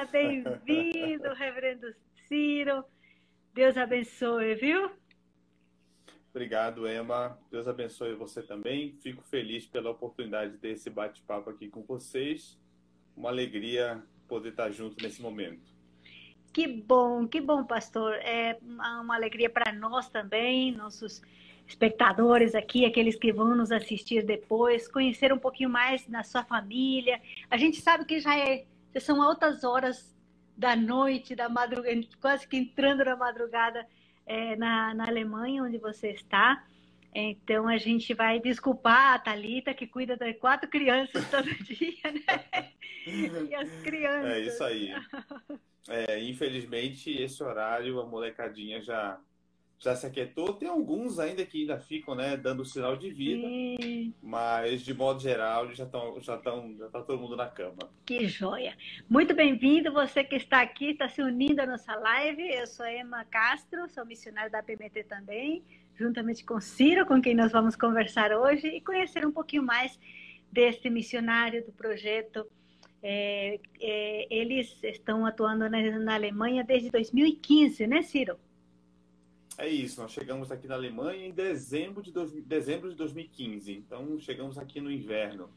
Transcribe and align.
Seja 0.00 0.04
bem-vindo, 0.06 1.32
reverendo 1.36 1.94
Ciro. 2.26 2.84
Deus 3.52 3.76
abençoe, 3.76 4.54
viu? 4.54 4.90
Obrigado, 6.30 6.88
Emma. 6.88 7.38
Deus 7.50 7.68
abençoe 7.68 8.14
você 8.14 8.42
também. 8.42 8.96
Fico 9.02 9.22
feliz 9.22 9.66
pela 9.66 9.90
oportunidade 9.90 10.52
de 10.52 10.58
ter 10.58 10.70
esse 10.70 10.88
bate-papo 10.88 11.50
aqui 11.50 11.68
com 11.68 11.82
vocês. 11.82 12.58
Uma 13.14 13.28
alegria 13.28 14.02
poder 14.26 14.50
estar 14.50 14.70
junto 14.70 15.02
nesse 15.02 15.20
momento. 15.20 15.70
Que 16.52 16.66
bom, 16.66 17.26
que 17.26 17.40
bom, 17.40 17.64
pastor. 17.64 18.14
É 18.14 18.58
uma 18.62 19.14
alegria 19.14 19.50
para 19.50 19.70
nós 19.72 20.08
também, 20.08 20.72
nossos 20.72 21.20
espectadores 21.66 22.54
aqui, 22.54 22.86
aqueles 22.86 23.16
que 23.16 23.32
vão 23.32 23.54
nos 23.54 23.70
assistir 23.70 24.24
depois, 24.24 24.88
conhecer 24.88 25.30
um 25.30 25.38
pouquinho 25.38 25.68
mais 25.68 26.06
da 26.06 26.22
sua 26.22 26.42
família. 26.42 27.20
A 27.50 27.58
gente 27.58 27.80
sabe 27.82 28.06
que 28.06 28.18
já, 28.18 28.36
é, 28.38 28.64
são 28.98 29.22
altas 29.22 29.62
horas 29.62 30.18
da 30.56 30.74
noite, 30.74 31.34
da 31.36 31.48
madrugada, 31.48 32.00
quase 32.20 32.48
que 32.48 32.56
entrando 32.56 33.04
na 33.04 33.16
madrugada 33.16 33.86
é, 34.26 34.56
na, 34.56 34.94
na 34.94 35.06
Alemanha, 35.06 35.62
onde 35.62 35.78
você 35.78 36.10
está. 36.10 36.64
Então 37.14 37.66
a 37.66 37.76
gente 37.76 38.14
vai 38.14 38.38
desculpar 38.38 39.14
a 39.14 39.18
Thalita, 39.18 39.74
que 39.74 39.86
cuida 39.86 40.16
de 40.16 40.34
quatro 40.34 40.68
crianças 40.68 41.28
todo 41.28 41.48
dia, 41.64 42.12
né? 42.12 42.72
E 43.06 43.54
as 43.54 43.70
crianças. 43.82 44.30
É 44.30 44.40
isso 44.40 44.64
aí. 44.64 44.94
É, 45.88 46.22
infelizmente, 46.22 47.10
esse 47.10 47.42
horário, 47.42 48.00
a 48.00 48.06
molecadinha 48.06 48.80
já 48.80 49.18
já 49.80 49.96
se 49.96 50.06
aquietou. 50.06 50.52
Tem 50.52 50.68
alguns 50.68 51.18
ainda 51.18 51.44
que 51.44 51.62
ainda 51.62 51.78
ficam, 51.80 52.14
né, 52.14 52.36
dando 52.36 52.64
sinal 52.64 52.96
de 52.96 53.10
vida, 53.10 53.48
Sim. 53.48 54.14
mas 54.22 54.82
de 54.82 54.92
modo 54.92 55.20
geral 55.20 55.72
já 55.72 55.84
estão, 55.84 56.20
já 56.20 56.36
estão, 56.36 56.76
já 56.76 56.88
tá 56.88 57.02
todo 57.02 57.18
mundo 57.18 57.34
na 57.34 57.48
cama. 57.48 57.90
Que 58.04 58.28
joia! 58.28 58.76
Muito 59.08 59.34
bem-vindo 59.34 59.92
você 59.92 60.22
que 60.22 60.36
está 60.36 60.60
aqui, 60.60 60.90
está 60.90 61.08
se 61.08 61.22
unindo 61.22 61.62
à 61.62 61.66
nossa 61.66 61.96
live. 61.96 62.42
Eu 62.42 62.66
sou 62.66 62.86
Emma 62.86 63.24
Castro, 63.24 63.88
sou 63.88 64.04
missionária 64.04 64.50
da 64.50 64.62
PMT 64.62 65.04
também, 65.04 65.64
juntamente 65.96 66.44
com 66.44 66.60
Ciro, 66.60 67.06
com 67.06 67.20
quem 67.20 67.34
nós 67.34 67.50
vamos 67.50 67.74
conversar 67.74 68.32
hoje 68.32 68.66
e 68.68 68.82
conhecer 68.82 69.26
um 69.26 69.32
pouquinho 69.32 69.62
mais 69.62 69.98
deste 70.52 70.90
missionário 70.90 71.64
do 71.64 71.72
projeto. 71.72 72.46
É, 73.02 73.58
é, 73.80 74.26
eles 74.30 74.78
estão 74.82 75.24
atuando 75.24 75.70
na, 75.70 75.80
na 75.98 76.14
Alemanha 76.14 76.62
desde 76.62 76.90
2015, 76.90 77.86
né, 77.86 78.02
Ciro? 78.02 78.38
É 79.60 79.68
isso, 79.68 80.00
nós 80.00 80.10
chegamos 80.10 80.50
aqui 80.50 80.66
na 80.66 80.74
Alemanha 80.74 81.26
em 81.26 81.32
dezembro 81.32 82.02
de, 82.02 82.10
dois, 82.10 82.32
dezembro 82.46 82.88
de 82.88 82.96
2015. 82.96 83.70
Então, 83.70 84.18
chegamos 84.18 84.56
aqui 84.56 84.80
no 84.80 84.90
inverno. 84.90 85.50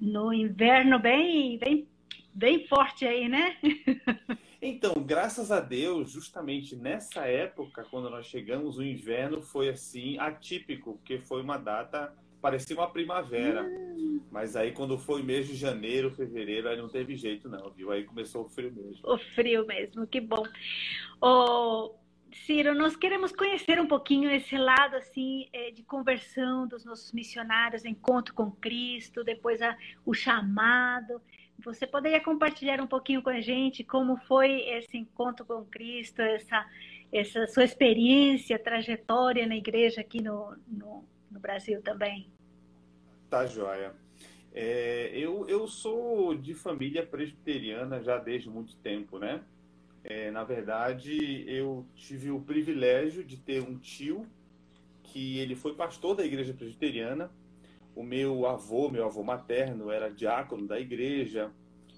No 0.00 0.32
inverno 0.32 1.00
bem, 1.00 1.58
bem, 1.58 1.88
bem 2.32 2.64
forte 2.68 3.04
aí, 3.04 3.28
né? 3.28 3.56
então, 4.62 4.94
graças 5.04 5.50
a 5.50 5.58
Deus, 5.58 6.12
justamente 6.12 6.76
nessa 6.76 7.26
época, 7.26 7.84
quando 7.90 8.08
nós 8.08 8.24
chegamos, 8.26 8.78
o 8.78 8.84
inverno 8.84 9.42
foi 9.42 9.68
assim, 9.68 10.16
atípico, 10.16 10.92
porque 10.92 11.18
foi 11.18 11.42
uma 11.42 11.56
data, 11.56 12.14
parecia 12.40 12.76
uma 12.76 12.88
primavera. 12.88 13.64
Hum. 13.64 14.20
Mas 14.30 14.54
aí, 14.54 14.70
quando 14.70 14.96
foi 14.96 15.24
mês 15.24 15.48
de 15.48 15.56
janeiro, 15.56 16.12
fevereiro, 16.12 16.68
aí 16.68 16.76
não 16.76 16.88
teve 16.88 17.16
jeito, 17.16 17.48
não, 17.48 17.68
viu? 17.70 17.90
Aí 17.90 18.04
começou 18.04 18.44
o 18.44 18.48
frio 18.48 18.72
mesmo. 18.72 19.00
O 19.02 19.18
frio 19.18 19.66
mesmo, 19.66 20.06
que 20.06 20.20
bom. 20.20 20.44
Oh, 21.20 21.94
Ciro, 22.34 22.74
nós 22.74 22.96
queremos 22.96 23.32
conhecer 23.32 23.80
um 23.80 23.86
pouquinho 23.86 24.30
esse 24.30 24.56
lado 24.58 24.96
assim 24.96 25.48
é, 25.52 25.70
de 25.70 25.82
conversão 25.82 26.66
dos 26.66 26.84
nossos 26.84 27.12
missionários, 27.12 27.84
encontro 27.84 28.34
com 28.34 28.50
Cristo, 28.50 29.22
depois 29.22 29.62
a, 29.62 29.76
o 30.04 30.12
chamado. 30.12 31.22
Você 31.58 31.86
poderia 31.86 32.20
compartilhar 32.20 32.80
um 32.80 32.86
pouquinho 32.86 33.22
com 33.22 33.30
a 33.30 33.40
gente 33.40 33.84
como 33.84 34.16
foi 34.16 34.60
esse 34.68 34.98
encontro 34.98 35.46
com 35.46 35.64
Cristo, 35.64 36.20
essa, 36.20 36.66
essa 37.12 37.46
sua 37.46 37.64
experiência, 37.64 38.58
trajetória 38.58 39.46
na 39.46 39.56
igreja 39.56 40.00
aqui 40.00 40.20
no, 40.20 40.56
no, 40.66 41.04
no 41.30 41.40
Brasil 41.40 41.80
também? 41.80 42.28
Tá, 43.30 43.46
joia. 43.46 43.94
É, 44.52 45.10
eu, 45.14 45.48
eu 45.48 45.66
sou 45.66 46.34
de 46.34 46.54
família 46.54 47.04
presbiteriana 47.06 48.02
já 48.02 48.18
desde 48.18 48.50
muito 48.50 48.76
tempo, 48.76 49.18
né? 49.18 49.42
É, 50.04 50.30
na 50.30 50.44
verdade, 50.44 51.44
eu 51.48 51.86
tive 51.94 52.30
o 52.30 52.38
privilégio 52.38 53.24
de 53.24 53.38
ter 53.38 53.62
um 53.62 53.78
tio 53.78 54.26
que 55.02 55.38
ele 55.38 55.56
foi 55.56 55.74
pastor 55.74 56.14
da 56.14 56.24
igreja 56.24 56.52
presbiteriana. 56.52 57.30
O 57.96 58.02
meu 58.02 58.46
avô, 58.46 58.90
meu 58.90 59.06
avô 59.06 59.22
materno, 59.22 59.90
era 59.90 60.10
diácono 60.10 60.66
da 60.66 60.78
igreja. 60.78 61.50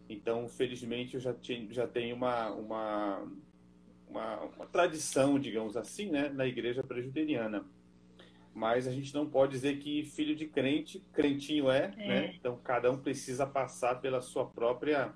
Então, 0.09 0.49
felizmente, 0.49 1.15
eu 1.15 1.21
já, 1.21 1.35
tinha, 1.35 1.67
já 1.73 1.89
tenho 1.89 2.15
uma, 2.15 2.51
uma, 2.51 3.33
uma, 4.09 4.41
uma 4.43 4.67
tradição, 4.67 5.37
digamos 5.37 5.77
assim, 5.77 6.09
né, 6.09 6.29
na 6.29 6.47
igreja 6.47 6.85
presbiteriana. 6.85 7.65
Mas 8.55 8.87
a 8.87 8.93
gente 8.93 9.13
não 9.13 9.29
pode 9.29 9.53
dizer 9.53 9.79
que 9.79 10.05
filho 10.05 10.37
de 10.37 10.47
crente, 10.47 11.03
crentinho 11.13 11.69
é, 11.71 11.93
é. 11.99 12.09
né? 12.09 12.35
Então, 12.39 12.57
cada 12.63 12.91
um 12.91 12.99
precisa 12.99 13.47
passar 13.47 14.01
pela 14.01 14.23
sua 14.23 14.47
própria 14.47 15.13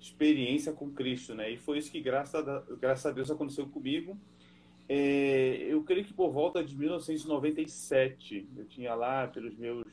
experiência 0.00 0.72
com 0.72 0.90
Cristo, 0.90 1.34
né? 1.34 1.50
E 1.50 1.56
foi 1.56 1.78
isso 1.78 1.90
que, 1.90 2.00
graças 2.00 2.46
a, 2.48 2.62
graças 2.80 3.06
a 3.06 3.10
Deus, 3.10 3.30
aconteceu 3.30 3.66
comigo. 3.66 4.18
É, 4.88 5.66
eu 5.68 5.82
creio 5.82 6.04
que 6.04 6.14
por 6.14 6.30
volta 6.30 6.62
de 6.62 6.76
1997, 6.76 8.48
eu 8.56 8.64
tinha 8.66 8.94
lá 8.94 9.26
pelos 9.26 9.56
meus 9.56 9.84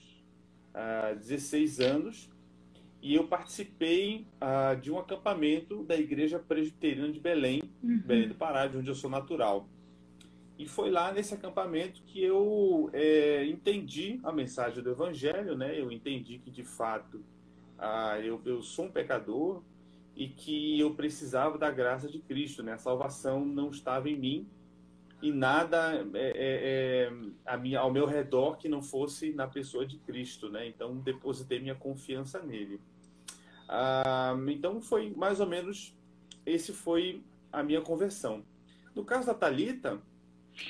ah, 0.73 1.13
16 1.13 1.79
anos, 1.79 2.29
e 3.01 3.15
eu 3.15 3.27
participei 3.27 4.25
ah, 4.39 4.75
de 4.75 4.91
um 4.91 4.99
acampamento 4.99 5.83
da 5.83 5.97
Igreja 5.97 6.39
Presbiteriana 6.39 7.11
de 7.11 7.19
Belém, 7.19 7.63
uhum. 7.83 7.99
Belém 7.99 8.27
do 8.27 8.35
Pará, 8.35 8.67
de 8.67 8.77
onde 8.77 8.89
eu 8.89 8.95
sou 8.95 9.09
natural. 9.09 9.67
E 10.57 10.67
foi 10.67 10.91
lá 10.91 11.11
nesse 11.11 11.33
acampamento 11.33 12.03
que 12.03 12.23
eu 12.23 12.89
é, 12.93 13.45
entendi 13.45 14.19
a 14.23 14.31
mensagem 14.31 14.83
do 14.83 14.91
Evangelho, 14.91 15.57
né? 15.57 15.77
Eu 15.77 15.91
entendi 15.91 16.37
que 16.37 16.51
de 16.51 16.63
fato 16.63 17.23
ah, 17.77 18.19
eu, 18.19 18.39
eu 18.45 18.61
sou 18.61 18.85
um 18.85 18.91
pecador, 18.91 19.63
e 20.15 20.27
que 20.27 20.79
eu 20.79 20.93
precisava 20.93 21.57
da 21.57 21.71
graça 21.71 22.07
de 22.07 22.19
Cristo, 22.19 22.61
né? 22.61 22.73
A 22.73 22.77
salvação 22.77 23.43
não 23.43 23.69
estava 23.69 24.09
em 24.09 24.15
mim 24.15 24.47
e 25.21 25.31
nada 25.31 26.05
é, 26.13 26.19
é, 26.19 26.33
é, 26.35 27.11
a 27.45 27.57
minha, 27.57 27.79
ao 27.79 27.91
meu 27.91 28.05
redor 28.05 28.57
que 28.57 28.67
não 28.67 28.81
fosse 28.81 29.31
na 29.33 29.47
pessoa 29.47 29.85
de 29.85 29.97
Cristo, 29.99 30.49
né? 30.49 30.67
Então 30.67 30.97
depositei 30.97 31.59
minha 31.59 31.75
confiança 31.75 32.41
nele. 32.41 32.79
Ah, 33.67 34.35
então 34.49 34.81
foi 34.81 35.13
mais 35.15 35.39
ou 35.39 35.47
menos 35.47 35.95
esse 36.45 36.73
foi 36.73 37.23
a 37.51 37.63
minha 37.63 37.81
conversão. 37.81 38.43
No 38.93 39.05
caso 39.05 39.27
da 39.27 39.33
Talita, 39.33 40.01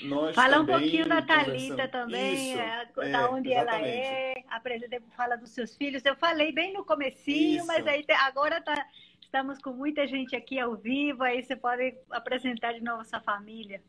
nós 0.03 0.35
fala 0.35 0.61
um 0.61 0.65
pouquinho 0.65 1.07
da 1.07 1.21
Talita 1.21 1.87
também, 1.87 2.51
Isso, 2.51 2.59
é, 3.01 3.11
da 3.11 3.29
onde 3.29 3.51
ela 3.51 3.81
é, 3.81 4.43
apresenta, 4.49 5.01
fala 5.17 5.35
dos 5.35 5.49
seus 5.49 5.75
filhos. 5.75 6.05
Eu 6.05 6.15
falei 6.15 6.51
bem 6.51 6.73
no 6.73 6.85
comecinho, 6.85 7.57
Isso. 7.57 7.67
mas 7.67 7.85
aí 7.85 8.05
agora 8.21 8.61
tá 8.61 8.85
Estamos 9.33 9.57
com 9.57 9.71
muita 9.71 10.05
gente 10.05 10.35
aqui 10.35 10.59
ao 10.59 10.75
vivo, 10.75 11.23
aí 11.23 11.41
você 11.41 11.55
pode 11.55 11.95
apresentar 12.11 12.73
de 12.73 12.83
novo 12.83 13.01
a 13.01 13.03
sua 13.03 13.19
família. 13.19 13.81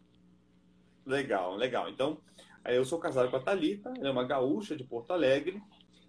Legal, 1.05 1.55
legal. 1.55 1.91
Então, 1.91 2.17
eu 2.65 2.83
sou 2.83 2.99
casado 2.99 3.29
com 3.31 3.37
a 3.37 3.41
Talita, 3.41 3.93
ela 3.99 4.09
é 4.09 4.11
uma 4.11 4.25
gaúcha 4.25 4.75
de 4.75 4.83
Porto 4.85 5.13
Alegre 5.13 5.61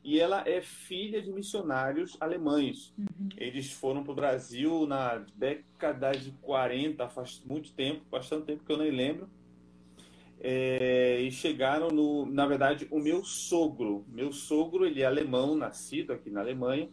e 0.02 0.22
ela 0.22 0.48
é 0.48 0.62
filha 0.62 1.22
de 1.22 1.34
missionários 1.34 2.16
alemães. 2.22 2.94
Uhum. 2.98 3.28
Eles 3.36 3.74
foram 3.74 4.04
para 4.06 4.14
o 4.14 4.16
Brasil 4.16 4.88
na 4.88 5.18
década 5.36 6.14
de 6.14 6.32
40, 6.42 7.10
faz 7.10 7.44
muito 7.46 7.74
tempo, 7.74 8.06
bastante 8.10 8.46
tempo 8.46 8.64
que 8.64 8.72
eu 8.72 8.78
nem 8.78 8.90
lembro. 8.90 9.30
É, 10.40 11.20
e 11.20 11.30
chegaram 11.30 11.90
no, 11.90 12.26
na 12.26 12.46
verdade, 12.46 12.88
o 12.90 13.00
meu 13.00 13.22
sogro. 13.26 14.06
Meu 14.08 14.32
sogro, 14.32 14.86
ele 14.86 15.02
é 15.02 15.06
alemão, 15.06 15.58
nascido 15.58 16.14
aqui 16.14 16.30
na 16.30 16.40
Alemanha 16.40 16.90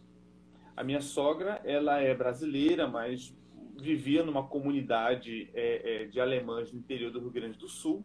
a 0.75 0.83
minha 0.83 1.01
sogra, 1.01 1.61
ela 1.63 1.99
é 1.99 2.13
brasileira, 2.15 2.87
mas 2.87 3.35
vivia 3.79 4.23
numa 4.23 4.47
comunidade 4.47 5.49
é, 5.53 6.03
é, 6.03 6.05
de 6.05 6.19
alemães 6.19 6.71
no 6.71 6.79
interior 6.79 7.11
do 7.11 7.19
Rio 7.19 7.31
Grande 7.31 7.57
do 7.57 7.67
Sul 7.67 8.03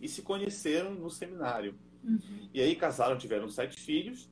e 0.00 0.08
se 0.08 0.22
conheceram 0.22 0.94
no 0.94 1.10
seminário. 1.10 1.74
Uhum. 2.02 2.48
E 2.52 2.60
aí 2.60 2.74
casaram, 2.74 3.18
tiveram 3.18 3.48
sete 3.48 3.78
filhos, 3.80 4.30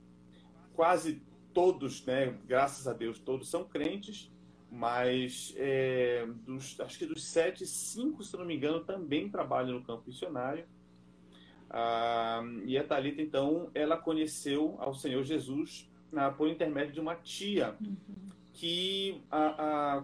quase 0.74 1.22
todos, 1.52 2.04
né, 2.04 2.38
graças 2.46 2.86
a 2.86 2.92
Deus, 2.92 3.18
todos 3.18 3.48
são 3.48 3.64
crentes, 3.64 4.30
mas 4.70 5.54
é, 5.56 6.26
dos, 6.46 6.78
acho 6.80 6.98
que 6.98 7.06
dos 7.06 7.24
sete, 7.24 7.66
cinco, 7.66 8.22
se 8.22 8.36
não 8.36 8.44
me 8.44 8.54
engano, 8.54 8.84
também 8.84 9.28
trabalham 9.28 9.78
no 9.78 9.84
campo 9.84 10.04
missionário. 10.06 10.66
Ah, 11.70 12.42
e 12.64 12.78
a 12.78 12.84
Thalita, 12.84 13.20
então, 13.20 13.70
ela 13.74 13.96
conheceu 13.96 14.76
ao 14.78 14.94
Senhor 14.94 15.22
Jesus 15.24 15.88
ah, 16.16 16.30
por 16.30 16.48
intermédio 16.48 16.94
de 16.94 17.00
uma 17.00 17.14
tia 17.14 17.74
uhum. 17.80 17.96
que 18.52 19.20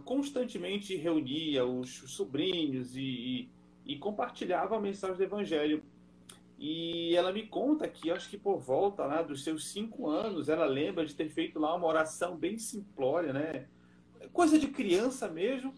constantemente 0.05 0.97
reunia 0.97 1.65
os, 1.65 1.91
sobrinhos 2.13 2.97
e, 2.97 3.01
e, 3.01 3.49
e, 3.87 3.99
compartilhava 3.99 4.77
a 4.77 4.81
mensagem 4.81 5.17
do 5.17 5.23
Evangelho. 5.23 5.83
E 6.59 7.15
ela 7.17 7.33
me 7.33 7.47
conta 7.47 7.89
que, 7.89 8.11
acho 8.11 8.31
que 8.31 8.39
por 8.39 8.59
volta 8.59 9.05
lá 9.05 9.23
dos 9.23 9.43
seus 9.43 9.69
cinco 9.73 10.09
anos, 10.09 10.49
ela 10.49 10.67
lembra 10.67 11.05
de 11.05 11.15
ter 11.15 11.29
feito 11.29 11.59
lá 11.59 11.75
uma 11.75 11.87
oração 11.87 12.37
bem 12.37 12.59
simplória, 12.59 13.33
né? 13.33 13.67
coisa 14.33 14.59
de 14.59 14.69
criança 14.69 15.29
mesmo. 15.29 15.75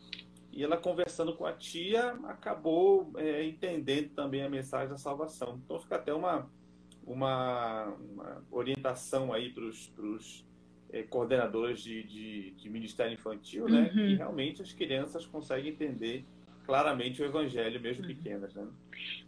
E 0.53 0.65
ela 0.65 0.77
conversando 0.77 1.37
com 1.37 1.45
a 1.45 1.53
tia 1.53 2.19
acabou 2.25 3.13
é, 3.17 3.45
entendendo 3.45 4.15
também 4.15 4.43
a 4.43 4.49
mensagem 4.49 4.89
da 4.89 4.97
salvação. 4.97 5.61
Então 5.63 5.79
fica 5.79 5.97
até 5.97 6.15
uma, 6.15 6.51
uma, 7.07 7.85
uma 7.85 8.43
orientação 8.51 9.33
aí 9.33 9.51
para 9.51 9.65
os 9.65 10.45
é, 10.93 11.03
coordenadores 11.03 11.81
de, 11.81 12.03
de, 12.03 12.51
de, 12.53 12.69
ministério 12.69 13.15
infantil, 13.15 13.69
né? 13.69 13.83
Uhum. 13.83 13.89
Que 13.89 14.15
realmente 14.17 14.63
as 14.63 14.73
crianças 14.73 15.25
conseguem 15.25 15.73
entender 15.73 16.25
claramente 16.65 17.23
o 17.23 17.25
evangelho, 17.25 17.81
mesmo 17.81 18.03
uhum. 18.03 18.09
pequenas, 18.09 18.55
né? 18.55 18.67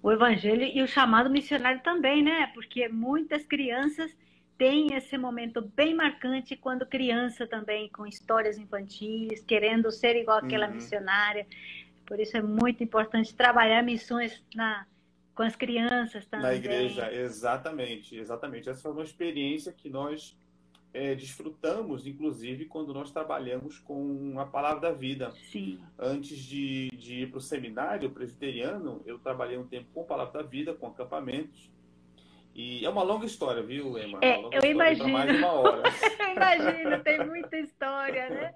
O 0.02 0.10
evangelho 0.10 0.64
e 0.64 0.82
o 0.82 0.88
chamado 0.88 1.30
missionário 1.30 1.80
também, 1.82 2.22
né? 2.22 2.48
Porque 2.48 2.88
muitas 2.88 3.46
crianças 3.46 4.14
têm 4.56 4.92
esse 4.94 5.16
momento 5.16 5.62
bem 5.62 5.94
marcante 5.94 6.56
quando 6.56 6.84
criança 6.84 7.46
também, 7.46 7.88
com 7.90 8.06
histórias 8.06 8.58
infantis, 8.58 9.44
querendo 9.44 9.90
ser 9.92 10.16
igual 10.16 10.38
àquela 10.38 10.66
uhum. 10.66 10.74
missionária. 10.74 11.46
Por 12.04 12.18
isso 12.18 12.36
é 12.36 12.42
muito 12.42 12.82
importante 12.82 13.34
trabalhar 13.34 13.82
missões 13.82 14.42
na, 14.54 14.84
com 15.38 15.44
as 15.44 15.54
crianças 15.54 16.26
também. 16.26 16.46
Na 16.46 16.52
igreja, 16.52 17.12
exatamente, 17.14 18.16
exatamente. 18.16 18.68
Essa 18.68 18.82
foi 18.82 18.90
uma 18.90 19.04
experiência 19.04 19.72
que 19.72 19.88
nós 19.88 20.36
é, 20.92 21.14
desfrutamos, 21.14 22.08
inclusive, 22.08 22.64
quando 22.64 22.92
nós 22.92 23.12
trabalhamos 23.12 23.78
com 23.78 24.34
a 24.40 24.44
palavra 24.44 24.80
da 24.80 24.92
vida. 24.92 25.30
Sim. 25.52 25.78
Antes 25.96 26.36
de, 26.38 26.88
de 26.88 27.20
ir 27.20 27.30
para 27.30 27.38
o 27.38 27.40
seminário 27.40 28.10
presbiteriano, 28.10 29.00
eu 29.06 29.16
trabalhei 29.20 29.56
um 29.56 29.64
tempo 29.64 29.86
com 29.94 30.00
a 30.00 30.04
palavra 30.04 30.42
da 30.42 30.48
vida, 30.48 30.74
com 30.74 30.88
acampamentos. 30.88 31.70
E 32.54 32.84
é 32.84 32.88
uma 32.88 33.02
longa 33.02 33.24
história, 33.24 33.62
viu, 33.62 33.96
Emma? 33.98 34.18
É, 34.20 34.40
eu 34.52 34.64
imagino. 34.64 35.08
Mais 35.10 35.30
de 35.30 35.38
uma 35.38 35.52
hora. 35.52 35.82
imagino, 36.34 37.00
tem 37.04 37.24
muita 37.24 37.56
história, 37.56 38.28
né? 38.28 38.52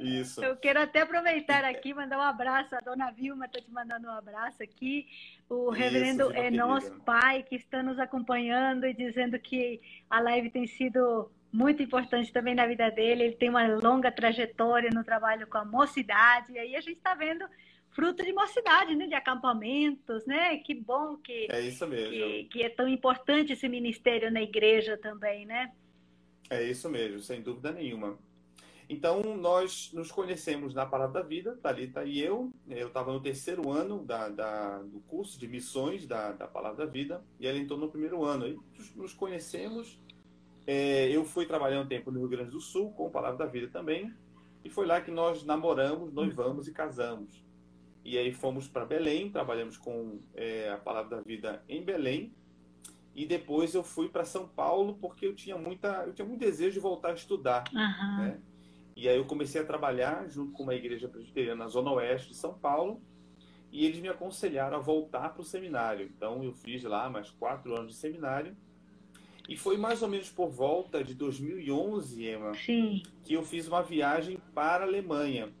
Isso. 0.00 0.42
Eu 0.42 0.56
quero 0.56 0.80
até 0.80 1.02
aproveitar 1.02 1.64
aqui 1.64 1.94
mandar 1.94 2.18
um 2.18 2.22
abraço. 2.22 2.74
A 2.74 2.80
dona 2.80 3.10
Vilma 3.12 3.46
está 3.46 3.60
te 3.60 3.70
mandando 3.70 4.08
um 4.08 4.10
abraço 4.10 4.62
aqui. 4.62 5.06
O 5.48 5.70
Isso, 5.70 5.70
reverendo 5.70 6.32
é 6.32 6.50
nosso 6.50 6.92
pai 7.00 7.42
que 7.42 7.56
está 7.56 7.82
nos 7.82 7.98
acompanhando 7.98 8.86
e 8.86 8.92
dizendo 8.92 9.38
que 9.38 9.80
a 10.10 10.20
live 10.20 10.50
tem 10.50 10.66
sido 10.66 11.30
muito 11.52 11.82
importante 11.82 12.32
também 12.32 12.54
na 12.54 12.66
vida 12.66 12.90
dele. 12.90 13.24
Ele 13.24 13.36
tem 13.36 13.48
uma 13.48 13.66
longa 13.66 14.10
trajetória 14.10 14.90
no 14.92 15.04
trabalho 15.04 15.46
com 15.46 15.58
a 15.58 15.64
mocidade. 15.64 16.52
E 16.52 16.58
aí 16.58 16.76
a 16.76 16.80
gente 16.80 16.98
está 16.98 17.14
vendo 17.14 17.46
fruto 17.96 18.22
de 18.22 18.32
mocidade, 18.32 18.94
né? 18.94 19.06
De 19.06 19.14
acampamentos, 19.14 20.26
né? 20.26 20.58
Que 20.58 20.74
bom 20.74 21.16
que 21.16 21.48
é 21.50 21.60
isso 21.62 21.86
mesmo. 21.86 22.10
Que, 22.10 22.44
que, 22.44 22.62
é 22.62 22.68
tão 22.68 22.86
importante 22.86 23.54
esse 23.54 23.66
ministério 23.68 24.30
na 24.30 24.42
igreja 24.42 24.98
também, 24.98 25.46
né? 25.46 25.72
É 26.50 26.62
isso 26.62 26.88
mesmo, 26.90 27.18
sem 27.20 27.40
dúvida 27.40 27.72
nenhuma. 27.72 28.18
Então 28.88 29.20
nós 29.36 29.90
nos 29.92 30.12
conhecemos 30.12 30.72
na 30.74 30.86
Palavra 30.86 31.22
da 31.22 31.26
Vida, 31.26 31.58
Talita 31.60 32.04
e 32.04 32.20
eu. 32.20 32.52
Eu 32.68 32.88
estava 32.88 33.12
no 33.12 33.20
terceiro 33.20 33.72
ano 33.72 34.04
da, 34.04 34.28
da, 34.28 34.78
do 34.78 35.00
curso 35.08 35.40
de 35.40 35.48
missões 35.48 36.06
da, 36.06 36.32
da 36.32 36.46
Palavra 36.46 36.84
da 36.86 36.92
Vida 36.92 37.24
e 37.40 37.48
ela 37.48 37.58
entrou 37.58 37.78
no 37.78 37.88
primeiro 37.88 38.22
ano. 38.24 38.44
Aí 38.44 38.56
nos 38.94 39.14
conhecemos. 39.14 39.98
É, 40.66 41.08
eu 41.08 41.24
fui 41.24 41.46
trabalhar 41.46 41.80
um 41.80 41.86
tempo 41.86 42.10
no 42.10 42.20
Rio 42.20 42.28
Grande 42.28 42.50
do 42.50 42.60
Sul 42.60 42.92
com 42.92 43.06
a 43.06 43.10
Palavra 43.10 43.38
da 43.38 43.46
Vida 43.46 43.68
também. 43.68 44.12
E 44.62 44.68
foi 44.68 44.86
lá 44.86 45.00
que 45.00 45.10
nós 45.10 45.44
namoramos, 45.44 46.12
noivamos 46.12 46.68
e 46.68 46.72
casamos. 46.72 47.45
E 48.06 48.16
aí 48.16 48.32
fomos 48.32 48.68
para 48.68 48.84
Belém, 48.84 49.28
trabalhamos 49.28 49.76
com 49.76 50.20
é, 50.32 50.70
a 50.70 50.76
Palavra 50.76 51.16
da 51.16 51.22
Vida 51.24 51.64
em 51.68 51.82
Belém. 51.82 52.32
E 53.12 53.26
depois 53.26 53.74
eu 53.74 53.82
fui 53.82 54.08
para 54.08 54.24
São 54.24 54.46
Paulo 54.46 54.96
porque 55.00 55.26
eu 55.26 55.34
tinha, 55.34 55.58
muita, 55.58 56.04
eu 56.06 56.14
tinha 56.14 56.24
muito 56.24 56.38
desejo 56.38 56.74
de 56.74 56.78
voltar 56.78 57.10
a 57.10 57.14
estudar. 57.14 57.64
Uhum. 57.74 58.18
Né? 58.18 58.40
E 58.94 59.08
aí 59.08 59.16
eu 59.16 59.24
comecei 59.24 59.60
a 59.60 59.64
trabalhar 59.64 60.28
junto 60.28 60.52
com 60.52 60.62
uma 60.62 60.76
igreja 60.76 61.08
presbiteriana 61.08 61.64
na 61.64 61.68
Zona 61.68 61.90
Oeste 61.90 62.28
de 62.28 62.36
São 62.36 62.54
Paulo. 62.54 63.02
E 63.72 63.84
eles 63.84 63.98
me 63.98 64.08
aconselharam 64.08 64.76
a 64.76 64.80
voltar 64.80 65.30
para 65.30 65.42
o 65.42 65.44
seminário. 65.44 66.08
Então 66.16 66.44
eu 66.44 66.52
fiz 66.52 66.84
lá 66.84 67.10
mais 67.10 67.28
quatro 67.32 67.74
anos 67.74 67.94
de 67.94 67.98
seminário. 67.98 68.56
E 69.48 69.56
foi 69.56 69.76
mais 69.76 70.00
ou 70.00 70.08
menos 70.08 70.30
por 70.30 70.48
volta 70.48 71.02
de 71.02 71.12
2011, 71.12 72.24
Emma, 72.24 72.54
Sim. 72.54 73.02
que 73.24 73.34
eu 73.34 73.42
fiz 73.42 73.66
uma 73.66 73.82
viagem 73.82 74.38
para 74.54 74.84
a 74.84 74.86
Alemanha. 74.86 75.52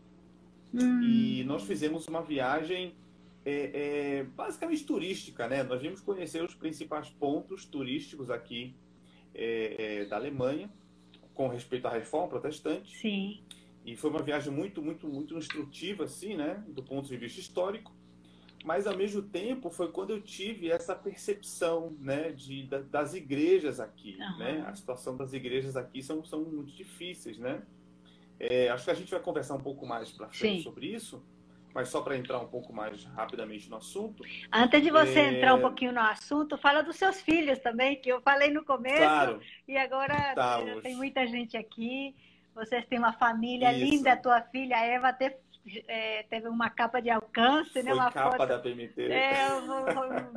Hum. 0.74 1.02
E 1.02 1.44
nós 1.44 1.64
fizemos 1.64 2.06
uma 2.08 2.22
viagem 2.22 2.94
é, 3.44 3.70
é, 4.18 4.24
basicamente 4.24 4.84
turística, 4.84 5.46
né? 5.46 5.62
Nós 5.62 5.80
vimos 5.80 6.00
conhecer 6.00 6.42
os 6.42 6.54
principais 6.54 7.08
pontos 7.10 7.64
turísticos 7.64 8.28
aqui 8.28 8.74
é, 9.32 10.00
é, 10.00 10.04
da 10.06 10.16
Alemanha, 10.16 10.68
com 11.32 11.46
respeito 11.46 11.86
à 11.86 11.90
reforma 11.90 12.28
protestante. 12.28 12.96
Sim. 12.96 13.40
E 13.84 13.94
foi 13.94 14.10
uma 14.10 14.22
viagem 14.22 14.52
muito, 14.52 14.82
muito, 14.82 15.06
muito 15.06 15.36
instrutiva, 15.38 16.04
assim, 16.04 16.34
né? 16.34 16.64
Do 16.66 16.82
ponto 16.82 17.08
de 17.08 17.16
vista 17.16 17.38
histórico. 17.38 17.94
Mas, 18.64 18.84
ao 18.84 18.96
mesmo 18.96 19.22
tempo, 19.22 19.70
foi 19.70 19.92
quando 19.92 20.10
eu 20.10 20.20
tive 20.20 20.68
essa 20.68 20.92
percepção, 20.96 21.96
né? 22.00 22.32
De, 22.32 22.66
das 22.90 23.14
igrejas 23.14 23.78
aqui, 23.78 24.16
uhum. 24.18 24.38
né? 24.38 24.64
A 24.66 24.74
situação 24.74 25.16
das 25.16 25.32
igrejas 25.32 25.76
aqui 25.76 26.02
são, 26.02 26.24
são 26.24 26.42
muito 26.42 26.72
difíceis, 26.72 27.38
né? 27.38 27.62
É, 28.38 28.68
acho 28.68 28.84
que 28.84 28.90
a 28.90 28.94
gente 28.94 29.10
vai 29.10 29.20
conversar 29.20 29.54
um 29.54 29.60
pouco 29.60 29.86
mais 29.86 30.10
para 30.12 30.28
frente 30.28 30.58
Sim. 30.58 30.62
sobre 30.62 30.86
isso, 30.86 31.24
mas 31.74 31.88
só 31.88 32.00
para 32.00 32.16
entrar 32.16 32.38
um 32.38 32.46
pouco 32.46 32.72
mais 32.72 33.04
rapidamente 33.04 33.68
no 33.68 33.76
assunto. 33.76 34.24
Antes 34.52 34.82
de 34.82 34.90
você 34.90 35.18
é... 35.18 35.34
entrar 35.34 35.54
um 35.54 35.60
pouquinho 35.60 35.92
no 35.92 36.00
assunto, 36.00 36.56
fala 36.58 36.82
dos 36.82 36.96
seus 36.96 37.20
filhos 37.20 37.58
também, 37.58 37.96
que 37.96 38.08
eu 38.08 38.20
falei 38.20 38.50
no 38.50 38.64
começo 38.64 38.96
claro. 38.96 39.40
e 39.66 39.76
agora 39.76 40.34
tá, 40.34 40.60
tem 40.82 40.96
muita 40.96 41.26
gente 41.26 41.56
aqui. 41.56 42.14
Vocês 42.54 42.86
têm 42.86 42.98
uma 42.98 43.12
família 43.12 43.72
isso. 43.72 43.84
linda, 43.84 44.12
a 44.14 44.16
tua 44.16 44.40
filha 44.40 44.76
Eva 44.76 45.08
até 45.08 45.38
é, 45.86 46.22
teve 46.24 46.48
uma 46.48 46.70
capa 46.70 47.00
de 47.00 47.10
alcance, 47.10 47.82
né, 47.82 47.90
Foi 47.90 47.94
né? 47.94 47.94
Uma 47.94 48.12
capa 48.12 48.36
foto. 48.36 48.48
da 48.48 48.58
PMT. 48.58 49.02
É, 49.12 49.48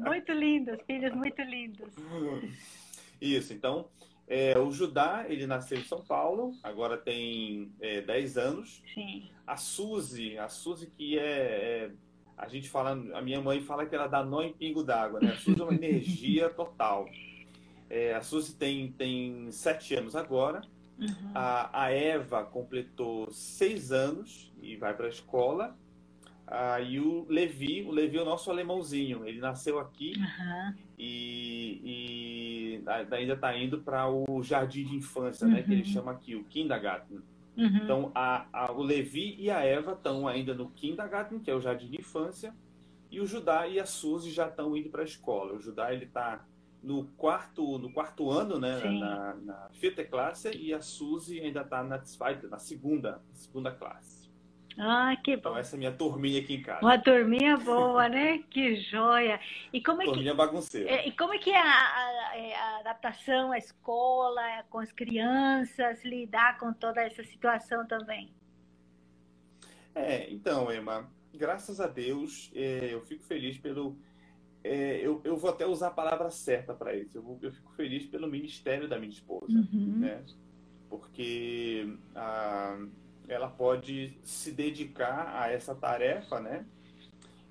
muito 0.03 0.31
lindos, 0.33 0.77
filhos 0.85 1.13
muito 1.13 1.41
lindos. 1.41 1.93
Isso, 3.21 3.53
então 3.53 3.87
é, 4.29 4.55
o 4.59 4.69
Judá, 4.69 5.25
ele 5.27 5.47
nasceu 5.47 5.79
em 5.79 5.83
São 5.83 6.01
Paulo, 6.01 6.53
agora 6.61 6.95
tem 6.95 7.71
é, 7.81 7.99
10 8.01 8.37
anos. 8.37 8.83
Sim. 8.93 9.27
A 9.45 9.57
Suzy, 9.57 10.37
a 10.37 10.47
Suzy 10.47 10.85
que 10.85 11.17
é, 11.17 11.23
é, 11.23 11.91
A 12.37 12.47
gente 12.47 12.69
fala, 12.69 12.91
a 12.91 13.21
minha 13.23 13.41
mãe 13.41 13.59
fala 13.59 13.87
que 13.87 13.95
ela 13.95 14.05
dá 14.05 14.23
nó 14.23 14.43
em 14.43 14.53
pingo 14.53 14.83
d'água, 14.83 15.19
né? 15.19 15.31
A 15.31 15.37
Suzy 15.37 15.59
é 15.59 15.63
uma 15.63 15.73
energia 15.73 16.47
total. 16.47 17.09
É, 17.89 18.13
a 18.13 18.21
Suzy 18.21 18.53
tem, 18.53 18.91
tem 18.91 19.51
7 19.51 19.95
anos 19.95 20.15
agora. 20.15 20.61
Uhum. 20.99 21.31
A, 21.33 21.85
a 21.85 21.91
Eva 21.91 22.43
completou 22.43 23.31
6 23.31 23.91
anos 23.91 24.53
e 24.61 24.75
vai 24.75 24.93
para 24.93 25.07
a 25.07 25.09
escola. 25.09 25.75
Ah, 26.51 26.81
e 26.81 26.99
o 26.99 27.27
Levi, 27.29 27.83
o 27.83 27.91
Levi 27.91 28.17
é 28.17 28.21
o 28.21 28.25
nosso 28.25 28.49
alemãozinho. 28.49 29.23
Ele 29.23 29.39
nasceu 29.39 29.77
aqui 29.77 30.13
uhum. 30.17 30.73
e, 30.97 31.81
e, 31.83 32.58
ainda 32.95 33.33
está 33.33 33.55
indo 33.57 33.79
para 33.79 34.09
o 34.09 34.41
jardim 34.43 34.85
de 34.85 34.95
infância, 34.95 35.45
uhum. 35.45 35.53
né? 35.53 35.63
Que 35.63 35.71
ele 35.71 35.81
uhum. 35.81 35.87
chama 35.87 36.11
aqui, 36.11 36.35
o 36.35 36.43
kindergarten. 36.43 37.19
Uhum. 37.57 37.77
Então, 37.83 38.11
a, 38.15 38.45
a, 38.53 38.71
o 38.71 38.81
Levi 38.81 39.35
e 39.37 39.49
a 39.49 39.59
Eva 39.63 39.93
estão 39.93 40.27
ainda 40.27 40.53
no 40.53 40.69
kindergarten, 40.69 41.39
que 41.39 41.51
é 41.51 41.55
o 41.55 41.61
jardim 41.61 41.89
de 41.89 41.99
infância, 41.99 42.53
e 43.11 43.19
o 43.19 43.25
Judá 43.25 43.67
e 43.67 43.79
a 43.79 43.85
Suzy 43.85 44.31
já 44.31 44.47
estão 44.47 44.75
indo 44.77 44.89
para 44.89 45.01
a 45.01 45.05
escola. 45.05 45.53
O 45.53 45.59
Judá 45.59 45.93
ele 45.93 46.05
está 46.05 46.45
no 46.81 47.05
quarto 47.17 47.77
no 47.77 47.91
quarto 47.91 48.31
ano, 48.31 48.57
né, 48.57 48.79
na, 48.79 49.35
na 49.35 49.69
classe, 50.09 50.55
e 50.55 50.73
a 50.73 50.81
Suzy 50.81 51.39
ainda 51.41 51.61
está 51.61 51.83
na, 51.83 52.01
na 52.49 52.59
segunda 52.59 53.21
segunda 53.33 53.71
classe. 53.71 54.18
Ah, 54.81 55.13
que 55.17 55.31
então, 55.31 55.51
bom. 55.51 55.57
Então, 55.57 55.57
essa 55.57 55.75
é 55.75 55.77
a 55.77 55.79
minha 55.79 55.91
turminha 55.91 56.39
aqui 56.39 56.55
em 56.55 56.61
casa. 56.61 56.79
Uma 56.81 56.97
turminha 56.97 57.57
boa, 57.57 58.07
né? 58.07 58.37
Que 58.49 58.77
joia. 58.77 59.37
E 59.73 59.83
como 59.83 60.01
é 60.01 60.05
turminha 60.05 60.31
que, 60.31 60.37
bagunceira. 60.37 60.89
É, 60.89 61.07
e 61.07 61.11
como 61.11 61.33
é 61.33 61.37
que 61.37 61.49
é 61.49 61.59
a, 61.59 61.65
a, 61.65 62.77
a, 62.77 62.79
adaptação 62.79 63.51
à 63.51 63.57
escola, 63.57 64.41
com 64.69 64.79
as 64.79 64.89
crianças, 64.93 66.03
lidar 66.05 66.57
com 66.57 66.71
toda 66.71 67.01
essa 67.01 67.21
situação 67.25 67.85
também? 67.87 68.31
É, 69.93 70.31
então, 70.31 70.71
Emma, 70.71 71.11
graças 71.33 71.81
a 71.81 71.87
Deus, 71.87 72.49
é, 72.55 72.93
eu 72.93 73.01
fico 73.01 73.23
feliz 73.25 73.57
pelo. 73.57 73.97
É, 74.63 75.05
eu, 75.05 75.19
eu 75.25 75.35
vou 75.35 75.49
até 75.49 75.65
usar 75.65 75.87
a 75.87 75.91
palavra 75.91 76.31
certa 76.31 76.73
para 76.73 76.95
isso. 76.95 77.17
Eu, 77.17 77.21
vou, 77.21 77.37
eu 77.41 77.51
fico 77.51 77.73
feliz 77.73 78.05
pelo 78.05 78.27
ministério 78.27 78.87
da 78.87 78.97
minha 78.97 79.11
esposa, 79.11 79.51
uhum. 79.51 79.99
né? 79.99 80.23
Porque 80.89 81.97
a 82.15 82.79
ela 83.29 83.47
pode 83.47 84.17
se 84.23 84.51
dedicar 84.51 85.35
a 85.35 85.51
essa 85.51 85.75
tarefa, 85.75 86.39
né? 86.39 86.65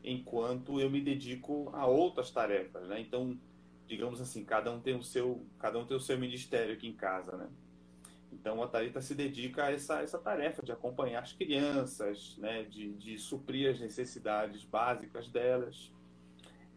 Enquanto 0.03 0.81
eu 0.81 0.91
me 0.91 1.01
dedico 1.01 1.71
a 1.73 1.87
outras 1.87 2.31
tarefas, 2.31 2.87
né? 2.89 3.01
Então, 3.01 3.39
digamos 3.87 4.21
assim, 4.21 4.45
cada 4.45 4.73
um 4.73 4.81
tem 4.81 4.97
o 4.97 5.03
seu, 5.03 5.47
cada 5.59 5.79
um 5.79 5.87
tem 5.87 5.97
o 5.97 6.01
seu 6.01 6.19
ministério 6.19 6.75
aqui 6.75 6.89
em 6.89 6.93
casa, 6.93 7.37
né? 7.37 7.49
Então 8.33 8.63
a 8.63 8.69
Thalita 8.69 9.01
se 9.01 9.15
dedica 9.15 9.65
a 9.65 9.73
essa, 9.73 10.03
essa 10.03 10.19
tarefa 10.19 10.63
de 10.63 10.73
acompanhar 10.73 11.23
as 11.23 11.33
crianças, 11.33 12.37
né? 12.37 12.65
de, 12.65 12.93
de 12.95 13.19
suprir 13.19 13.71
as 13.71 13.81
necessidades 13.81 14.65
básicas 14.65 15.29
delas. 15.29 15.93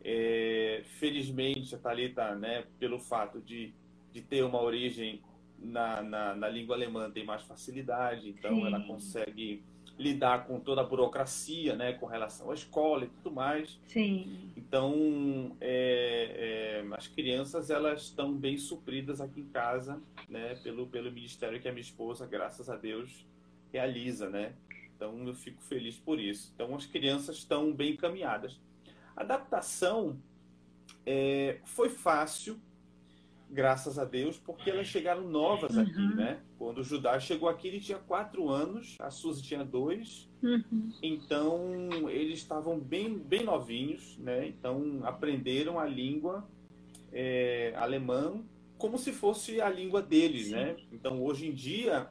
É, 0.04 0.82
felizmente 0.86 1.76
a 1.76 1.78
Thalita, 1.78 2.36
né, 2.36 2.66
pelo 2.80 2.98
fato 2.98 3.40
de, 3.40 3.72
de 4.12 4.22
ter 4.22 4.44
uma 4.44 4.60
origem 4.60 5.22
na, 5.62 6.02
na, 6.02 6.36
na, 6.36 6.50
língua 6.50 6.76
alemã 6.76 7.10
tem 7.10 7.26
mais 7.26 7.44
facilidade, 7.44 8.30
então 8.30 8.56
Sim. 8.56 8.66
ela 8.66 8.80
consegue 8.82 9.64
lidar 9.98 10.48
com 10.48 10.60
toda 10.60 10.82
a 10.82 10.84
burocracia, 10.84 11.76
né, 11.76 11.94
com 11.94 12.06
relação 12.06 12.50
à 12.50 12.54
escola 12.54 13.06
e 13.06 13.08
tudo 13.08 13.32
mais. 13.32 13.80
Sim. 13.88 14.52
Então, 14.58 15.56
é, 15.62 16.82
é, 16.84 16.96
as 16.96 17.08
crianças 17.08 17.70
elas 17.70 18.04
estão 18.04 18.34
bem 18.34 18.58
supridas 18.58 19.22
aqui 19.22 19.42
em 19.42 19.50
casa, 19.50 20.02
né, 20.28 20.56
pelo 20.64 20.88
pelo 20.88 21.12
ministério 21.12 21.62
que 21.62 21.68
a 21.68 21.72
minha 21.72 21.82
esposa, 21.82 22.26
graças 22.26 22.70
a 22.70 22.76
Deus, 22.76 23.26
realiza, 23.72 24.30
né. 24.30 24.54
Então, 24.96 25.28
eu 25.28 25.34
fico 25.34 25.62
feliz 25.64 25.98
por 25.98 26.20
isso. 26.20 26.52
Então, 26.54 26.76
as 26.76 26.86
crianças 26.86 27.38
estão 27.38 27.74
bem 27.74 27.94
encaminhadas. 27.94 28.60
A 29.16 29.22
adaptação 29.22 30.20
é, 31.06 31.60
foi 31.66 31.90
fácil, 31.90 32.60
graças 33.52 34.00
a 34.00 34.06
Deus, 34.06 34.38
porque 34.38 34.70
elas 34.70 34.88
chegaram 34.88 35.28
novas 35.28 35.78
aqui, 35.78 36.00
uhum. 36.00 36.16
né? 36.16 36.40
Quando 36.58 36.80
o 36.80 36.84
Judá 36.84 37.20
chegou 37.20 37.50
aqui, 37.50 37.68
ele 37.68 37.80
tinha 37.80 37.98
quatro 37.98 38.50
anos, 38.50 38.96
a 39.00 39.12
Suzy 39.12 39.44
tinha 39.44 39.64
dois, 39.64 40.30
uhum. 40.42 40.92
então 41.04 42.10
eles 42.10 42.40
estavam 42.40 42.80
bem, 42.80 43.18
bem 43.18 43.44
novinhos, 43.44 44.18
né? 44.18 44.48
Então 44.48 45.02
aprenderam 45.04 45.78
a 45.78 45.86
língua 45.86 46.48
é, 47.12 47.74
alemã 47.76 48.42
como 48.78 48.98
se 48.98 49.12
fosse 49.12 49.62
a 49.62 49.70
língua 49.70 50.02
deles, 50.02 50.48
Sim. 50.48 50.54
né? 50.54 50.76
Então 50.92 51.22
hoje 51.22 51.48
em 51.48 51.54
dia, 51.54 52.08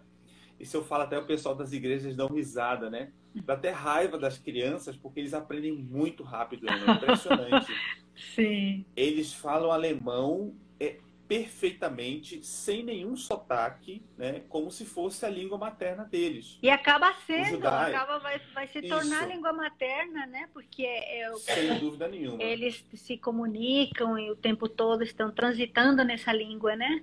isso 0.59 0.77
eu 0.77 0.85
falo 0.85 1.05
até 1.05 1.19
o 1.19 1.27
pessoal 1.27 1.55
das 1.55 1.73
igrejas 1.73 2.15
dão 2.15 2.29
risada, 2.29 2.91
né? 2.91 3.13
Dá 3.35 3.55
até 3.55 3.71
raiva 3.71 4.19
das 4.19 4.39
crianças 4.39 4.97
porque 4.97 5.21
eles 5.21 5.35
aprendem 5.35 5.73
muito 5.73 6.23
rápido, 6.23 6.67
é 6.69 6.93
impressionante. 6.97 7.73
Sim. 8.35 8.85
Eles 8.95 9.33
falam 9.33 9.71
alemão 9.71 10.55
é, 10.79 10.99
perfeitamente, 11.31 12.45
sem 12.45 12.83
nenhum 12.83 13.17
sotaque, 13.17 14.03
né, 14.19 14.43
como 14.49 14.69
se 14.69 14.85
fosse 14.85 15.25
a 15.25 15.29
língua 15.29 15.57
materna 15.57 16.05
deles. 16.05 16.59
E 16.61 16.69
acaba 16.69 17.15
sendo, 17.25 17.69
acaba, 17.69 18.19
vai, 18.19 18.41
vai 18.53 18.67
se 18.67 18.83
tornar 18.83 19.23
a 19.23 19.27
língua 19.27 19.53
materna, 19.53 20.27
né? 20.27 20.51
Porque 20.53 20.83
é, 20.83 21.23
é, 21.23 21.37
sem 21.37 21.79
dúvida 21.79 22.09
nenhuma. 22.09 22.43
Eles 22.43 22.85
se 22.93 23.17
comunicam 23.17 24.19
e 24.19 24.29
o 24.29 24.35
tempo 24.35 24.69
todo 24.69 25.05
estão 25.05 25.31
transitando 25.31 26.03
nessa 26.03 26.33
língua, 26.33 26.75
né? 26.75 27.01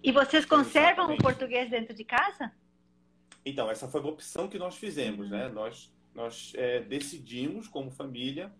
E 0.00 0.12
vocês 0.12 0.46
conservam 0.46 1.06
Exatamente. 1.06 1.20
o 1.20 1.22
português 1.24 1.68
dentro 1.68 1.92
de 1.92 2.04
casa? 2.04 2.52
Então, 3.44 3.68
essa 3.68 3.88
foi 3.88 4.00
uma 4.00 4.10
opção 4.10 4.46
que 4.46 4.60
nós 4.60 4.76
fizemos, 4.76 5.26
uhum. 5.26 5.36
né? 5.36 5.48
Nós, 5.48 5.92
nós 6.14 6.52
é, 6.54 6.78
decidimos, 6.82 7.66
como 7.66 7.90
família, 7.90 8.52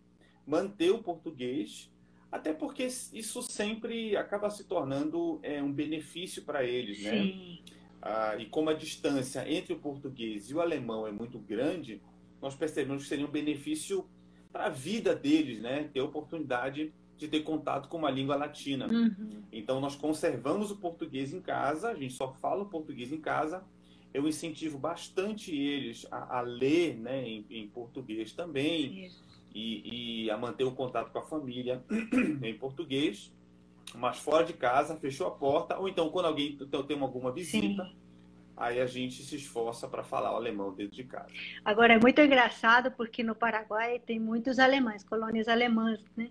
manter 0.45 0.91
o 0.91 0.99
português 0.99 1.93
até 2.37 2.53
porque 2.53 2.85
isso 2.85 3.41
sempre 3.43 4.15
acaba 4.15 4.51
se 4.51 4.65
tornando 4.65 5.41
é, 5.43 5.63
um 5.63 5.73
benefício 5.73 6.43
para 6.43 6.65
eles, 6.65 7.03
né? 7.03 7.23
Sim. 7.23 7.59
Ah, 8.03 8.37
e 8.39 8.45
como 8.45 8.69
a 8.69 8.75
distância 8.75 9.51
entre 9.51 9.73
o 9.73 9.79
português 9.79 10.51
e 10.51 10.55
o 10.55 10.61
alemão 10.61 11.07
é 11.07 11.11
muito 11.11 11.39
grande, 11.39 12.01
nós 12.41 12.55
percebemos 12.55 13.05
que 13.05 13.09
seria 13.09 13.27
um 13.27 13.31
benefício 13.31 14.07
para 14.53 14.67
a 14.67 14.69
vida 14.69 15.15
deles, 15.17 15.63
né? 15.63 15.89
Ter 15.95 16.01
a 16.01 16.05
oportunidade 16.05 16.93
de 17.17 17.27
ter 17.27 17.41
contato 17.41 17.89
com 17.89 17.97
uma 17.97 18.11
língua 18.11 18.37
latina. 18.37 18.87
Uhum. 18.87 19.43
Então, 19.51 19.81
nós 19.81 19.97
conservamos 19.97 20.71
o 20.71 20.77
português 20.77 21.33
em 21.33 21.41
casa, 21.41 21.89
a 21.89 21.95
gente 21.95 22.13
só 22.13 22.35
fala 22.35 22.65
o 22.65 22.69
português 22.69 23.13
em 23.13 23.21
casa. 23.21 23.65
Eu 24.13 24.29
incentivo 24.29 24.79
bastante 24.79 25.57
eles 25.57 26.07
a, 26.11 26.39
a 26.39 26.41
ler 26.43 26.97
né, 26.99 27.27
em, 27.27 27.47
em 27.49 27.69
português 27.69 28.33
também. 28.33 29.09
Sim 29.09 29.26
e, 29.57 30.25
e 30.27 30.31
a 30.31 30.37
manter 30.37 30.65
o 30.65 30.73
contato 30.73 31.11
com 31.11 31.19
a 31.19 31.23
família 31.23 31.83
em 32.43 32.55
português, 32.59 33.33
mas 33.95 34.19
fora 34.19 34.45
de 34.45 34.53
casa, 34.53 34.97
fechou 34.97 35.27
a 35.27 35.31
porta, 35.31 35.79
ou 35.79 35.89
então 35.89 36.11
quando 36.11 36.27
alguém 36.27 36.59
então, 36.61 36.83
tem 36.83 37.01
alguma 37.01 37.33
visita, 37.33 37.85
Sim. 37.85 37.97
aí 38.55 38.79
a 38.83 38.87
gente 38.87 39.23
se 39.23 39.35
esforça 39.35 39.89
para 39.89 40.05
falar 40.05 40.35
o 40.35 40.37
alemão 40.37 40.75
dentro 40.75 40.95
de 40.95 41.05
casa. 41.05 41.33
Agora 41.65 41.95
é 41.95 41.99
muito 41.99 42.21
engraçado 42.21 42.91
porque 42.91 43.23
no 43.23 43.35
Paraguai 43.35 43.99
tem 43.99 44.21
muitos 44.21 44.59
alemães, 44.59 45.03
colônias 45.03 45.49
alemãs, 45.49 46.05
né? 46.15 46.29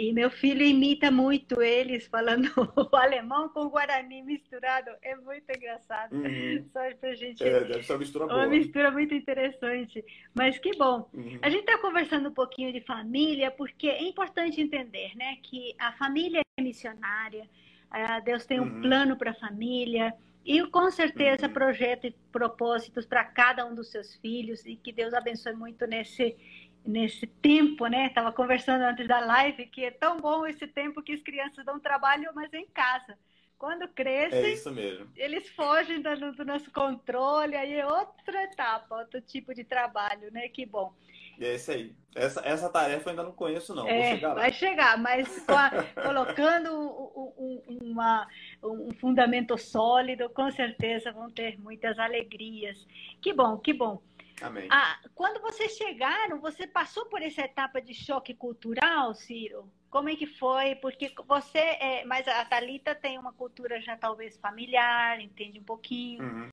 E 0.00 0.14
meu 0.14 0.30
filho 0.30 0.62
imita 0.62 1.10
muito 1.10 1.60
eles 1.60 2.06
falando 2.06 2.48
o 2.90 2.96
alemão 2.96 3.50
com 3.50 3.66
o 3.66 3.68
guarani 3.68 4.22
misturado. 4.22 4.90
É 5.02 5.14
muito 5.14 5.44
engraçado. 5.54 6.16
Uhum. 6.16 6.64
Só 6.72 6.80
pra 6.98 7.14
gente. 7.14 7.44
É, 7.44 7.64
deve 7.64 7.82
ser 7.82 7.92
uma 7.92 7.98
mistura 7.98 8.26
boa. 8.26 8.38
Uma 8.38 8.46
mistura 8.46 8.90
muito 8.90 9.12
interessante. 9.12 10.02
Mas 10.32 10.58
que 10.58 10.74
bom. 10.74 11.06
Uhum. 11.12 11.38
A 11.42 11.50
gente 11.50 11.60
está 11.60 11.76
conversando 11.76 12.30
um 12.30 12.32
pouquinho 12.32 12.72
de 12.72 12.80
família, 12.80 13.50
porque 13.50 13.88
é 13.88 14.02
importante 14.02 14.58
entender, 14.58 15.14
né, 15.14 15.36
que 15.42 15.74
a 15.78 15.92
família 15.92 16.40
é 16.56 16.62
missionária. 16.62 17.46
Eh, 17.92 18.20
Deus 18.22 18.46
tem 18.46 18.58
um 18.58 18.62
uhum. 18.62 18.80
plano 18.80 19.18
para 19.18 19.32
a 19.32 19.34
família. 19.34 20.14
E 20.46 20.66
com 20.68 20.90
certeza 20.90 21.46
uhum. 21.46 21.52
projeta 21.52 22.06
e 22.06 22.14
propósitos 22.32 23.04
para 23.04 23.22
cada 23.22 23.66
um 23.66 23.74
dos 23.74 23.90
seus 23.90 24.16
filhos 24.16 24.64
e 24.64 24.76
que 24.76 24.92
Deus 24.92 25.12
abençoe 25.12 25.52
muito 25.52 25.86
nesse 25.86 26.34
nesse 26.84 27.26
tempo, 27.26 27.86
né? 27.86 28.06
Estava 28.06 28.32
conversando 28.32 28.82
antes 28.82 29.06
da 29.06 29.20
live 29.20 29.66
que 29.66 29.84
é 29.84 29.90
tão 29.90 30.18
bom 30.18 30.46
esse 30.46 30.66
tempo 30.66 31.02
que 31.02 31.12
as 31.12 31.22
crianças 31.22 31.64
dão 31.64 31.78
trabalho, 31.78 32.30
mas 32.34 32.52
em 32.52 32.66
casa. 32.66 33.18
Quando 33.58 33.86
crescem, 33.88 34.54
é 34.78 35.22
eles 35.22 35.50
fogem 35.50 36.00
do, 36.00 36.32
do, 36.32 36.44
nosso 36.46 36.70
controle, 36.70 37.54
aí 37.54 37.74
é 37.74 37.86
outra 37.86 38.44
etapa, 38.44 38.96
outro 38.96 39.20
tipo 39.20 39.54
de 39.54 39.64
trabalho, 39.64 40.32
né? 40.32 40.48
Que 40.48 40.64
bom. 40.64 40.94
E 41.38 41.44
é 41.44 41.54
isso 41.56 41.70
aí. 41.70 41.94
Essa, 42.14 42.40
essa 42.44 42.68
tarefa 42.70 43.08
eu 43.08 43.10
ainda 43.10 43.22
não 43.22 43.32
conheço, 43.32 43.74
não. 43.74 43.86
É, 43.86 44.14
chegar 44.14 44.34
vai 44.34 44.52
chegar, 44.52 44.98
mas 44.98 45.46
a, 45.48 45.70
colocando 46.02 46.70
um, 46.70 47.62
um, 47.68 47.78
uma, 47.82 48.26
um 48.62 48.92
fundamento 48.92 49.56
sólido, 49.56 50.28
com 50.30 50.50
certeza 50.50 51.12
vão 51.12 51.30
ter 51.30 51.58
muitas 51.58 51.98
alegrias. 51.98 52.86
Que 53.20 53.32
bom, 53.32 53.56
que 53.58 53.72
bom. 53.72 54.02
Amém. 54.42 54.68
Ah, 54.70 54.98
quando 55.14 55.40
vocês 55.40 55.76
chegaram, 55.76 56.40
você 56.40 56.66
passou 56.66 57.06
por 57.06 57.20
essa 57.22 57.42
etapa 57.42 57.80
de 57.80 57.94
choque 57.94 58.34
cultural, 58.34 59.14
Ciro? 59.14 59.70
Como 59.90 60.08
é 60.08 60.16
que 60.16 60.26
foi? 60.26 60.76
Porque 60.76 61.12
você, 61.26 61.58
é, 61.58 62.04
mas 62.04 62.26
a 62.26 62.44
Talita 62.44 62.94
tem 62.94 63.18
uma 63.18 63.32
cultura 63.32 63.80
já 63.80 63.96
talvez 63.96 64.38
familiar, 64.38 65.20
entende 65.20 65.58
um 65.58 65.64
pouquinho. 65.64 66.22
Uhum. 66.22 66.50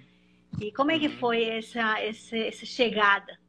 E 0.60 0.72
como 0.72 0.92
é 0.92 1.00
que 1.00 1.08
uhum. 1.08 1.18
foi 1.18 1.44
essa, 1.44 2.00
essa, 2.00 2.38
essa 2.38 2.66
chegada? 2.66 3.40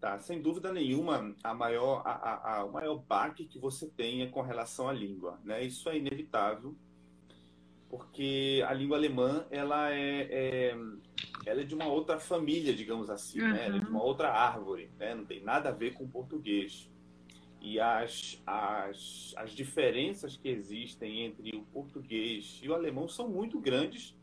Tá, 0.00 0.18
sem 0.18 0.40
dúvida 0.40 0.72
nenhuma, 0.72 1.34
a 1.42 1.52
maior, 1.52 2.02
a, 2.06 2.12
a, 2.12 2.54
a, 2.54 2.64
o 2.64 2.72
maior 2.72 2.98
baque 2.98 3.44
que 3.44 3.58
você 3.58 3.88
tem 3.88 4.22
é 4.22 4.26
com 4.28 4.40
relação 4.40 4.88
à 4.88 4.92
língua, 4.92 5.40
né? 5.44 5.62
Isso 5.62 5.88
é 5.88 5.98
inevitável 5.98 6.74
porque 7.88 8.62
a 8.66 8.72
língua 8.72 8.96
alemã 8.96 9.46
ela 9.50 9.90
é, 9.90 10.28
é, 10.30 10.76
ela 11.46 11.60
é 11.62 11.64
de 11.64 11.74
uma 11.74 11.86
outra 11.86 12.18
família, 12.18 12.74
digamos 12.74 13.08
assim, 13.08 13.40
uhum. 13.40 13.52
né? 13.52 13.66
Ela 13.66 13.76
é 13.76 13.80
de 13.80 13.86
uma 13.86 14.02
outra 14.02 14.30
árvore, 14.30 14.90
né? 14.98 15.14
Não 15.14 15.24
tem 15.24 15.42
nada 15.42 15.70
a 15.70 15.72
ver 15.72 15.94
com 15.94 16.04
o 16.04 16.08
português. 16.08 16.90
E 17.60 17.80
as, 17.80 18.40
as, 18.46 19.34
as 19.36 19.50
diferenças 19.52 20.36
que 20.36 20.48
existem 20.48 21.24
entre 21.24 21.56
o 21.56 21.62
português 21.62 22.60
e 22.62 22.68
o 22.68 22.74
alemão 22.74 23.08
são 23.08 23.28
muito 23.28 23.58
grandes, 23.58 24.14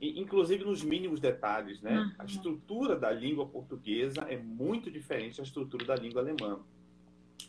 inclusive 0.00 0.64
nos 0.64 0.82
mínimos 0.82 1.20
detalhes, 1.20 1.82
né? 1.82 1.98
Uhum. 1.98 2.12
A 2.18 2.24
estrutura 2.24 2.96
da 2.96 3.10
língua 3.10 3.46
portuguesa 3.46 4.22
é 4.28 4.36
muito 4.36 4.90
diferente 4.90 5.38
da 5.38 5.42
estrutura 5.42 5.84
da 5.84 5.96
língua 5.96 6.22
alemã. 6.22 6.60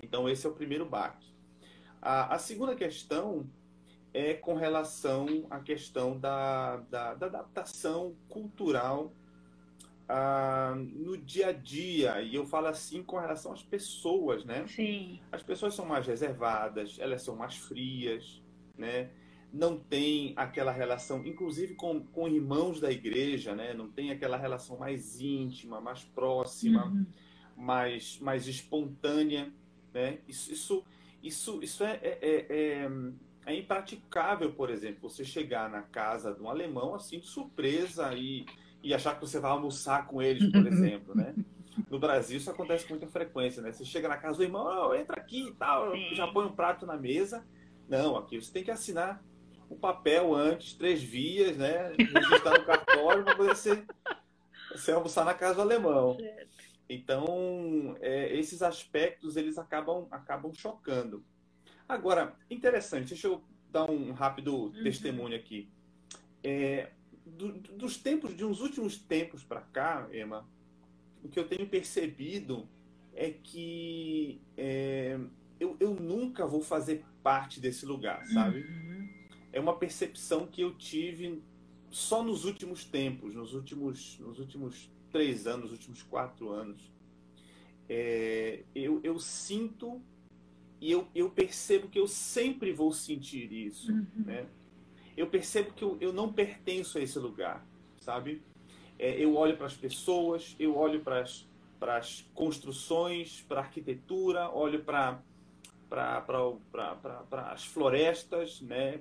Então, 0.01 0.27
esse 0.27 0.45
é 0.45 0.49
o 0.49 0.53
primeiro 0.53 0.85
baque. 0.85 1.27
A, 2.01 2.35
a 2.35 2.39
segunda 2.39 2.75
questão 2.75 3.47
é 4.17 4.33
com 4.33 4.55
relação 4.55 5.45
à 5.47 5.59
questão 5.59 6.17
da, 6.17 6.77
da, 6.77 7.13
da 7.13 7.25
adaptação 7.27 8.15
cultural 8.27 9.13
ah, 10.09 10.73
no 10.75 11.15
dia 11.15 11.49
a 11.49 11.51
dia. 11.53 12.19
E 12.23 12.33
eu 12.33 12.43
falo 12.43 12.65
assim 12.65 13.03
com 13.03 13.19
relação 13.19 13.53
às 13.53 13.61
pessoas, 13.61 14.43
né? 14.43 14.65
Sim. 14.65 15.19
As 15.31 15.43
pessoas 15.43 15.75
são 15.75 15.85
mais 15.85 16.07
reservadas, 16.07 16.97
elas 16.99 17.21
são 17.21 17.35
mais 17.35 17.57
frias, 17.57 18.41
né? 18.75 19.11
Não 19.53 19.77
tem 19.77 20.33
aquela 20.35 20.71
relação, 20.71 21.23
inclusive 21.25 21.75
com, 21.75 22.01
com 22.01 22.27
irmãos 22.27 22.79
da 22.79 22.91
igreja, 22.91 23.53
né? 23.53 23.71
Não 23.71 23.87
tem 23.87 24.09
aquela 24.09 24.35
relação 24.35 24.79
mais 24.79 25.21
íntima, 25.21 25.79
mais 25.79 26.03
próxima, 26.03 26.87
uhum. 26.87 27.05
mais, 27.55 28.19
mais 28.19 28.47
espontânea, 28.47 29.53
né? 29.93 30.19
Isso, 30.27 30.51
isso, 30.51 30.83
isso, 31.21 31.59
isso 31.61 31.83
é, 31.83 31.99
é, 32.01 32.19
é, 32.21 32.45
é 32.49 32.89
é 33.47 33.55
impraticável, 33.55 34.51
por 34.51 34.69
exemplo, 34.69 35.09
você 35.09 35.23
chegar 35.23 35.69
na 35.69 35.81
casa 35.81 36.33
de 36.33 36.41
um 36.41 36.49
alemão 36.49 36.93
assim 36.93 37.17
de 37.17 37.27
surpresa 37.27 38.13
e, 38.13 38.45
e 38.83 38.93
achar 38.93 39.15
que 39.15 39.21
você 39.21 39.39
vai 39.39 39.51
almoçar 39.51 40.05
com 40.05 40.21
eles, 40.21 40.51
por 40.51 40.67
exemplo, 40.67 41.15
né? 41.15 41.33
No 41.89 41.97
Brasil 41.97 42.37
isso 42.37 42.51
acontece 42.51 42.85
com 42.85 42.95
muita 42.95 43.07
frequência, 43.07 43.61
né? 43.61 43.71
Você 43.71 43.85
chega 43.85 44.09
na 44.09 44.17
casa 44.17 44.37
do 44.37 44.43
irmão, 44.43 44.89
oh, 44.89 44.93
entra 44.93 45.15
aqui 45.15 45.47
e 45.47 45.53
tal, 45.53 45.93
Sim. 45.93 46.13
já 46.13 46.27
põe 46.27 46.45
um 46.45 46.51
prato 46.51 46.85
na 46.85 46.97
mesa. 46.97 47.47
Não, 47.87 48.17
aqui 48.17 48.41
você 48.41 48.51
tem 48.51 48.65
que 48.65 48.71
assinar 48.71 49.23
um 49.71 49.77
papel 49.77 50.35
antes, 50.35 50.73
três 50.73 51.01
vias, 51.01 51.55
né? 51.55 51.93
Registrar 51.97 52.59
no 52.59 52.65
cartório 52.65 53.23
para 53.23 53.35
poder 53.35 53.55
ser, 53.55 53.85
você 54.73 54.91
almoçar 54.91 55.23
na 55.23 55.33
casa 55.33 55.55
do 55.55 55.61
alemão. 55.61 56.17
Então, 56.89 57.95
é, 58.01 58.37
esses 58.37 58.61
aspectos 58.61 59.37
eles 59.37 59.57
acabam, 59.57 60.05
acabam 60.11 60.53
chocando. 60.53 61.23
Agora, 61.87 62.35
interessante, 62.49 63.09
deixa 63.09 63.27
eu 63.27 63.43
dar 63.71 63.89
um 63.89 64.11
rápido 64.11 64.55
uhum. 64.55 64.83
testemunho 64.83 65.35
aqui. 65.35 65.69
é, 66.43 66.91
do, 67.25 67.51
dos 67.51 67.97
tempos, 67.97 68.35
de 68.35 68.45
uns 68.45 68.61
últimos 68.61 68.97
tempos 68.97 69.43
para 69.43 69.61
cá, 69.61 70.07
Emma, 70.13 70.47
o 71.23 71.29
que 71.29 71.39
eu 71.39 71.47
tenho 71.47 71.67
percebido 71.67 72.67
é 73.13 73.31
que 73.31 74.39
é, 74.55 75.19
eu, 75.59 75.75
eu 75.79 75.93
nunca 75.93 76.45
vou 76.45 76.61
fazer 76.61 77.03
parte 77.23 77.59
desse 77.59 77.85
lugar, 77.85 78.25
sabe? 78.27 78.61
Uhum. 78.61 79.09
É 79.51 79.59
uma 79.59 79.75
percepção 79.77 80.45
que 80.45 80.61
eu 80.61 80.75
tive 80.75 81.41
só 81.89 82.23
nos 82.23 82.45
últimos 82.45 82.85
tempos, 82.85 83.33
nos 83.33 83.53
últimos, 83.53 84.19
nos 84.19 84.39
últimos 84.39 84.89
três 85.11 85.47
anos, 85.47 85.63
nos 85.63 85.71
últimos 85.73 86.03
quatro 86.03 86.49
anos. 86.49 86.91
É, 87.89 88.63
eu, 88.75 88.99
eu 89.03 89.17
sinto 89.19 90.01
e 90.79 90.91
eu, 90.91 91.07
eu 91.15 91.29
percebo 91.29 91.87
que 91.87 91.99
eu 91.99 92.07
sempre 92.07 92.71
vou 92.71 92.91
sentir 92.91 93.51
isso, 93.51 93.91
uhum. 93.91 94.07
né? 94.25 94.47
Eu 95.15 95.27
percebo 95.27 95.73
que 95.73 95.83
eu, 95.83 95.97
eu 95.99 96.13
não 96.13 96.31
pertenço 96.31 96.97
a 96.97 97.01
esse 97.01 97.17
lugar, 97.17 97.65
sabe? 97.99 98.43
É, 98.99 99.11
eu 99.19 99.35
olho 99.35 99.57
para 99.57 99.65
as 99.65 99.75
pessoas, 99.75 100.55
eu 100.59 100.77
olho 100.77 101.01
para 101.01 101.21
as, 101.21 102.29
construções, 102.33 103.41
para 103.47 103.61
a 103.61 103.63
arquitetura, 103.63 104.51
olho 104.51 104.83
para 104.83 105.21
para 105.89 107.51
as 107.51 107.63
florestas, 107.63 108.61
né? 108.61 108.99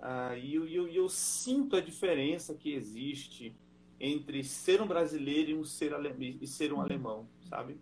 Ah, 0.00 0.36
e 0.36 0.54
eu, 0.54 0.68
eu, 0.68 0.86
eu, 0.86 1.08
sinto 1.08 1.76
a 1.76 1.80
diferença 1.80 2.54
que 2.54 2.74
existe 2.74 3.56
entre 3.98 4.44
ser 4.44 4.82
um 4.82 4.86
brasileiro 4.86 5.50
e, 5.50 5.54
um 5.54 5.64
ser, 5.64 5.94
ale... 5.94 6.38
e 6.40 6.46
ser 6.46 6.74
um 6.74 6.80
alemão, 6.80 7.26
sabe? 7.48 7.78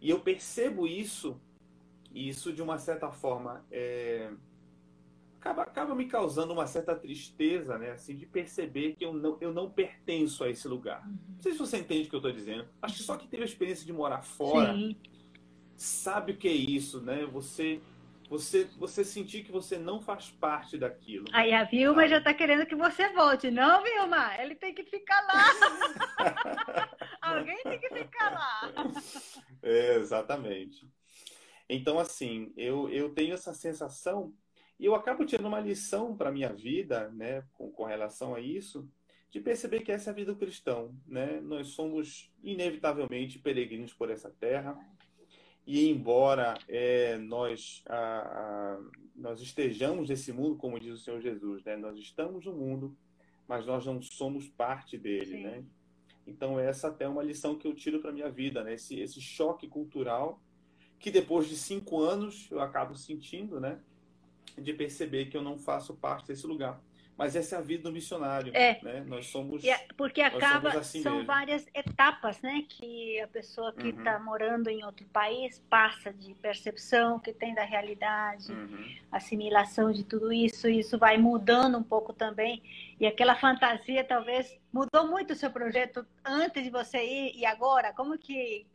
E 0.00 0.08
eu 0.08 0.20
percebo 0.20 0.86
isso, 0.86 1.38
e 2.12 2.28
isso 2.28 2.52
de 2.52 2.62
uma 2.62 2.78
certa 2.78 3.10
forma 3.10 3.64
é... 3.70 4.30
acaba, 5.38 5.62
acaba 5.62 5.94
me 5.94 6.06
causando 6.06 6.52
uma 6.52 6.66
certa 6.66 6.94
tristeza, 6.94 7.78
né? 7.78 7.92
Assim, 7.92 8.16
de 8.16 8.26
perceber 8.26 8.94
que 8.94 9.04
eu 9.04 9.12
não, 9.12 9.38
eu 9.40 9.52
não 9.52 9.70
pertenço 9.70 10.44
a 10.44 10.50
esse 10.50 10.66
lugar. 10.66 11.06
Uhum. 11.06 11.18
Não 11.34 11.42
sei 11.42 11.52
se 11.52 11.58
você 11.58 11.78
entende 11.78 12.06
o 12.06 12.10
que 12.10 12.16
eu 12.16 12.18
estou 12.18 12.32
dizendo. 12.32 12.68
Acho 12.82 12.96
que 12.96 13.02
só 13.02 13.16
que 13.16 13.28
teve 13.28 13.42
a 13.42 13.46
experiência 13.46 13.86
de 13.86 13.92
morar 13.92 14.22
fora 14.22 14.74
Sim. 14.74 14.96
sabe 15.76 16.32
o 16.32 16.36
que 16.36 16.48
é 16.48 16.52
isso, 16.52 17.00
né? 17.00 17.24
Você 17.26 17.80
você, 18.30 18.70
você 18.78 19.04
sentir 19.04 19.42
que 19.42 19.50
você 19.50 19.76
não 19.76 20.00
faz 20.00 20.30
parte 20.30 20.78
daquilo. 20.78 21.24
Aí 21.32 21.52
a 21.52 21.64
Vilma 21.64 22.06
já 22.06 22.18
está 22.18 22.32
querendo 22.32 22.64
que 22.64 22.76
você 22.76 23.08
volte. 23.12 23.50
Não, 23.50 23.82
Vilma, 23.82 24.40
ele 24.40 24.54
tem 24.54 24.72
que 24.72 24.84
ficar 24.84 25.20
lá. 25.26 26.88
Alguém 27.20 27.60
tem 27.64 27.80
que 27.80 27.88
ficar 27.88 28.30
lá. 28.30 28.72
É, 29.60 29.96
exatamente. 29.96 30.88
Então, 31.72 31.98
assim, 31.98 32.52
eu, 32.56 32.88
eu 32.88 33.10
tenho 33.10 33.34
essa 33.34 33.54
sensação 33.54 34.34
e 34.78 34.86
eu 34.86 34.94
acabo 34.94 35.24
tirando 35.24 35.46
uma 35.46 35.60
lição 35.60 36.16
para 36.16 36.30
a 36.30 36.32
minha 36.32 36.52
vida, 36.52 37.08
né, 37.10 37.44
com, 37.52 37.70
com 37.70 37.84
relação 37.84 38.34
a 38.34 38.40
isso, 38.40 38.88
de 39.30 39.40
perceber 39.40 39.80
que 39.80 39.92
essa 39.92 40.10
é 40.10 40.12
a 40.12 40.14
vida 40.14 40.32
do 40.32 40.38
cristão, 40.38 40.92
né? 41.06 41.40
Nós 41.40 41.68
somos 41.68 42.32
inevitavelmente 42.42 43.38
peregrinos 43.38 43.92
por 43.92 44.10
essa 44.10 44.28
terra 44.28 44.76
e 45.64 45.88
embora 45.88 46.58
é, 46.66 47.16
nós, 47.18 47.84
a, 47.86 47.96
a, 47.96 48.80
nós 49.14 49.40
estejamos 49.40 50.08
nesse 50.08 50.32
mundo, 50.32 50.56
como 50.56 50.80
diz 50.80 50.94
o 50.94 50.98
Senhor 50.98 51.20
Jesus, 51.20 51.62
né? 51.62 51.76
nós 51.76 51.96
estamos 51.96 52.44
no 52.44 52.52
mundo, 52.52 52.96
mas 53.46 53.66
nós 53.66 53.86
não 53.86 54.02
somos 54.02 54.48
parte 54.48 54.98
dele. 54.98 55.44
Né? 55.44 55.64
Então, 56.26 56.58
essa 56.58 56.88
até 56.88 57.04
é 57.04 57.08
uma 57.08 57.22
lição 57.22 57.56
que 57.56 57.68
eu 57.68 57.74
tiro 57.74 58.00
para 58.00 58.10
a 58.10 58.12
minha 58.12 58.28
vida, 58.28 58.64
né? 58.64 58.74
esse, 58.74 58.98
esse 58.98 59.20
choque 59.20 59.68
cultural 59.68 60.42
que 61.00 61.10
depois 61.10 61.48
de 61.48 61.56
cinco 61.56 62.00
anos 62.00 62.46
eu 62.50 62.60
acabo 62.60 62.94
sentindo, 62.94 63.58
né? 63.58 63.80
de 64.56 64.72
perceber 64.72 65.26
que 65.26 65.36
eu 65.36 65.42
não 65.42 65.58
faço 65.58 65.94
parte 65.94 66.28
desse 66.28 66.46
lugar. 66.46 66.80
Mas 67.16 67.36
essa 67.36 67.56
é 67.56 67.58
a 67.58 67.60
vida 67.60 67.82
do 67.82 67.92
missionário. 67.92 68.50
É. 68.56 68.82
Né? 68.82 69.04
Nós 69.06 69.26
somos. 69.26 69.62
É, 69.62 69.78
porque 69.94 70.22
acaba, 70.22 70.70
assim 70.70 71.02
são 71.02 71.16
mesmo. 71.16 71.26
várias 71.26 71.66
etapas, 71.74 72.40
né? 72.40 72.64
Que 72.66 73.20
a 73.20 73.28
pessoa 73.28 73.74
que 73.74 73.88
está 73.88 74.16
uhum. 74.16 74.24
morando 74.24 74.70
em 74.70 74.82
outro 74.86 75.04
país 75.12 75.62
passa 75.68 76.14
de 76.14 76.32
percepção 76.36 77.18
que 77.18 77.30
tem 77.30 77.54
da 77.54 77.62
realidade, 77.62 78.50
uhum. 78.50 78.96
assimilação 79.12 79.92
de 79.92 80.02
tudo 80.02 80.32
isso. 80.32 80.66
Isso 80.66 80.96
vai 80.96 81.18
mudando 81.18 81.76
um 81.76 81.82
pouco 81.82 82.14
também. 82.14 82.62
E 82.98 83.06
aquela 83.06 83.36
fantasia 83.36 84.02
talvez 84.02 84.58
mudou 84.72 85.06
muito 85.06 85.34
o 85.34 85.36
seu 85.36 85.50
projeto 85.50 86.06
antes 86.24 86.64
de 86.64 86.70
você 86.70 87.04
ir 87.04 87.36
e 87.36 87.44
agora. 87.44 87.92
Como 87.92 88.16
que 88.16 88.66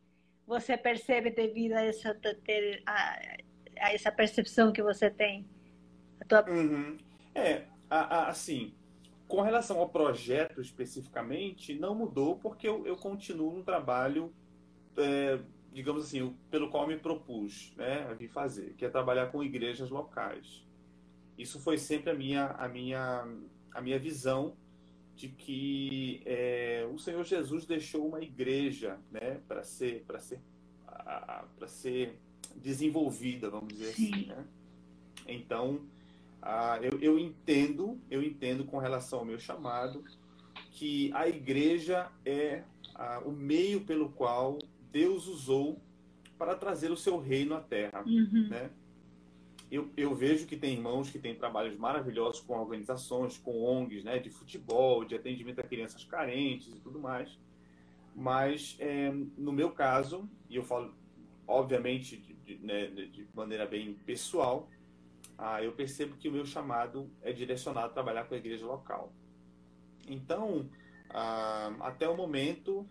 você 0.47 0.77
percebe 0.77 1.31
devido 1.31 1.73
a 1.73 1.83
essa, 1.83 2.17
a, 2.85 3.19
a 3.79 3.93
essa 3.93 4.11
percepção 4.11 4.71
que 4.71 4.81
você 4.81 5.09
tem? 5.09 5.47
A 6.19 6.25
tua... 6.25 6.49
Uhum. 6.49 6.97
É, 7.33 7.65
assim, 7.89 8.73
com 9.27 9.41
relação 9.41 9.79
ao 9.79 9.89
projeto 9.89 10.61
especificamente, 10.61 11.77
não 11.77 11.95
mudou 11.95 12.37
porque 12.37 12.67
eu, 12.67 12.85
eu 12.85 12.95
continuo 12.95 13.57
no 13.57 13.63
trabalho, 13.63 14.33
é, 14.97 15.39
digamos 15.73 16.05
assim, 16.05 16.35
pelo 16.49 16.69
qual 16.69 16.87
me 16.87 16.97
propus 16.97 17.73
né, 17.75 18.07
a 18.09 18.33
fazer, 18.33 18.73
que 18.75 18.85
é 18.85 18.89
trabalhar 18.89 19.27
com 19.27 19.43
igrejas 19.43 19.89
locais. 19.89 20.63
Isso 21.37 21.59
foi 21.59 21.77
sempre 21.77 22.11
a 22.11 22.13
minha, 22.13 22.45
a 22.47 22.67
minha, 22.67 23.27
a 23.73 23.81
minha 23.81 23.99
visão 23.99 24.55
de 25.15 25.29
que 25.29 26.21
é, 26.25 26.87
o 26.93 26.99
Senhor 26.99 27.23
Jesus 27.23 27.65
deixou 27.65 28.05
uma 28.07 28.21
igreja 28.21 28.99
né, 29.09 29.39
para 29.47 29.63
ser, 29.63 30.03
para 30.05 30.19
ser, 30.19 30.39
para 30.85 31.67
ser 31.67 32.19
desenvolvida, 32.55 33.49
vamos 33.49 33.73
dizer 33.73 33.91
assim, 33.91 34.05
Sim. 34.05 34.13
assim. 34.13 34.25
Né? 34.27 34.45
Então, 35.27 35.81
ah, 36.41 36.77
eu, 36.81 36.99
eu 36.99 37.17
entendo, 37.17 37.99
eu 38.11 38.21
entendo 38.21 38.65
com 38.65 38.77
relação 38.77 39.19
ao 39.19 39.25
meu 39.25 39.39
chamado, 39.39 40.03
que 40.71 41.11
a 41.13 41.27
igreja 41.27 42.11
é 42.25 42.63
ah, 42.93 43.21
o 43.25 43.31
meio 43.31 43.81
pelo 43.81 44.09
qual 44.09 44.59
Deus 44.91 45.27
usou 45.27 45.81
para 46.37 46.55
trazer 46.55 46.91
o 46.91 46.97
seu 46.97 47.17
reino 47.17 47.55
à 47.55 47.61
terra, 47.61 48.03
uhum. 48.05 48.47
né? 48.49 48.69
Eu, 49.71 49.89
eu, 49.97 50.13
vejo 50.13 50.45
que 50.45 50.55
tem 50.55 50.73
irmãos 50.73 51.09
que 51.09 51.17
têm 51.17 51.35
trabalhos 51.35 51.77
maravilhosos 51.77 52.39
com 52.41 52.57
organizações, 52.57 53.37
com 53.37 53.63
ONGs, 53.63 54.03
né, 54.03 54.19
de 54.19 54.29
futebol, 54.29 55.03
de 55.03 55.15
atendimento 55.15 55.59
a 55.59 55.63
crianças 55.63 56.03
carentes 56.03 56.67
e 56.67 56.79
tudo 56.79 56.99
mais. 56.99 57.37
Mas, 58.15 58.77
é, 58.79 59.11
no 59.37 59.51
meu 59.51 59.71
caso, 59.71 60.29
e 60.49 60.55
eu 60.55 60.63
falo, 60.63 60.93
obviamente, 61.47 62.15
de, 62.17 62.33
de, 62.33 62.65
né, 62.65 62.87
de 62.87 63.27
maneira 63.33 63.65
bem 63.65 63.93
pessoal, 64.05 64.69
ah, 65.37 65.61
eu 65.61 65.73
percebo 65.73 66.15
que 66.15 66.29
o 66.29 66.31
meu 66.31 66.45
chamado 66.45 67.09
é 67.21 67.33
direcionado 67.33 67.87
a 67.87 67.89
trabalhar 67.89 68.25
com 68.25 68.35
a 68.35 68.37
igreja 68.37 68.65
local. 68.65 69.11
Então, 70.07 70.69
ah, 71.09 71.75
até 71.81 72.07
o 72.07 72.15
momento, 72.15 72.87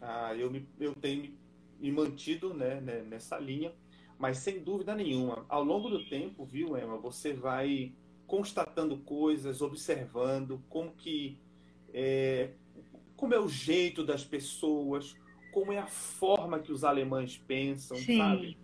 ah, 0.00 0.34
eu, 0.34 0.50
me, 0.50 0.68
eu 0.78 0.94
tenho 0.94 1.34
me 1.78 1.92
mantido 1.92 2.54
né, 2.54 2.80
né, 2.80 3.02
nessa 3.02 3.38
linha, 3.38 3.72
mas 4.18 4.38
sem 4.38 4.62
dúvida 4.62 4.94
nenhuma, 4.94 5.44
ao 5.48 5.62
longo 5.62 5.88
do 5.88 6.04
tempo, 6.08 6.44
viu, 6.44 6.76
Emma, 6.76 6.96
você 6.96 7.32
vai 7.32 7.92
constatando 8.26 8.98
coisas, 8.98 9.62
observando 9.62 10.62
como 10.68 10.92
que 10.92 11.38
é, 11.92 12.50
como 13.16 13.34
é 13.34 13.40
o 13.40 13.48
jeito 13.48 14.04
das 14.04 14.24
pessoas, 14.24 15.14
como 15.52 15.72
é 15.72 15.78
a 15.78 15.86
forma 15.86 16.58
que 16.58 16.70
os 16.70 16.84
alemães 16.84 17.38
pensam, 17.38 17.96
Sim. 17.96 18.18
sabe? 18.18 18.58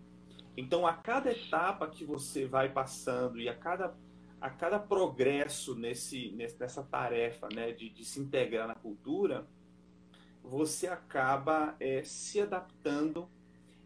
Então, 0.55 0.85
a 0.85 0.93
cada 0.93 1.31
etapa 1.31 1.87
que 1.87 2.05
você 2.05 2.45
vai 2.45 2.69
passando 2.69 3.39
e 3.39 3.49
a 3.49 3.55
cada, 3.55 3.95
a 4.39 4.49
cada 4.49 4.77
progresso 4.77 5.73
nesse, 5.75 6.31
nessa 6.31 6.83
tarefa 6.83 7.49
né, 7.53 7.71
de, 7.71 7.89
de 7.89 8.05
se 8.05 8.19
integrar 8.19 8.67
na 8.67 8.75
cultura, 8.75 9.47
você 10.43 10.85
acaba 10.85 11.75
é, 11.79 12.03
se 12.03 12.39
adaptando, 12.39 13.27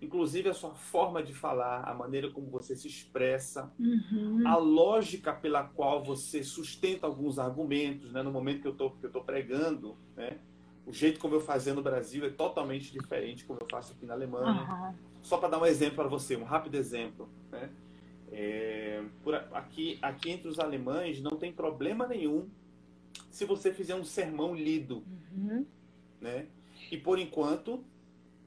inclusive 0.02 0.50
a 0.50 0.54
sua 0.54 0.74
forma 0.74 1.24
de 1.24 1.34
falar, 1.34 1.84
a 1.84 1.94
maneira 1.94 2.30
como 2.30 2.50
você 2.50 2.76
se 2.76 2.88
expressa, 2.88 3.72
uhum. 3.80 4.44
a 4.46 4.56
lógica 4.56 5.34
pela 5.34 5.64
qual 5.64 6.04
você 6.04 6.44
sustenta 6.44 7.08
alguns 7.08 7.40
argumentos, 7.40 8.12
né, 8.12 8.22
no 8.22 8.32
momento 8.32 8.62
que 8.62 8.68
eu 8.68 8.94
estou 9.04 9.24
pregando, 9.24 9.98
né, 10.16 10.38
o 10.88 10.94
jeito 10.94 11.20
como 11.20 11.36
eu 11.36 11.42
fazia 11.42 11.74
no 11.74 11.82
Brasil 11.82 12.26
é 12.26 12.30
totalmente 12.30 12.94
diferente 12.94 13.44
como 13.44 13.60
eu 13.60 13.68
faço 13.70 13.92
aqui 13.92 14.06
na 14.06 14.14
Alemanha. 14.14 14.62
Uhum. 14.62 14.96
Só 15.22 15.38
para 15.38 15.50
dar 15.50 15.60
um 15.60 15.66
exemplo 15.66 15.98
para 15.98 16.08
você, 16.08 16.38
um 16.38 16.46
rápido 16.46 16.76
exemplo. 16.76 17.28
Né? 17.52 17.70
É, 18.32 19.04
por 19.22 19.36
aqui, 19.36 20.00
aqui 20.02 20.32
entre 20.32 20.48
os 20.48 20.60
alemães 20.60 21.22
não 21.22 21.32
tem 21.32 21.52
problema 21.52 22.08
nenhum 22.08 22.48
se 23.30 23.44
você 23.44 23.74
fizer 23.74 23.96
um 23.96 24.06
sermão 24.06 24.56
lido. 24.56 25.04
Uhum. 25.36 25.66
Né? 26.22 26.48
E 26.90 26.98
por 26.98 27.20
enquanto, 27.20 27.84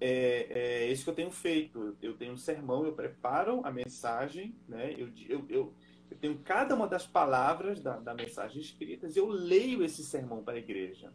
é, 0.00 0.84
é 0.86 0.92
isso 0.92 1.04
que 1.04 1.10
eu 1.10 1.14
tenho 1.14 1.30
feito. 1.30 1.96
Eu 2.00 2.16
tenho 2.16 2.32
um 2.32 2.38
sermão, 2.38 2.84
eu 2.84 2.92
preparo 2.92 3.60
a 3.64 3.70
mensagem, 3.70 4.54
né? 4.68 4.94
eu, 4.96 5.10
eu, 5.28 5.44
eu, 5.48 5.74
eu 6.10 6.16
tenho 6.18 6.38
cada 6.38 6.74
uma 6.74 6.88
das 6.88 7.06
palavras 7.06 7.80
da, 7.80 7.98
da 7.98 8.14
mensagem 8.14 8.60
escritas, 8.60 9.16
eu 9.16 9.28
leio 9.28 9.84
esse 9.84 10.02
sermão 10.02 10.42
para 10.42 10.54
a 10.54 10.58
igreja. 10.58 11.12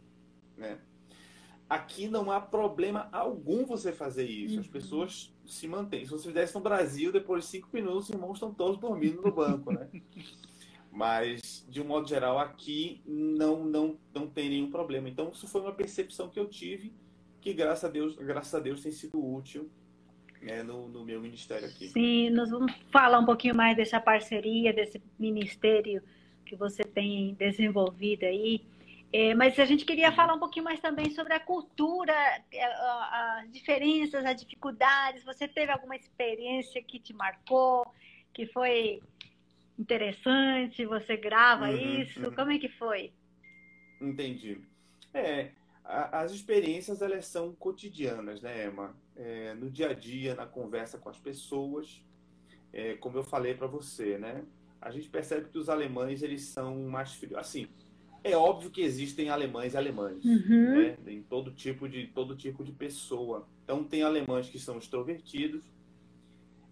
Né? 0.56 0.78
Aqui 1.68 2.06
não 2.06 2.30
há 2.30 2.40
problema 2.40 3.08
algum 3.10 3.66
você 3.66 3.92
fazer 3.92 4.24
isso. 4.24 4.54
Uhum. 4.54 4.60
As 4.60 4.68
pessoas 4.68 5.34
se 5.44 5.66
mantêm. 5.66 6.04
Se 6.04 6.12
você 6.12 6.28
fizesse 6.28 6.54
no 6.54 6.60
Brasil, 6.60 7.10
depois 7.10 7.44
de 7.44 7.50
cinco 7.50 7.68
minutos, 7.72 8.04
os 8.04 8.10
irmãos 8.10 8.34
estão 8.34 8.54
todos 8.54 8.78
dormindo 8.78 9.20
no 9.20 9.32
banco, 9.32 9.72
né? 9.72 9.88
Mas, 10.92 11.66
de 11.68 11.82
um 11.82 11.84
modo 11.84 12.08
geral, 12.08 12.38
aqui 12.38 13.02
não, 13.04 13.64
não, 13.66 13.98
não 14.14 14.26
tem 14.26 14.48
nenhum 14.48 14.70
problema. 14.70 15.08
Então, 15.10 15.30
isso 15.30 15.46
foi 15.46 15.60
uma 15.60 15.74
percepção 15.74 16.30
que 16.30 16.40
eu 16.40 16.48
tive, 16.48 16.94
que 17.46 17.54
graças 17.54 17.84
a 17.84 17.88
Deus, 17.88 18.16
graças 18.16 18.52
a 18.56 18.58
Deus 18.58 18.82
tem 18.82 18.90
sido 18.90 19.24
útil 19.24 19.70
né, 20.42 20.64
no, 20.64 20.88
no 20.88 21.04
meu 21.04 21.20
ministério 21.20 21.68
aqui. 21.68 21.86
Sim, 21.90 22.30
nós 22.30 22.50
vamos 22.50 22.72
falar 22.90 23.20
um 23.20 23.24
pouquinho 23.24 23.54
mais 23.54 23.76
dessa 23.76 24.00
parceria, 24.00 24.72
desse 24.72 25.00
ministério 25.16 26.02
que 26.44 26.56
você 26.56 26.82
tem 26.82 27.34
desenvolvido 27.34 28.24
aí. 28.24 28.66
É, 29.12 29.32
mas 29.32 29.56
a 29.60 29.64
gente 29.64 29.84
queria 29.84 30.10
falar 30.10 30.34
um 30.34 30.40
pouquinho 30.40 30.64
mais 30.64 30.80
também 30.80 31.12
sobre 31.12 31.34
a 31.34 31.38
cultura, 31.38 32.12
é, 32.50 32.64
as 32.64 33.52
diferenças, 33.52 34.24
as 34.24 34.40
dificuldades. 34.40 35.22
Você 35.22 35.46
teve 35.46 35.70
alguma 35.70 35.94
experiência 35.94 36.82
que 36.82 36.98
te 36.98 37.14
marcou, 37.14 37.86
que 38.34 38.46
foi 38.46 39.00
interessante? 39.78 40.84
Você 40.84 41.16
grava 41.16 41.70
uhum, 41.70 42.00
isso? 42.00 42.24
Uhum. 42.24 42.34
Como 42.34 42.50
é 42.50 42.58
que 42.58 42.70
foi? 42.70 43.12
Entendi. 44.00 44.58
É, 45.14 45.52
a, 45.86 46.20
as 46.20 46.32
experiências 46.32 47.00
elas 47.00 47.26
são 47.26 47.54
cotidianas, 47.54 48.42
né, 48.42 48.66
Emma? 48.66 48.94
É, 49.14 49.54
no 49.54 49.70
dia 49.70 49.90
a 49.90 49.94
dia, 49.94 50.34
na 50.34 50.44
conversa 50.44 50.98
com 50.98 51.08
as 51.08 51.18
pessoas, 51.18 52.04
é, 52.72 52.94
como 52.94 53.16
eu 53.16 53.24
falei 53.24 53.54
para 53.54 53.66
você, 53.66 54.18
né? 54.18 54.44
A 54.80 54.90
gente 54.90 55.08
percebe 55.08 55.48
que 55.48 55.58
os 55.58 55.68
alemães 55.68 56.22
eles 56.22 56.42
são 56.42 56.88
mais 56.88 57.14
frios. 57.14 57.38
Assim, 57.38 57.68
é 58.22 58.36
óbvio 58.36 58.70
que 58.70 58.82
existem 58.82 59.30
alemães 59.30 59.74
e 59.74 59.76
alemães, 59.76 60.24
uhum. 60.24 60.76
né? 60.76 60.96
Em 61.06 61.22
todo 61.22 61.52
tipo 61.52 61.88
de 61.88 62.08
todo 62.08 62.36
tipo 62.36 62.64
de 62.64 62.72
pessoa. 62.72 63.46
Então 63.64 63.84
tem 63.84 64.02
alemães 64.02 64.48
que 64.48 64.58
são 64.58 64.78
extrovertidos, 64.78 65.64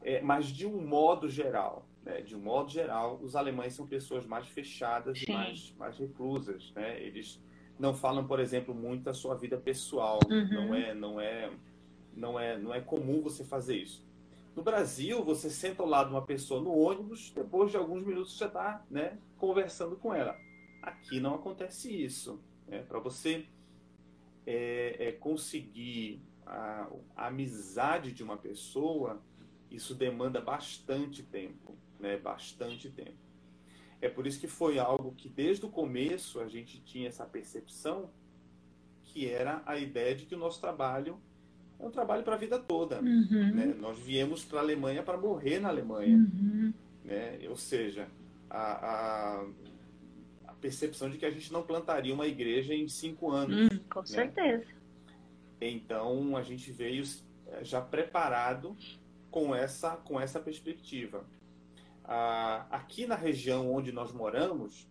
é, 0.03 0.21
mas 0.21 0.47
de 0.49 0.67
um 0.67 0.87
modo 0.87 1.29
geral, 1.29 1.89
né? 2.05 2.21
De 2.21 2.35
um 2.35 2.41
modo 2.41 2.71
geral, 2.71 3.21
os 3.23 3.37
alemães 3.37 3.75
são 3.75 3.87
pessoas 3.87 4.27
mais 4.27 4.49
fechadas 4.49 5.19
Sim. 5.21 5.27
e 5.29 5.33
mais 5.33 5.75
mais 5.79 5.97
reclusas, 5.97 6.73
né? 6.73 7.01
Eles 7.01 7.41
não 7.79 7.95
falam, 7.95 8.27
por 8.27 8.41
exemplo, 8.41 8.75
muito 8.75 9.05
da 9.05 9.15
sua 9.15 9.35
vida 9.35 9.57
pessoal. 9.57 10.21
Uhum. 10.31 10.49
Não 10.49 10.75
é 10.75 10.95
não 10.95 11.21
é 11.21 11.51
não 12.17 12.41
é 12.41 12.59
não 12.59 12.75
é 12.75 12.81
comum 12.81 13.21
você 13.21 13.45
fazer 13.45 13.77
isso. 13.77 14.05
No 14.55 14.63
Brasil, 14.63 15.25
você 15.25 15.51
senta 15.51 15.83
ao 15.83 15.89
lado 15.89 16.09
de 16.09 16.15
uma 16.15 16.25
pessoa 16.25 16.61
no 16.61 16.71
ônibus, 16.71 17.33
depois 17.35 17.73
de 17.73 17.77
alguns 17.77 18.07
minutos 18.07 18.39
você 18.39 18.45
está 18.45 18.85
né, 18.89 19.19
conversando 19.37 19.97
com 19.97 20.15
ela. 20.15 20.39
Aqui 20.81 21.19
não 21.19 21.35
acontece 21.35 21.93
isso. 21.93 22.41
Né? 22.69 22.83
Para 22.83 23.01
você 23.01 23.47
é, 24.47 25.09
é, 25.09 25.13
conseguir 25.13 26.23
a, 26.47 26.89
a, 27.17 27.27
amizade 27.27 28.13
de 28.13 28.23
uma 28.23 28.37
pessoa, 28.37 29.21
isso 29.71 29.95
demanda 29.95 30.41
bastante 30.41 31.23
tempo, 31.23 31.77
né? 31.99 32.17
Bastante 32.17 32.91
tempo. 32.91 33.24
É 34.05 34.09
por 34.11 34.27
isso 34.27 34.39
que 34.39 34.47
foi 34.47 34.79
algo 34.79 35.15
que 35.17 35.31
desde 35.31 35.65
o 35.65 35.69
começo 35.71 36.39
a 36.39 36.47
gente 36.47 36.79
tinha 36.83 37.09
essa 37.09 37.25
percepção 37.25 38.11
que 39.03 39.27
era 39.27 39.63
a 39.65 39.79
ideia 39.79 40.15
de 40.15 40.27
que 40.27 40.35
o 40.35 40.39
nosso 40.39 40.61
trabalho 40.61 41.19
é 41.81 41.87
um 41.87 41.91
trabalho 41.91 42.23
para 42.23 42.35
a 42.35 42.39
vida 42.39 42.59
toda. 42.59 43.01
Uhum. 43.01 43.55
Né? 43.55 43.75
Nós 43.81 43.99
viemos 43.99 44.45
para 44.45 44.59
a 44.59 44.63
Alemanha 44.63 45.03
para 45.03 45.17
morrer 45.17 45.59
na 45.59 45.71
Alemanha. 45.71 46.19
Uhum. 46.19 46.75
Né? 47.03 47.39
Ou 47.49 47.57
seja, 47.57 48.07
a, 48.51 49.47
a, 50.47 50.53
percepção 50.61 51.09
de 51.09 51.17
que 51.17 51.25
a 51.25 51.31
gente 51.31 51.51
não 51.51 51.63
plantaria 51.63 52.13
uma 52.13 52.27
igreja 52.27 52.75
em 52.75 52.87
cinco 52.89 53.31
anos. 53.31 53.73
Hum, 53.73 53.79
com 53.91 54.01
né? 54.01 54.07
certeza. 54.07 54.67
Então 55.63 56.37
a 56.37 56.43
gente 56.43 56.71
veio 56.71 57.05
já 57.63 57.81
preparado 57.81 58.77
com 59.31 59.55
essa 59.55 59.97
com 59.97 60.21
essa 60.21 60.39
perspectiva. 60.41 61.25
Ah, 62.05 62.67
aqui 62.71 63.07
na 63.07 63.15
região 63.15 63.73
onde 63.73 63.91
nós 63.91 64.13
moramos, 64.13 64.87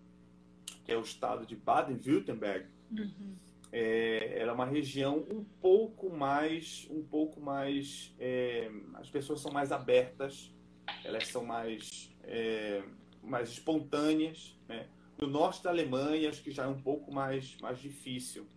que 0.83 0.91
é 0.91 0.97
o 0.97 1.01
estado 1.01 1.45
de 1.45 1.55
Baden-Württemberg, 1.55 2.65
uhum. 2.91 3.35
é, 3.71 4.39
ela 4.39 4.51
é 4.51 4.55
uma 4.55 4.65
região 4.65 5.25
um 5.31 5.43
pouco 5.61 6.09
mais 6.09 6.87
um 6.89 7.03
pouco 7.03 7.39
mais 7.39 8.13
é, 8.19 8.71
as 8.95 9.09
pessoas 9.09 9.41
são 9.41 9.51
mais 9.51 9.71
abertas, 9.71 10.51
elas 11.03 11.27
são 11.27 11.45
mais 11.45 12.11
é, 12.23 12.81
mais 13.21 13.49
espontâneas, 13.49 14.57
né? 14.67 14.87
No 15.17 15.27
norte 15.27 15.63
da 15.63 15.69
Alemanha, 15.69 16.29
acho 16.29 16.41
que 16.41 16.51
já 16.51 16.63
é 16.63 16.67
um 16.67 16.81
pouco 16.81 17.13
mais, 17.13 17.55
mais 17.61 17.79
difícil. 17.79 18.47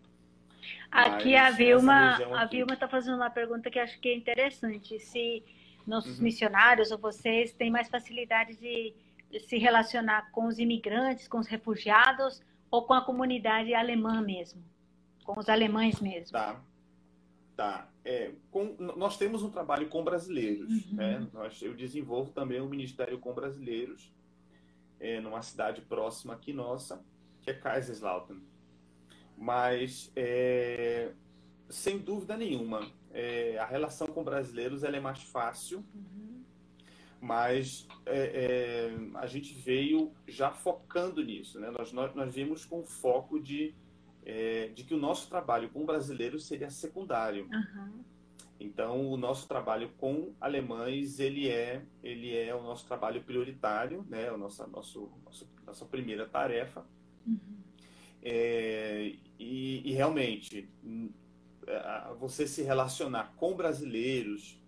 Aqui 0.91 1.33
Mas, 1.33 1.55
a 1.55 1.57
Vilma 1.57 2.17
a 2.35 2.47
Vilma 2.47 2.75
está 2.75 2.89
fazendo 2.89 3.17
uma 3.17 3.31
pergunta 3.31 3.71
que 3.71 3.79
acho 3.79 4.01
que 4.01 4.09
é 4.09 4.17
interessante. 4.17 4.99
Se 4.99 5.45
nossos 5.87 6.19
uhum. 6.19 6.25
missionários 6.25 6.91
ou 6.91 6.99
vocês 6.99 7.53
têm 7.53 7.71
mais 7.71 7.89
facilidade 7.89 8.57
de 8.57 8.95
se 9.41 9.59
relacionar 9.59 10.31
com 10.33 10.47
os 10.47 10.59
imigrantes, 10.59 11.29
com 11.29 11.39
os 11.39 11.47
refugiados 11.47 12.43
ou 12.71 12.83
com 12.83 12.95
a 12.95 13.01
comunidade 13.01 13.75
alemã 13.75 14.21
mesmo, 14.21 14.63
com 15.25 15.39
os 15.39 15.49
alemães 15.49 16.01
mesmo. 16.01 16.33
Tá, 16.33 16.61
tá. 17.57 17.89
É, 18.05 18.33
com, 18.51 18.77
nós 18.79 19.17
temos 19.17 19.43
um 19.43 19.51
trabalho 19.51 19.89
com 19.89 20.03
brasileiros. 20.05 20.69
Uhum. 20.91 20.97
Né? 20.97 21.27
Nós, 21.33 21.61
eu 21.63 21.75
desenvolvo 21.75 22.31
também 22.31 22.61
um 22.61 22.69
ministério 22.69 23.19
com 23.19 23.33
brasileiros 23.33 24.13
é, 25.01 25.21
numa 25.21 25.43
cidade 25.43 25.81
próxima 25.83 26.35
aqui 26.35 26.53
nossa, 26.53 27.05
que 27.43 27.51
é 27.51 27.55
Kaiserslautern. 27.55 28.41
Mas, 29.37 30.11
é, 30.17 31.13
sem 31.69 31.99
dúvida 31.99 32.37
nenhuma, 32.37 32.91
é, 33.13 33.59
a 33.59 33.65
relação 33.65 34.07
com 34.09 34.23
brasileiros 34.23 34.85
ela 34.85 34.97
é 34.97 35.01
mais 35.01 35.23
fácil, 35.23 35.85
uhum. 35.95 36.43
mas 37.21 37.87
é, 38.05 38.91
é, 38.91 39.19
a 39.19 39.27
gente 39.27 39.55
veio 39.55 40.13
já 40.27 40.51
focando 40.51 41.23
nisso. 41.23 41.59
Né? 41.59 41.71
Nós, 41.71 41.93
nós, 41.93 42.15
nós 42.15 42.35
vimos 42.35 42.65
com 42.65 42.85
foco 42.85 43.41
de, 43.41 43.75
é, 44.25 44.69
de 44.69 44.85
que 44.85 44.95
o 44.95 44.99
nosso 44.99 45.29
trabalho 45.29 45.71
com 45.71 45.85
brasileiros 45.85 46.47
seria 46.47 46.71
secundário. 46.71 47.49
Uhum. 47.53 48.05
Então, 48.59 49.11
o 49.11 49.17
nosso 49.19 49.47
trabalho 49.47 49.91
com 49.99 50.33
alemães, 50.41 51.21
ele 51.21 51.49
é, 51.49 51.85
ele 52.03 52.35
é 52.35 52.55
o 52.55 52.63
nosso 52.63 52.87
trabalho 52.87 53.23
prioritário, 53.23 54.03
né? 54.09 54.33
O 54.33 54.39
nosso, 54.39 54.67
nosso, 54.69 55.13
nosso 55.23 55.47
nossa 55.67 55.85
primeira 55.85 56.27
tarefa. 56.27 56.87
Uhum. 57.27 57.59
É, 58.23 59.13
e, 59.39 59.91
e, 59.91 59.93
realmente, 59.93 60.69
você 62.19 62.47
se 62.47 62.63
relacionar 62.63 63.35
com 63.37 63.55
brasileiros 63.55 64.61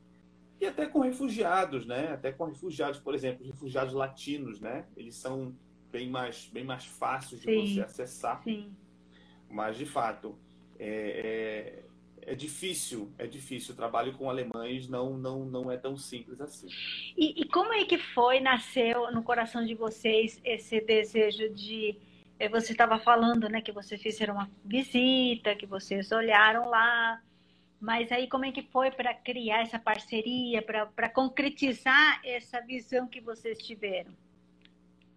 e 0.60 0.66
até 0.66 0.86
com 0.86 1.00
refugiados, 1.00 1.86
né? 1.86 2.12
Até 2.12 2.32
com 2.32 2.44
refugiados, 2.44 2.98
por 2.98 3.14
exemplo, 3.14 3.46
refugiados 3.46 3.94
latinos, 3.94 4.60
né? 4.60 4.86
Eles 4.96 5.14
são 5.14 5.54
bem 5.90 6.10
mais, 6.10 6.46
bem 6.52 6.64
mais 6.64 6.84
fáceis 6.84 7.40
de 7.40 7.46
Sim. 7.46 7.74
você 7.74 7.80
acessar. 7.80 8.42
Sim. 8.42 8.74
Mas, 9.48 9.76
de 9.76 9.86
fato, 9.86 10.36
é, 10.78 11.84
é 11.84 11.88
é 12.28 12.34
difícil, 12.34 13.10
é 13.16 13.26
difícil. 13.26 13.72
O 13.72 13.76
trabalho 13.76 14.12
com 14.12 14.28
alemães 14.28 14.86
não, 14.86 15.16
não, 15.16 15.46
não 15.46 15.72
é 15.72 15.78
tão 15.78 15.96
simples 15.96 16.38
assim. 16.42 16.68
E, 17.16 17.40
e, 17.40 17.48
como 17.48 17.72
é 17.72 17.86
que 17.86 17.96
foi, 17.96 18.38
nasceu 18.38 19.10
no 19.10 19.22
coração 19.22 19.64
de 19.64 19.74
vocês 19.74 20.38
esse 20.44 20.78
desejo 20.82 21.48
de. 21.54 21.96
Eh, 22.38 22.48
você 22.48 22.72
estava 22.72 22.98
falando, 22.98 23.48
né, 23.48 23.60
que 23.60 23.72
vocês 23.72 24.00
fizeram 24.00 24.34
uma 24.34 24.50
visita, 24.64 25.54
que 25.54 25.66
vocês 25.66 26.10
olharam 26.12 26.68
lá, 26.68 27.22
mas 27.80 28.10
aí 28.12 28.28
como 28.28 28.44
é 28.44 28.52
que 28.52 28.62
foi 28.62 28.90
para 28.90 29.14
criar 29.14 29.62
essa 29.62 29.78
parceria, 29.78 30.62
para 30.62 31.08
concretizar 31.08 32.20
essa 32.24 32.60
visão 32.60 33.06
que 33.06 33.20
vocês 33.20 33.58
tiveram? 33.58 34.12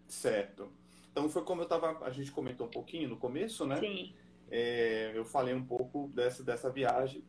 Certo. 0.08 0.72
Então 1.12 1.30
foi 1.30 1.44
como 1.44 1.62
eu 1.62 1.66
estava, 1.66 2.06
a 2.06 2.10
gente 2.10 2.32
comentou 2.32 2.68
um 2.68 2.72
pouquinho 2.72 3.10
no 3.10 3.18
começo, 3.18 3.66
né? 3.66 3.78
Sim 3.78 4.14
é, 4.52 5.12
eu 5.16 5.24
falei 5.24 5.54
um 5.54 5.64
pouco 5.64 6.12
dessa, 6.14 6.44
dessa 6.44 6.70
viagem, 6.70 7.24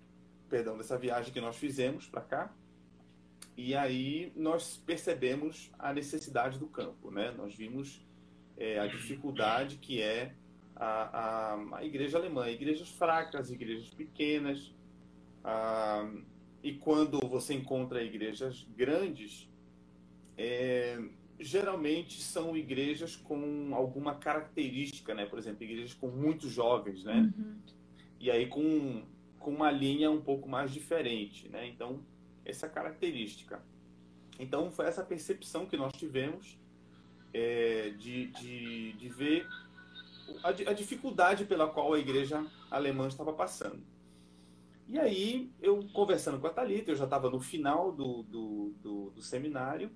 perdão, 0.49 0.77
dessa 0.77 0.99
viagem 0.99 1.33
que 1.33 1.41
nós 1.41 1.57
fizemos 1.57 2.09
para 2.09 2.21
cá. 2.21 2.53
E 3.57 3.77
aí 3.77 4.33
nós 4.35 4.77
percebemos 4.77 5.71
a 5.79 5.93
necessidade 5.93 6.59
do 6.59 6.67
campo, 6.67 7.11
né? 7.13 7.31
Nós 7.31 7.55
vimos 7.55 8.05
é, 8.57 8.79
a 8.79 8.87
dificuldade 8.87 9.77
que 9.77 10.01
é 10.01 10.35
a, 10.77 11.55
a, 11.55 11.77
a, 11.79 11.85
igreja 11.85 12.19
alemã, 12.19 12.49
igrejas 12.49 12.89
fracas, 12.89 13.51
igrejas 13.51 13.91
pequenas. 13.91 14.73
Ah, 15.45 16.11
e 16.63 16.75
quando 16.75 17.19
você 17.29 17.55
encontra 17.55 18.03
igrejas 18.03 18.67
grandes, 18.77 19.49
é, 20.39 21.01
geralmente 21.39 22.21
são 22.23 22.57
igrejas 22.57 23.17
com 23.17 23.71
alguma 23.75 24.15
característica, 24.15 25.15
né? 25.15 25.27
Por 25.27 25.39
exemplo, 25.39 25.65
igrejas 25.65 25.95
com 25.95 26.09
muitos 26.09 26.51
jovens, 26.51 27.05
né? 27.05 27.33
Uhum. 27.37 27.57
E 28.21 28.31
aí 28.31 28.47
com, 28.47 29.03
com 29.39 29.51
uma 29.51 29.71
linha 29.71 30.11
um 30.11 30.21
pouco 30.21 30.49
mais 30.49 30.73
diferente, 30.73 31.49
né? 31.49 31.67
Então, 31.67 32.01
essa 32.45 32.69
característica. 32.69 33.63
Então, 34.39 34.71
foi 34.71 34.87
essa 34.87 35.05
percepção 35.05 35.67
que 35.67 35.77
nós 35.77 35.93
tivemos 35.93 36.59
é, 37.33 37.91
de, 37.91 38.27
de, 38.29 38.93
de 38.95 39.09
ver 39.09 39.47
a, 40.43 40.49
a 40.49 40.73
dificuldade 40.73 41.45
pela 41.45 41.69
qual 41.69 41.93
a 41.93 41.99
igreja 41.99 42.45
alemã 42.71 43.09
estava 43.09 43.33
passando. 43.33 43.83
E 44.89 44.99
aí, 44.99 45.51
eu 45.61 45.89
conversando 45.93 46.39
com 46.39 46.47
a 46.47 46.51
Thalita, 46.51 46.91
eu 46.91 46.97
já 46.97 47.05
estava 47.05 47.31
no 47.31 47.41
final 47.41 47.93
do, 47.93 48.23
do, 48.25 48.75
do, 48.83 49.11
do 49.11 49.23
seminário, 49.23 49.91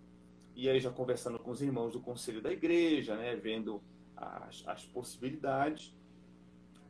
e 0.54 0.70
aí 0.70 0.80
já 0.80 0.90
conversando 0.90 1.38
com 1.38 1.50
os 1.50 1.60
irmãos 1.60 1.92
do 1.92 2.00
conselho 2.00 2.40
da 2.40 2.50
igreja, 2.50 3.14
né, 3.14 3.36
vendo 3.36 3.82
as, 4.16 4.64
as 4.66 4.84
possibilidades. 4.86 5.94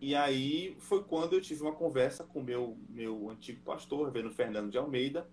E 0.01 0.15
aí 0.15 0.77
foi 0.79 1.03
quando 1.03 1.33
eu 1.33 1.41
tive 1.41 1.63
uma 1.63 1.73
conversa 1.73 2.23
com 2.23 2.41
o 2.41 2.45
meu, 2.45 2.77
meu 2.89 3.31
antigo 3.31 3.61
pastor, 3.65 4.07
Reverendo 4.07 4.35
Fernando 4.35 4.71
de 4.71 4.79
Almeida. 4.79 5.29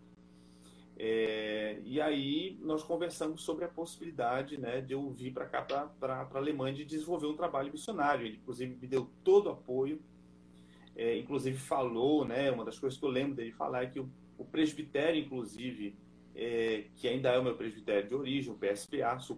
É, 0.97 1.79
e 1.84 1.99
aí 1.99 2.58
nós 2.62 2.84
conversamos 2.84 3.41
sobre 3.41 3.65
a 3.65 3.67
possibilidade 3.67 4.58
né, 4.58 4.79
de 4.79 4.93
eu 4.93 5.10
vir 5.10 5.34
para 5.34 5.45
cá, 5.45 5.62
para 5.62 6.13
a 6.13 6.38
Alemanha, 6.38 6.75
de 6.75 6.86
desenvolver 6.86 7.27
um 7.27 7.36
trabalho 7.36 7.71
missionário. 7.71 8.25
Ele, 8.25 8.38
inclusive, 8.38 8.75
me 8.79 8.88
deu 8.88 9.10
todo 9.23 9.47
o 9.47 9.49
apoio. 9.51 9.99
É, 10.95 11.17
inclusive, 11.17 11.58
falou, 11.58 12.23
né, 12.25 12.51
uma 12.51 12.63
das 12.63 12.77
coisas 12.77 12.99
que 12.99 13.06
eu 13.06 13.10
lembro 13.10 13.36
dele 13.36 13.51
falar 13.51 13.84
é 13.84 13.88
que 13.88 13.99
o, 13.99 14.10
o 14.38 14.45
presbitério, 14.45 15.19
inclusive, 15.19 15.95
é, 16.36 16.86
que 16.95 17.08
ainda 17.08 17.29
é 17.29 17.39
o 17.39 17.43
meu 17.43 17.56
presbitério 17.56 18.08
de 18.08 18.15
origem, 18.15 18.53
o 18.53 18.58
PSPA, 18.58 19.19
sul, 19.19 19.38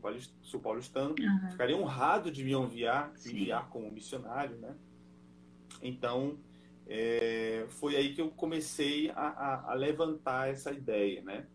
paulistano, 0.61 1.15
uhum. 1.17 1.51
ficaria 1.51 1.77
honrado 1.77 2.29
de 2.29 2.43
me 2.43 2.53
enviar, 2.53 3.13
enviar 3.25 3.69
como 3.69 3.89
missionário, 3.91 4.57
né? 4.57 4.75
Então, 5.81 6.37
é, 6.87 7.65
foi 7.69 7.95
aí 7.95 8.13
que 8.13 8.21
eu 8.21 8.29
comecei 8.29 9.09
a, 9.11 9.27
a, 9.27 9.71
a 9.71 9.73
levantar 9.73 10.49
essa 10.49 10.71
ideia, 10.71 11.21
né? 11.21 11.45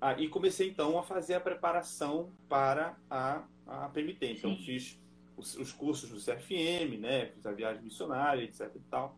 Ah, 0.00 0.20
e 0.20 0.28
comecei 0.28 0.68
então 0.68 0.98
a 0.98 1.02
fazer 1.02 1.34
a 1.34 1.40
preparação 1.40 2.30
para 2.48 2.96
a, 3.08 3.44
a 3.66 3.88
PMT. 3.88 4.32
Então, 4.32 4.56
Sim. 4.56 4.64
fiz 4.64 5.00
os, 5.36 5.56
os, 5.56 5.72
cursos 5.72 6.10
do 6.10 6.16
CFM, 6.18 6.98
né? 6.98 7.26
Fiz 7.26 7.46
a 7.46 7.52
viagem 7.52 7.82
missionária, 7.82 8.42
etc 8.42 8.68
e 8.74 8.80
tal. 8.90 9.16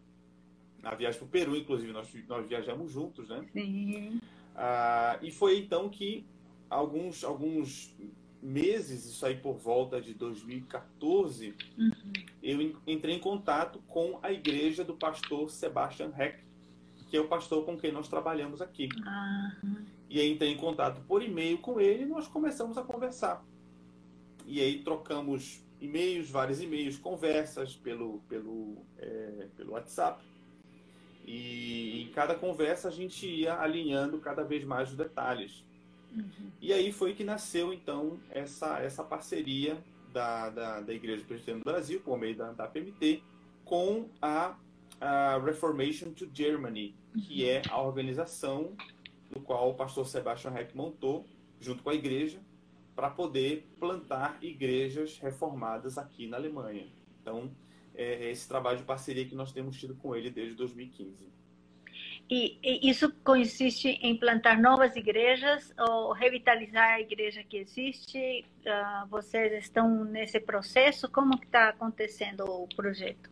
A 0.83 0.95
viagem 0.95 1.19
para 1.19 1.27
o 1.27 1.31
Peru, 1.31 1.57
inclusive, 1.57 1.91
nós, 1.91 2.13
nós 2.29 2.47
viajamos 2.47 2.93
juntos, 2.93 3.29
né? 3.29 3.47
Sim. 3.53 4.21
Ah, 4.55 5.19
e 5.23 5.31
foi 5.31 5.59
então 5.59 5.89
que 5.89 6.27
alguns, 6.69 7.25
alguns 7.25 7.97
meses, 8.43 9.07
isso 9.07 9.25
aí 9.25 9.37
por 9.37 9.57
volta 9.57 10.01
de 10.01 10.13
2014, 10.13 11.55
uhum. 11.79 12.13
Eu 12.45 12.61
entrei 12.87 13.15
em 13.15 13.19
contato 13.19 13.83
com 13.89 14.19
a 14.23 14.31
igreja 14.31 14.85
do 14.85 14.95
pastor 14.95 15.51
Sebastian 15.51 16.13
Heck, 16.17 16.45
que 17.09 17.17
é 17.17 17.21
o 17.21 17.27
pastor 17.27 17.65
com 17.65 17.79
quem 17.79 17.91
nós 17.91 18.07
trabalhamos 18.07 18.61
aqui. 18.61 18.91
Uhum. 19.63 19.87
E 20.11 20.21
aí 20.21 20.31
entrei 20.31 20.53
em 20.53 20.57
contato 20.59 21.01
por 21.09 21.23
e-mail 21.23 21.57
com 21.59 21.81
ele 21.81 22.03
e 22.03 22.07
nós 22.07 22.29
começamos 22.29 22.77
a 22.77 22.83
conversar. 22.83 23.43
E 24.45 24.61
aí 24.61 24.83
trocamos 24.83 25.65
e-mails, 25.81 26.29
vários 26.29 26.61
e-mails, 26.61 26.99
conversas 26.99 27.77
pelo, 27.77 28.21
pelo, 28.29 28.77
é, 28.99 29.49
pelo 29.57 29.73
WhatsApp. 29.73 30.23
E 31.25 32.03
em 32.03 32.13
cada 32.13 32.35
conversa 32.35 32.89
a 32.89 32.91
gente 32.91 33.27
ia 33.27 33.59
alinhando 33.59 34.19
cada 34.19 34.45
vez 34.45 34.65
mais 34.65 34.91
os 34.91 34.97
detalhes. 34.97 35.65
Uhum. 36.15 36.51
E 36.61 36.75
aí 36.75 36.93
foi 36.93 37.15
que 37.15 37.25
nasceu 37.25 37.73
então 37.73 38.19
essa, 38.31 38.81
essa 38.81 39.03
parceria 39.03 39.83
da, 40.15 40.49
da, 40.49 40.81
da 40.81 40.95
Igreja 40.95 41.25
Presbiteriana 41.25 41.61
do 41.61 41.71
Brasil, 41.71 42.01
por 42.01 42.17
meio 42.17 42.37
da, 42.37 42.53
da 42.53 42.69
PMT, 42.69 43.21
com 43.65 44.09
a, 44.23 44.57
a 45.01 45.39
Reformation 45.45 46.13
to 46.13 46.31
Germany, 46.33 46.95
que 47.27 47.47
é 47.49 47.63
a 47.69 47.83
organização 47.83 48.77
do 49.31 49.41
qual 49.41 49.71
o 49.71 49.75
pastor 49.75 50.07
Sebastian 50.07 50.55
Heck 50.55 50.77
montou, 50.77 51.27
junto 51.61 51.83
com 51.83 51.91
a 51.91 51.95
igreja, 51.95 52.39
para 52.95 53.11
poder 53.11 53.69
plantar 53.81 54.39
igrejas 54.41 55.19
reformadas 55.19 55.99
aqui 55.99 56.29
na 56.29 56.37
Alemanha. 56.37 56.87
Então, 57.21 57.51
é, 57.93 58.31
esse 58.31 58.47
trabalho 58.47 58.79
de 58.79 58.85
parceria 58.85 59.27
que 59.27 59.35
nós 59.35 59.51
temos 59.51 59.77
tido 59.79 59.97
com 59.97 60.15
ele 60.15 60.31
desde 60.31 60.55
2015. 60.55 61.34
E, 62.31 62.59
e, 62.63 62.89
isso 62.89 63.13
consiste 63.23 63.89
em 63.89 64.17
plantar 64.17 64.59
novas 64.59 64.97
igrejas 64.97 65.73
ou 65.79 66.13
revitalizar 66.13 66.95
a 66.95 67.01
igreja 67.01 67.45
que 67.45 67.59
existe? 67.59 68.45
Uh, 68.61 69.07
vocês 69.09 69.53
estão 69.65 70.05
nesse 70.05 70.41
processo? 70.41 71.11
Como 71.11 71.35
está 71.35 71.69
acontecendo 71.69 72.45
o 72.45 72.67
projeto? 72.75 73.31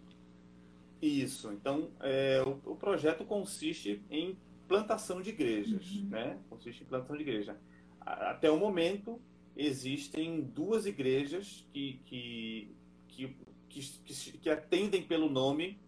Isso. 1.00 1.52
Então, 1.52 1.90
é, 2.00 2.42
o, 2.44 2.72
o, 2.72 2.76
projeto 2.76 3.24
consiste 3.24 4.02
em 4.10 4.36
plantação 4.68 5.20
de 5.20 5.30
igrejas, 5.30 5.90
uhum. 5.96 6.08
né? 6.10 6.38
Consiste 6.48 6.82
em 6.82 6.86
plantação 6.86 7.16
de 7.16 7.22
igreja. 7.22 7.56
Até 8.00 8.50
o 8.50 8.58
momento 8.58 9.20
existem 9.56 10.40
duas 10.40 10.86
igrejas 10.86 11.66
que, 11.72 12.00
que, 12.04 12.76
que 13.08 13.36
que, 13.72 13.80
que, 14.04 14.38
que 14.38 14.50
atendem 14.50 15.02
pelo 15.02 15.30
nome 15.30 15.78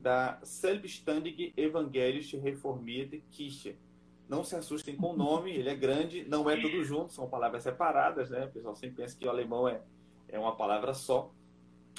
da 0.00 0.38
Selbstständige 0.42 1.52
Evangelische 1.56 2.38
Reformierte 2.38 3.22
Kirche. 3.30 3.76
Não 4.28 4.44
se 4.44 4.54
assustem 4.54 4.94
com 4.94 5.12
o 5.12 5.16
nome, 5.16 5.52
ele 5.52 5.70
é 5.70 5.74
grande, 5.74 6.24
não 6.28 6.48
é 6.48 6.60
tudo 6.60 6.84
junto, 6.84 7.12
são 7.12 7.28
palavras 7.28 7.62
separadas, 7.62 8.30
né? 8.30 8.44
O 8.44 8.50
pessoal 8.50 8.76
sempre 8.76 9.02
pensa 9.02 9.16
que 9.18 9.26
o 9.26 9.30
alemão 9.30 9.66
é, 9.66 9.80
é 10.28 10.38
uma 10.38 10.54
palavra 10.54 10.92
só, 10.92 11.32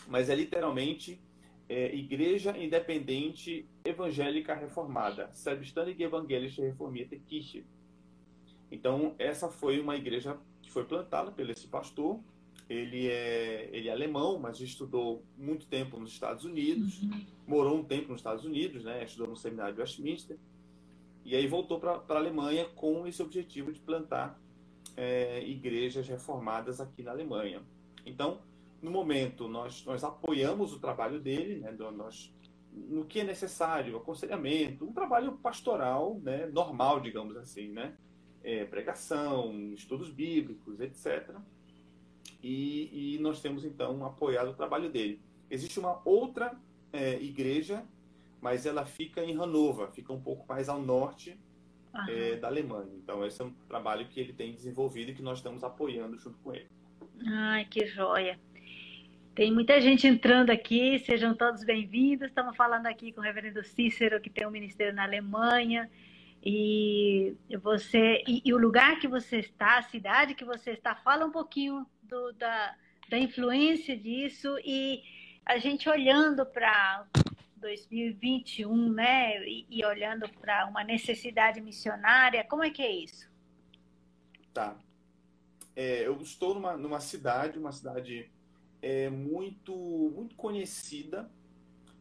mas 0.07 0.29
é 0.29 0.35
literalmente 0.35 1.19
é, 1.67 1.93
Igreja 1.93 2.57
Independente 2.57 3.67
Evangélica 3.83 4.53
Reformada, 4.53 5.29
Selbstständige 5.33 6.03
Evangelische 6.03 6.62
Reformierte 6.62 7.19
Kirche. 7.19 7.65
Então, 8.71 9.15
essa 9.17 9.49
foi 9.49 9.79
uma 9.79 9.95
igreja 9.95 10.38
que 10.62 10.71
foi 10.71 10.85
plantada 10.85 11.31
pelo 11.31 11.51
esse 11.51 11.67
pastor, 11.67 12.19
ele 12.69 13.08
é, 13.08 13.67
ele 13.73 13.89
é 13.89 13.91
alemão, 13.91 14.38
mas 14.38 14.60
estudou 14.62 15.23
muito 15.36 15.65
tempo 15.65 15.99
nos 15.99 16.12
Estados 16.12 16.45
Unidos, 16.45 17.01
uhum. 17.01 17.25
morou 17.47 17.79
um 17.79 17.84
tempo 17.84 18.10
nos 18.10 18.19
Estados 18.19 18.45
Unidos, 18.45 18.84
né? 18.84 19.03
estudou 19.03 19.27
no 19.27 19.36
seminário 19.36 19.73
de 19.73 19.82
Westminster, 19.82 20.38
e 21.25 21.36
aí 21.36 21.47
voltou 21.47 21.79
para 21.79 22.03
a 22.08 22.15
Alemanha 22.15 22.65
com 22.75 23.08
esse 23.08 23.23
objetivo 23.23 23.71
de 23.71 23.79
plantar 23.79 24.39
é, 24.95 25.43
igrejas 25.43 26.08
reformadas 26.08 26.79
aqui 26.79 27.01
na 27.01 27.12
Alemanha. 27.12 27.63
Então, 28.05 28.39
no 28.82 28.91
momento, 28.91 29.47
nós, 29.47 29.84
nós 29.84 30.03
apoiamos 30.03 30.71
o 30.71 30.79
trabalho 30.79 31.19
dele, 31.19 31.60
né? 31.60 31.71
nós, 31.71 32.32
no 32.71 33.03
que 33.03 33.21
é 33.21 33.23
necessário, 33.23 33.97
aconselhamento, 33.97 34.86
um 34.86 34.93
trabalho 34.93 35.34
pastoral 35.39 36.19
né? 36.21 36.45
normal, 36.45 36.99
digamos 36.99 37.36
assim, 37.36 37.69
né? 37.69 37.97
É, 38.41 38.63
pregação, 38.63 39.73
estudos 39.73 40.10
bíblicos, 40.10 40.79
etc., 40.79 41.36
e, 42.41 43.15
e 43.15 43.19
nós 43.19 43.41
temos 43.41 43.65
então 43.65 44.06
apoiado 44.06 44.49
o 44.49 44.54
trabalho 44.54 44.89
dele. 44.89 45.19
Existe 45.49 45.80
uma 45.80 46.02
outra 46.06 46.54
é, 46.93 47.15
igreja, 47.21 47.84
mas 48.41 48.65
ela 48.65 48.86
fica 48.86 49.23
em 49.23 49.34
Hannover, 49.34 49.89
fica 49.91 50.13
um 50.13 50.21
pouco 50.21 50.45
mais 50.47 50.69
ao 50.69 50.82
norte 50.82 51.38
é, 52.08 52.36
da 52.36 52.47
Alemanha. 52.47 52.91
Então, 52.95 53.25
esse 53.25 53.41
é 53.41 53.45
um 53.45 53.54
trabalho 53.67 54.08
que 54.08 54.19
ele 54.19 54.34
tem 54.34 54.54
desenvolvido 54.54 55.12
e 55.12 55.13
que 55.13 55.21
nós 55.21 55.39
estamos 55.39 55.63
apoiando 55.63 56.17
junto 56.17 56.38
com 56.39 56.54
ele. 56.54 56.67
Ai, 57.25 57.65
que 57.65 57.86
joia! 57.86 58.39
Tem 59.36 59.52
muita 59.52 59.80
gente 59.80 60.06
entrando 60.06 60.49
aqui, 60.49 60.99
sejam 60.99 61.34
todos 61.34 61.63
bem-vindos. 61.63 62.28
Estamos 62.28 62.56
falando 62.56 62.88
aqui 62.88 63.12
com 63.12 63.21
o 63.21 63.23
reverendo 63.23 63.63
Cícero, 63.63 64.19
que 64.19 64.30
tem 64.30 64.45
um 64.45 64.52
ministério 64.52 64.93
na 64.93 65.04
Alemanha. 65.04 65.89
E 66.43 67.36
você 67.62 68.23
e, 68.28 68.41
e, 68.45 68.54
o 68.54 68.58
lugar 68.58 68.99
que 68.99 69.08
você 69.08 69.39
está, 69.39 69.78
a 69.78 69.82
cidade 69.82 70.36
que 70.36 70.45
você 70.45 70.71
está, 70.71 70.95
fala 70.95 71.25
um 71.25 71.32
pouquinho 71.32 71.86
do, 72.10 72.34
da, 72.34 72.76
da 73.10 73.17
influência 73.17 73.95
disso 73.95 74.58
e 74.65 75.04
a 75.45 75.58
gente 75.58 75.88
olhando 75.88 76.45
para 76.45 77.08
2021, 77.58 78.93
né, 78.93 79.48
e, 79.48 79.65
e 79.69 79.86
olhando 79.86 80.28
para 80.30 80.65
uma 80.67 80.84
necessidade 80.84 81.62
missionária, 81.62 82.43
como 82.43 82.63
é 82.63 82.69
que 82.69 82.82
é 82.82 82.91
isso? 82.91 83.30
Tá. 84.54 84.78
É, 85.76 86.06
eu 86.08 86.19
estou 86.22 86.54
numa, 86.54 86.76
numa 86.76 87.00
cidade, 87.00 87.60
uma 87.60 87.72
cidade 87.72 88.30
é, 88.82 89.10
muito, 89.10 89.74
muito 90.15 90.36
conhecida 90.36 91.30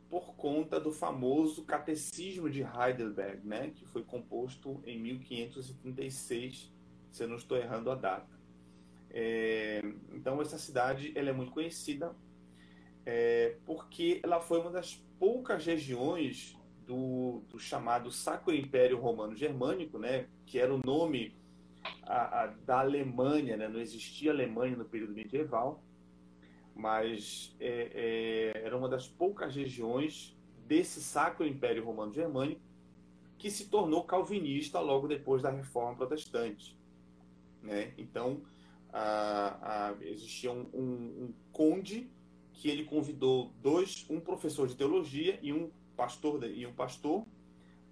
por 0.09 0.35
conta 0.37 0.81
do 0.81 0.91
famoso 0.91 1.65
Catecismo 1.65 2.49
de 2.49 2.63
Heidelberg, 2.63 3.47
né, 3.47 3.71
que 3.75 3.85
foi 3.85 4.03
composto 4.03 4.83
em 4.87 4.99
1536, 4.99 6.73
se 7.11 7.23
eu 7.23 7.29
não 7.29 7.37
estou 7.37 7.59
errando 7.59 7.91
a 7.91 7.95
data. 7.95 8.38
É, 9.11 9.81
então 10.13 10.41
essa 10.41 10.59
cidade 10.59 11.13
ela 11.17 11.31
é 11.31 11.33
muito 11.33 11.53
conhecida 11.53 12.15
é, 13.07 13.57
porque 13.65 14.21
ela 14.23 14.39
foi 14.39 14.61
uma 14.61 14.71
das 14.71 14.97
poucas 15.19 15.65
regiões 15.65 16.59
do, 16.87 17.43
do, 17.49 17.59
chamado 17.59 18.11
Sacro 18.11 18.55
Império 18.55 19.01
Romano 19.01 19.35
Germânico, 19.35 19.99
né, 19.99 20.27
que 20.45 20.59
era 20.59 20.75
o 20.75 20.81
nome 20.85 21.35
a, 22.03 22.43
a, 22.43 22.47
da 22.49 22.81
Alemanha, 22.81 23.57
né, 23.57 23.67
não 23.67 23.81
existia 23.81 24.31
Alemanha 24.31 24.77
no 24.77 24.85
período 24.85 25.15
medieval, 25.15 25.83
mas 26.75 27.57
é, 27.59 28.53
é 28.55 28.63
era 28.65 28.77
uma 28.77 28.89
das 28.89 29.09
poucas 29.09 29.57
regiões 29.57 30.37
desse 30.67 31.01
Sacro 31.01 31.47
Império 31.47 31.85
Romano 31.85 32.13
Germânico 32.13 32.61
que 33.39 33.51
se 33.51 33.69
tornou 33.69 34.05
calvinista 34.05 34.81
logo 34.81 35.09
depois 35.09 35.41
da 35.41 35.51
Reforma 35.51 35.97
Protestante. 35.97 36.77
Né? 37.63 37.95
Então, 37.97 38.43
a, 38.93 39.89
a, 39.89 40.05
existia 40.05 40.51
um, 40.51 40.67
um, 40.73 41.25
um, 41.25 41.35
conde 41.53 42.11
que 42.53 42.69
ele 42.69 42.85
convidou 42.85 43.53
dois, 43.63 44.07
um 44.09 44.21
professor 44.21 44.67
de 44.67 44.75
teologia 44.75 45.39
e 45.43 45.53
um 45.53 45.71
pastor 45.97 46.43
e 46.45 46.67
um 46.67 46.73
pastor 46.73 47.25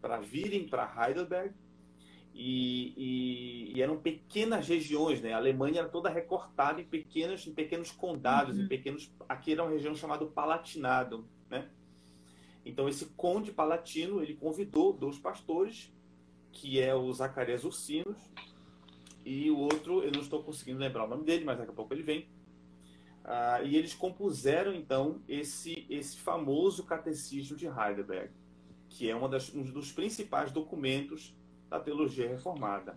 para 0.01 0.19
virem 0.21 0.69
para 0.69 0.85
Heidelberg 0.85 1.55
E, 2.35 2.93
e, 2.97 3.73
e, 3.77 3.83
eram 3.83 3.97
pequenas 3.99 4.69
regiões, 4.69 5.21
né? 5.23 5.33
A 5.33 5.39
Alemanha 5.39 5.81
era 5.81 5.89
toda 5.89 6.11
recortada 6.11 6.81
em 6.81 6.85
pequenos, 6.85 7.47
em 7.47 7.55
pequenos 7.55 7.91
condados, 7.91 8.59
uhum. 8.59 8.65
em 8.65 8.69
pequenos. 8.69 9.11
Aqui 9.29 9.53
era 9.53 9.63
uma 9.63 9.71
região 9.71 9.95
chamada 9.95 10.27
Palatinado, 10.27 11.27
né? 11.49 11.71
Então 12.65 12.89
esse 12.89 13.07
conde 13.17 13.53
palatino 13.53 14.23
ele 14.23 14.35
convidou 14.35 14.93
dois 14.93 15.19
pastores, 15.19 15.93
que 16.51 16.81
é 16.81 16.95
o 16.95 17.13
Zacarias 17.13 17.65
Ursinos 17.65 18.19
e 19.27 19.51
o 19.51 19.59
outro 19.59 20.05
eu 20.05 20.13
não 20.13 20.21
estou 20.21 20.41
conseguindo 20.43 20.79
lembrar 20.79 21.05
o 21.05 21.09
nome 21.09 21.25
dele, 21.25 21.45
mas 21.45 21.59
daqui 21.59 21.73
a 21.73 21.75
pouco 21.75 21.93
ele 21.93 22.05
vem. 22.05 22.29
Ah, 23.25 23.61
e 23.61 23.75
eles 23.75 23.93
compuseram 23.93 24.73
então 24.73 25.21
esse 25.29 25.85
esse 25.91 26.17
famoso 26.17 26.85
catecismo 26.85 27.57
de 27.57 27.67
Heidelberg, 27.67 28.31
que 28.89 29.11
é 29.11 29.29
das, 29.29 29.53
um 29.53 29.65
dos 29.65 29.91
principais 29.91 30.53
documentos 30.53 31.35
da 31.69 31.81
teologia 31.81 32.29
reformada. 32.29 32.95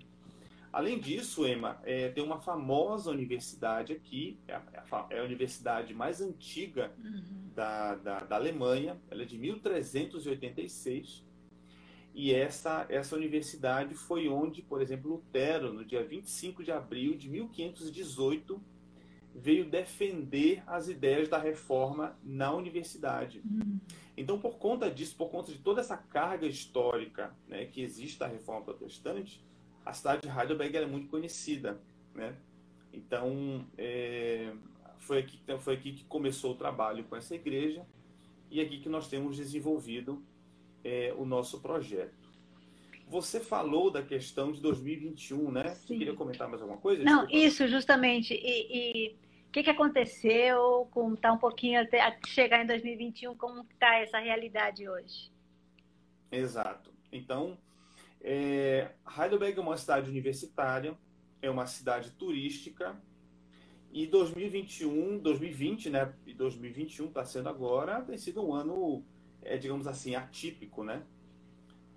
Além 0.72 1.00
disso, 1.00 1.48
Emma, 1.48 1.82
é, 1.84 2.10
tem 2.10 2.24
uma 2.24 2.40
famosa 2.40 3.10
universidade 3.10 3.92
aqui, 3.92 4.38
é 4.48 4.54
a, 4.54 5.08
é 5.10 5.20
a 5.20 5.24
universidade 5.24 5.96
mais 5.96 6.22
antiga 6.22 6.92
uhum. 7.04 7.50
da, 7.56 7.96
da, 7.96 8.20
da, 8.20 8.36
Alemanha, 8.36 9.02
ela 9.10 9.24
é 9.24 9.26
de 9.26 9.36
1386, 9.36 11.26
e 12.14 12.34
essa, 12.34 12.86
essa 12.90 13.16
universidade 13.16 13.94
foi 13.94 14.28
onde, 14.28 14.62
por 14.62 14.82
exemplo, 14.82 15.12
Lutero, 15.12 15.72
no 15.74 15.86
dia 15.86 16.04
25 16.04 16.64
de 16.64 16.72
abril 16.72 17.16
de 17.16 17.30
1518, 17.30 18.62
veio 19.34 19.70
defender 19.70 20.64
as 20.68 20.88
ideias 20.90 21.30
da 21.30 21.38
reforma 21.38 22.18
na 22.24 22.54
universidade. 22.54 23.42
Uhum. 23.46 23.80
Então, 24.18 24.40
por 24.40 24.58
conta 24.58 24.92
disso, 24.92 25.16
por 25.16 25.30
conta 25.30 25.52
de 25.52 25.60
toda 25.60 25.82
essa 25.82 25.96
carga 25.96 26.46
histórica 26.46 27.34
né, 27.48 27.66
que 27.66 27.82
existe 27.82 28.20
da 28.20 28.28
reforma 28.28 28.66
protestante, 28.66 29.42
a 29.86 29.94
cidade 29.94 30.24
de 30.24 30.28
Heidelberg 30.28 30.76
é 30.76 30.86
muito 30.86 31.08
conhecida. 31.08 31.80
Né? 32.14 32.36
Então, 32.92 33.66
é, 33.78 34.52
foi, 34.98 35.20
aqui, 35.20 35.40
foi 35.60 35.74
aqui 35.76 35.94
que 35.94 36.04
começou 36.04 36.52
o 36.52 36.56
trabalho 36.58 37.04
com 37.06 37.16
essa 37.16 37.34
igreja 37.34 37.86
e 38.52 38.60
aqui 38.60 38.80
que 38.80 38.90
nós 38.90 39.08
temos 39.08 39.38
desenvolvido 39.38 40.22
é, 40.84 41.14
o 41.18 41.26
nosso 41.26 41.62
projeto. 41.62 42.30
Você 43.08 43.40
falou 43.40 43.90
da 43.90 44.04
questão 44.04 44.52
de 44.52 44.62
2021, 44.62 45.52
né? 45.52 45.70
Sim. 45.70 45.76
Você 45.76 45.98
queria 45.98 46.14
comentar 46.14 46.48
mais 46.48 46.62
alguma 46.62 46.80
coisa? 46.80 47.04
Não, 47.04 47.26
Desculpa. 47.26 47.36
isso, 47.36 47.68
justamente. 47.68 48.34
E, 48.34 49.16
o 49.48 49.52
que, 49.52 49.64
que 49.64 49.70
aconteceu 49.70 50.88
com 50.92 51.16
tá 51.16 51.34
um 51.34 51.38
pouquinho 51.40 51.82
até 51.82 52.00
chegar 52.28 52.64
em 52.64 52.68
2021, 52.68 53.36
como 53.36 53.62
está 53.62 53.96
essa 53.96 54.20
realidade 54.20 54.88
hoje? 54.88 55.32
Exato. 56.32 56.94
Então, 57.12 57.58
é, 58.22 58.92
Heidelberg 59.18 59.58
é 59.58 59.62
uma 59.62 59.76
cidade 59.76 60.08
universitária, 60.08 60.96
é 61.42 61.50
uma 61.50 61.66
cidade 61.66 62.12
turística, 62.12 62.96
e 63.92 64.06
2021, 64.06 65.18
2020, 65.18 65.90
né, 65.90 66.14
e 66.28 66.34
2021 66.34 67.08
está 67.08 67.26
sendo 67.26 67.50
agora, 67.50 68.02
tem 68.02 68.18
sido 68.18 68.46
um 68.46 68.54
ano, 68.54 69.04
é, 69.42 69.58
digamos 69.58 69.88
assim, 69.88 70.16
atípico, 70.16 70.84
né? 70.84 71.04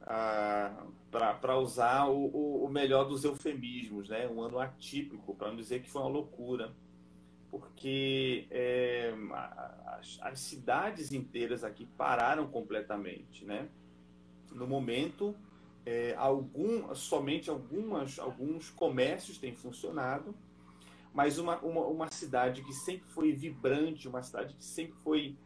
Ah, 0.03 0.87
para 1.11 1.59
usar 1.59 2.09
o, 2.09 2.65
o, 2.65 2.69
melhor 2.69 3.05
dos 3.05 3.25
eufemismos, 3.25 4.09
né? 4.09 4.29
Um 4.29 4.43
ano 4.43 4.59
atípico, 4.59 5.35
para 5.35 5.49
não 5.49 5.57
dizer 5.57 5.83
que 5.83 5.91
foi 5.91 6.03
uma 6.03 6.11
loucura 6.11 6.73
porque 7.53 8.47
é, 8.51 9.13
as, 9.85 10.19
as, 10.23 10.41
cidades 10.41 11.13
inteiras 11.13 11.63
aqui 11.63 11.85
pararam 11.99 12.49
completamente, 12.49 13.45
né? 13.45 13.69
No 14.51 14.67
momento, 14.67 15.37
é, 15.85 16.15
algum, 16.17 16.95
somente 16.95 17.51
algumas, 17.51 18.19
alguns 18.19 18.71
comércios 18.71 19.37
têm 19.37 19.55
funcionado, 19.55 20.35
mas 21.13 21.37
uma, 21.37 21.59
uma, 21.59 21.83
uma, 21.83 22.11
cidade 22.11 22.63
que 22.63 22.73
sempre 22.73 23.07
foi 23.11 23.33
vibrante, 23.33 24.09
uma 24.09 24.23
cidade 24.23 24.55
que 24.55 24.65
sempre 24.65 24.97
foi 25.05 25.37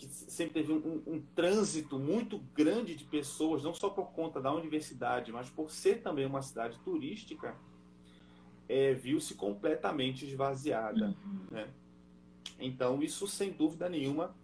que 0.00 0.06
sempre 0.30 0.54
teve 0.54 0.72
um, 0.72 1.02
um, 1.06 1.20
trânsito 1.34 1.98
muito 1.98 2.38
grande 2.54 2.94
de 2.94 3.04
pessoas, 3.04 3.62
não 3.62 3.74
só 3.74 3.90
por 3.90 4.12
conta 4.12 4.40
da 4.40 4.50
universidade, 4.52 5.30
mas 5.30 5.50
por 5.50 5.70
ser 5.70 6.00
também 6.00 6.24
uma 6.24 6.40
cidade 6.40 6.78
turística, 6.80 7.54
é, 8.66 8.94
viu-se 8.94 9.34
completamente 9.34 10.24
esvaziada. 10.24 11.14
Uhum. 11.24 11.46
Né? 11.50 11.68
Então, 12.58 13.02
isso, 13.02 13.26
sem 13.28 13.52
dúvida 13.52 13.90
nenhuma, 13.90 14.34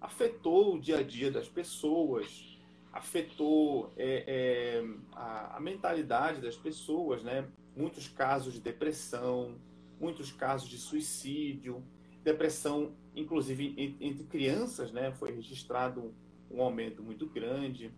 afetou 0.00 0.74
o 0.74 0.80
dia 0.80 0.98
a 0.98 1.02
dia 1.02 1.30
das 1.30 1.48
pessoas, 1.48 2.58
afetou 2.92 3.92
é, 3.96 4.24
é, 4.26 4.84
a, 5.12 5.56
a, 5.56 5.60
mentalidade 5.60 6.40
das 6.40 6.56
pessoas, 6.56 7.22
né? 7.22 7.46
Muitos 7.76 8.08
casos 8.08 8.54
de 8.54 8.60
depressão, 8.60 9.54
muitos 10.00 10.32
casos 10.32 10.68
de 10.68 10.78
suicídio, 10.78 11.84
depressão, 12.26 12.92
inclusive 13.14 13.96
entre 14.00 14.24
crianças, 14.24 14.90
né? 14.90 15.12
Foi 15.12 15.32
registrado 15.32 16.12
um 16.50 16.60
aumento 16.60 17.02
muito 17.02 17.26
grande. 17.26 17.92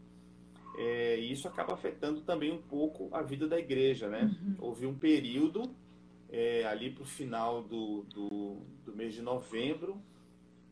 É, 0.77 1.19
e 1.19 1.33
isso 1.33 1.49
acaba 1.49 1.73
afetando 1.73 2.21
também 2.21 2.53
um 2.53 2.61
pouco 2.61 3.09
a 3.13 3.23
vida 3.23 3.49
da 3.49 3.59
igreja, 3.59 4.07
né? 4.09 4.25
Uhum. 4.25 4.57
Houve 4.59 4.87
um 4.87 4.95
período 4.95 5.75
é, 6.29 6.67
ali 6.67 6.91
para 6.91 7.03
o 7.03 7.07
final 7.07 7.63
do, 7.63 8.03
do, 8.03 8.59
do, 8.85 8.95
mês 8.95 9.15
de 9.15 9.23
novembro 9.23 10.01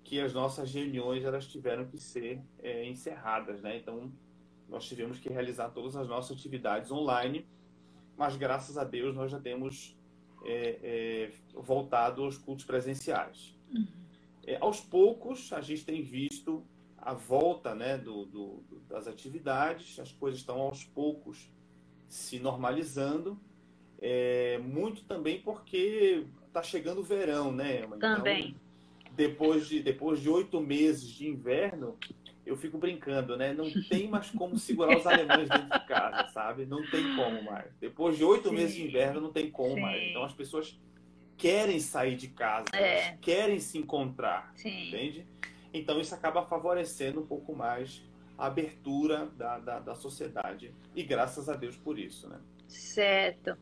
que 0.05 0.21
as 0.21 0.33
nossas 0.35 0.73
reuniões 0.73 1.25
elas 1.25 1.47
tiveram 1.49 1.87
que 1.87 1.99
ser 1.99 2.41
é, 2.63 2.87
encerradas, 2.87 3.63
né? 3.63 3.79
Então 3.79 4.13
nós 4.69 4.87
tivemos 4.87 5.19
que 5.19 5.31
realizar 5.31 5.71
todas 5.71 5.97
as 5.97 6.07
nossas 6.07 6.37
atividades 6.37 6.93
online, 6.93 7.47
mas 8.17 8.37
graças 8.37 8.77
a 8.77 8.85
Deus 8.85 9.15
nós 9.17 9.31
já 9.31 9.41
temos 9.41 9.97
é, 10.45 10.79
é 10.83 11.33
voltado 11.55 12.25
aos 12.25 12.39
cultos 12.39 12.65
presenciais. 12.65 13.57
Uhum. 13.75 13.87
É, 14.47 14.57
aos 14.61 14.81
poucos 14.81 15.53
a 15.53 15.61
gente 15.61 15.85
tem 15.85 16.03
visto 16.03 16.65
a 16.99 17.15
volta 17.15 17.75
né, 17.75 17.97
do, 17.99 18.27
do, 18.27 18.65
das 18.89 19.07
atividades, 19.07 19.99
as 19.99 20.13
coisas 20.13 20.41
estão 20.41 20.61
aos 20.61 20.85
poucos 20.85 21.51
se 22.09 22.39
normalizando. 22.39 23.39
É, 23.99 24.59
muito 24.59 25.05
também 25.05 25.41
porque 25.41 26.27
está 26.47 26.63
chegando 26.63 27.01
o 27.01 27.05
verão, 27.05 27.51
né? 27.51 27.81
Então, 27.85 28.17
também. 28.17 28.57
Depois 29.13 29.67
de 29.67 29.83
depois 29.83 30.21
de 30.21 30.29
oito 30.29 30.61
meses 30.61 31.09
de 31.09 31.27
inverno, 31.27 31.97
eu 32.47 32.57
fico 32.57 32.79
brincando, 32.79 33.37
né? 33.37 33.53
Não 33.53 33.69
tem 33.91 34.09
mais 34.09 34.31
como 34.31 34.57
segurar 34.57 34.97
os 34.97 35.07
alemães 35.07 35.49
dentro 35.49 35.69
de 35.69 35.87
casa, 35.87 36.29
sabe? 36.29 36.65
Não 36.65 36.89
tem 36.89 37.17
como 37.17 37.43
mais. 37.43 37.67
Depois 37.81 38.17
de 38.17 38.25
oito 38.25 38.53
meses 38.53 38.77
de 38.77 38.87
inverno, 38.87 39.21
não 39.21 39.33
tem 39.33 39.51
como 39.51 39.75
Sim. 39.75 39.81
mais. 39.81 40.03
Então 40.03 40.23
as 40.23 40.33
pessoas 40.33 40.79
querem 41.37 41.81
sair 41.81 42.17
de 42.17 42.29
casa, 42.29 42.69
é. 42.73 43.19
querem 43.21 43.59
se 43.59 43.77
encontrar, 43.77 44.53
Sim. 44.55 44.89
entende? 44.89 45.27
Então, 45.73 46.01
isso 46.01 46.15
acaba 46.15 46.47
favorecendo 46.47 47.21
um 47.21 47.27
pouco 47.27 47.55
mais 47.55 48.03
a 48.39 48.47
abertura 48.47 49.27
da, 49.37 49.59
da, 49.59 49.79
da 49.79 49.95
sociedade. 49.95 50.73
E 50.95 51.03
graças 51.03 51.49
a 51.49 51.55
Deus 51.55 51.77
por 51.77 51.99
isso, 51.99 52.29
né? 52.29 52.39
Certo. 52.69 53.57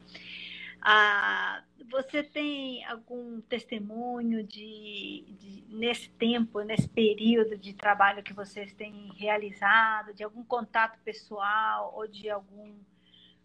Ah, 0.86 1.64
você 1.90 2.22
tem 2.22 2.84
algum 2.84 3.40
testemunho 3.40 4.44
de, 4.44 5.24
de, 5.38 5.64
nesse 5.70 6.10
tempo, 6.10 6.60
nesse 6.60 6.86
período 6.86 7.56
de 7.56 7.72
trabalho 7.72 8.22
que 8.22 8.34
vocês 8.34 8.74
têm 8.74 9.10
realizado, 9.16 10.12
de 10.12 10.22
algum 10.22 10.44
contato 10.44 10.98
pessoal 11.02 11.94
ou 11.96 12.06
de 12.06 12.28
algum, 12.28 12.74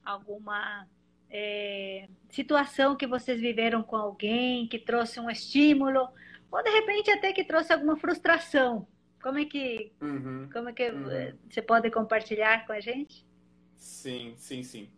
alguma 0.04 0.86
é, 1.30 2.10
situação 2.30 2.98
que 2.98 3.08
vocês 3.08 3.40
viveram 3.40 3.84
com 3.84 3.96
alguém 3.96 4.68
que 4.68 4.78
trouxe 4.78 5.20
um 5.22 5.30
estímulo 5.30 6.10
ou 6.52 6.64
de 6.64 6.70
repente 6.72 7.10
até 7.10 7.32
que 7.32 7.46
trouxe 7.46 7.72
alguma 7.72 7.96
frustração. 7.96 8.86
Como 9.22 9.38
é 9.38 9.46
que, 9.46 9.94
uhum, 10.02 10.50
como 10.52 10.70
é 10.70 10.74
que 10.74 10.90
uhum. 10.90 11.10
Eh, 11.10 11.36
você 11.50 11.62
pode 11.62 11.90
compartilhar 11.92 12.66
com 12.66 12.74
a 12.74 12.80
gente? 12.80 13.26
Sim, 13.76 14.34
sim, 14.36 14.64
sim. 14.64 14.90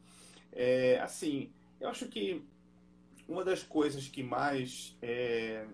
É, 0.52 1.00
assim, 1.00 1.52
eu 1.82 1.90
acho 1.90 2.08
que 2.08 2.42
uma 3.28 3.44
das 3.44 3.64
coisas 3.64 4.08
que 4.08 4.24
mais 4.24 4.98
é, 5.02 5.66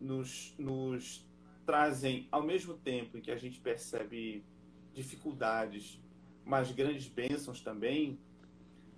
nos, 0.00 0.54
nos 0.58 1.26
trazem, 1.66 2.28
ao 2.30 2.42
mesmo 2.42 2.74
tempo 2.74 3.18
em 3.18 3.20
que 3.20 3.30
a 3.30 3.36
gente 3.36 3.58
percebe 3.60 4.44
dificuldades, 4.94 6.00
mas 6.44 6.70
grandes 6.70 7.08
bênçãos 7.08 7.60
também, 7.60 8.18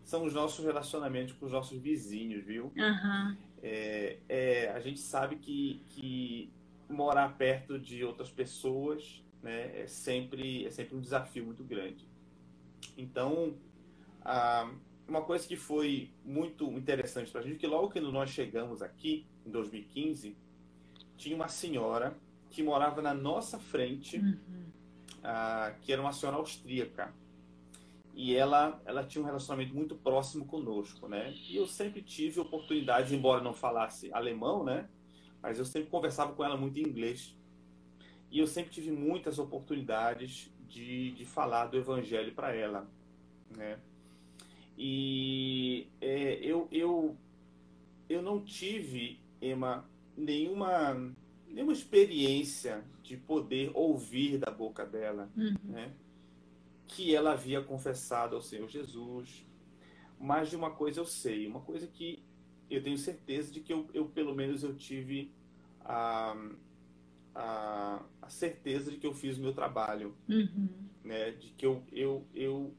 são 0.04 0.24
os 0.24 0.34
nossos 0.34 0.64
relacionamentos 0.64 1.34
com 1.34 1.46
os 1.46 1.52
nossos 1.52 1.78
vizinhos, 1.78 2.44
viu? 2.44 2.72
Uhum. 2.76 3.36
É, 3.62 4.18
é, 4.28 4.68
a 4.70 4.80
gente 4.80 5.00
sabe 5.00 5.36
que, 5.36 5.82
que 5.88 6.52
morar 6.88 7.36
perto 7.36 7.78
de 7.78 8.04
outras 8.04 8.30
pessoas 8.30 9.22
né, 9.42 9.82
é, 9.82 9.86
sempre, 9.86 10.66
é 10.66 10.70
sempre 10.70 10.96
um 10.96 11.00
desafio 11.00 11.44
muito 11.44 11.64
grande. 11.64 12.08
Então, 12.96 13.56
a, 14.22 14.70
uma 15.10 15.22
coisa 15.22 15.46
que 15.46 15.56
foi 15.56 16.10
muito 16.24 16.64
interessante 16.72 17.30
para 17.30 17.40
a 17.40 17.44
gente, 17.44 17.58
que 17.58 17.66
logo 17.66 17.90
que 17.90 18.00
nós 18.00 18.30
chegamos 18.30 18.80
aqui, 18.80 19.26
em 19.44 19.50
2015, 19.50 20.36
tinha 21.16 21.34
uma 21.34 21.48
senhora 21.48 22.16
que 22.48 22.62
morava 22.62 23.02
na 23.02 23.12
nossa 23.12 23.58
frente, 23.58 24.18
uhum. 24.18 24.66
a, 25.22 25.74
que 25.82 25.92
era 25.92 26.00
uma 26.00 26.12
senhora 26.12 26.38
austríaca. 26.38 27.12
e 28.14 28.34
ela, 28.34 28.80
ela 28.84 29.04
tinha 29.04 29.22
um 29.22 29.26
relacionamento 29.26 29.74
muito 29.74 29.96
próximo 29.96 30.44
conosco, 30.44 31.08
né? 31.08 31.32
E 31.48 31.56
eu 31.56 31.66
sempre 31.66 32.02
tive 32.02 32.40
oportunidade, 32.40 33.14
embora 33.14 33.42
não 33.42 33.52
falasse 33.52 34.12
alemão, 34.12 34.64
né? 34.64 34.88
Mas 35.42 35.58
eu 35.58 35.64
sempre 35.64 35.90
conversava 35.90 36.32
com 36.34 36.44
ela 36.44 36.56
muito 36.56 36.78
em 36.78 36.82
inglês. 36.82 37.36
E 38.30 38.38
eu 38.38 38.46
sempre 38.46 38.70
tive 38.70 38.92
muitas 38.92 39.38
oportunidades 39.38 40.52
de, 40.68 41.12
de 41.12 41.24
falar 41.24 41.66
do 41.66 41.76
evangelho 41.76 42.32
para 42.32 42.54
ela, 42.54 42.88
né? 43.56 43.78
E 44.82 45.88
é, 46.00 46.38
eu, 46.42 46.66
eu, 46.72 47.14
eu 48.08 48.22
não 48.22 48.42
tive, 48.42 49.20
Emma, 49.42 49.86
nenhuma, 50.16 51.14
nenhuma 51.46 51.74
experiência 51.74 52.82
de 53.02 53.14
poder 53.14 53.70
ouvir 53.74 54.38
da 54.38 54.50
boca 54.50 54.86
dela, 54.86 55.30
uhum. 55.36 55.54
né? 55.64 55.92
que 56.86 57.14
ela 57.14 57.32
havia 57.32 57.60
confessado 57.60 58.34
ao 58.34 58.40
Senhor 58.40 58.66
Jesus. 58.70 59.46
Mas 60.18 60.48
de 60.48 60.56
uma 60.56 60.70
coisa 60.70 61.00
eu 61.00 61.04
sei, 61.04 61.46
uma 61.46 61.60
coisa 61.60 61.86
que 61.86 62.24
eu 62.70 62.82
tenho 62.82 62.96
certeza 62.96 63.52
de 63.52 63.60
que 63.60 63.74
eu, 63.74 63.86
eu 63.92 64.06
pelo 64.06 64.34
menos 64.34 64.62
eu 64.62 64.74
tive 64.74 65.30
a, 65.84 66.34
a, 67.34 68.02
a, 68.22 68.28
certeza 68.30 68.90
de 68.90 68.96
que 68.96 69.06
eu 69.06 69.12
fiz 69.12 69.36
o 69.36 69.42
meu 69.42 69.52
trabalho, 69.52 70.16
uhum. 70.26 70.68
né? 71.04 71.32
De 71.32 71.50
que 71.50 71.66
eu, 71.66 71.82
eu, 71.92 72.24
eu 72.34 72.74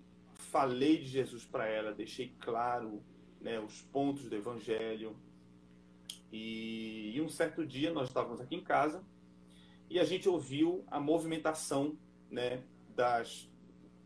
falei 0.52 0.98
de 0.98 1.06
Jesus 1.06 1.46
para 1.46 1.66
ela, 1.66 1.94
deixei 1.94 2.36
claro 2.40 3.02
né, 3.40 3.60
os 3.60 3.82
pontos 3.82 4.30
do 4.30 4.36
Evangelho. 4.36 5.16
E, 6.32 7.14
e 7.16 7.22
um 7.22 7.30
certo 7.30 7.66
dia 7.66 7.92
nós 7.92 8.10
estávamos 8.10 8.40
aqui 8.40 8.56
em 8.56 8.64
casa 8.64 9.04
e 9.90 10.00
a 10.00 10.04
gente 10.04 10.30
ouviu 10.30 10.86
a 10.88 11.00
movimentação 11.00 11.98
né, 12.30 12.64
das, 12.96 13.50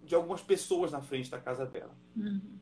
de 0.04 0.16
algumas 0.16 0.42
pessoas 0.42 0.92
na 0.92 1.02
frente 1.02 1.30
da 1.30 1.40
casa 1.40 1.66
dela. 1.66 1.96
Uhum. 2.16 2.60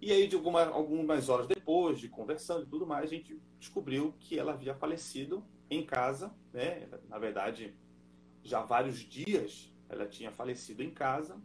E 0.00 0.12
aí, 0.12 0.26
de 0.26 0.36
alguma, 0.36 0.64
algumas 0.66 1.28
horas 1.28 1.46
depois, 1.46 1.98
de 1.98 2.08
conversando 2.08 2.64
e 2.64 2.66
tudo 2.66 2.86
mais, 2.86 3.04
a 3.04 3.14
gente 3.14 3.40
descobriu 3.58 4.14
que 4.20 4.38
ela 4.38 4.52
havia 4.52 4.74
falecido 4.74 5.42
em 5.70 5.84
casa, 5.84 6.34
né? 6.52 6.86
Na 7.08 7.18
verdade, 7.18 7.74
já 8.42 8.62
vários 8.62 8.98
dias 8.98 9.72
ela 9.88 10.06
tinha 10.06 10.30
falecido 10.30 10.82
em 10.82 10.90
casa. 10.90 11.40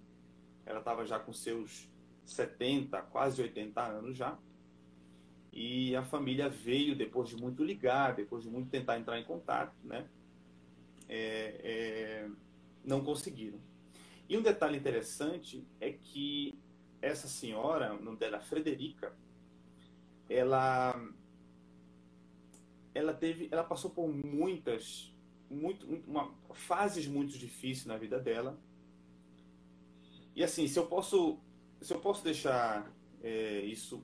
Ela 0.72 0.80
estava 0.80 1.05
já 1.05 1.19
com 1.19 1.32
seus 1.32 1.89
70, 2.26 3.01
quase 3.03 3.41
80 3.41 3.82
anos 3.82 4.17
já. 4.17 4.38
E 5.51 5.95
a 5.95 6.03
família 6.03 6.49
veio, 6.49 6.95
depois 6.95 7.30
de 7.30 7.36
muito 7.36 7.63
ligar, 7.63 8.15
depois 8.15 8.43
de 8.43 8.49
muito 8.49 8.69
tentar 8.69 8.97
entrar 8.97 9.19
em 9.19 9.24
contato, 9.24 9.76
né? 9.84 10.07
É, 11.09 11.61
é, 11.63 12.30
não 12.86 13.03
conseguiram. 13.03 13.59
E 14.30 14.38
um 14.38 14.41
detalhe 14.41 14.78
interessante 14.78 15.67
é 15.80 15.91
que 15.91 16.57
essa 17.01 17.28
senhora, 17.28 17.93
o 17.93 18.01
nome 18.01 18.17
dela 18.17 18.38
é 18.38 18.41
Frederica, 18.41 19.13
ela 20.30 20.95
ela 22.93 23.13
teve, 23.13 23.47
ela 23.51 23.63
passou 23.63 23.89
por 23.91 24.07
muitas, 24.07 25.13
muito, 25.49 25.86
uma, 26.07 26.34
fases 26.53 27.07
muito 27.07 27.38
difíceis 27.38 27.86
na 27.86 27.97
vida 27.97 28.19
dela. 28.19 28.57
E 30.36 30.43
assim, 30.43 30.67
se 30.67 30.77
eu 30.79 30.86
posso, 30.86 31.39
se 31.82 31.93
eu 31.93 31.99
posso 31.99 32.23
deixar 32.23 32.91
é, 33.21 33.61
isso 33.61 34.03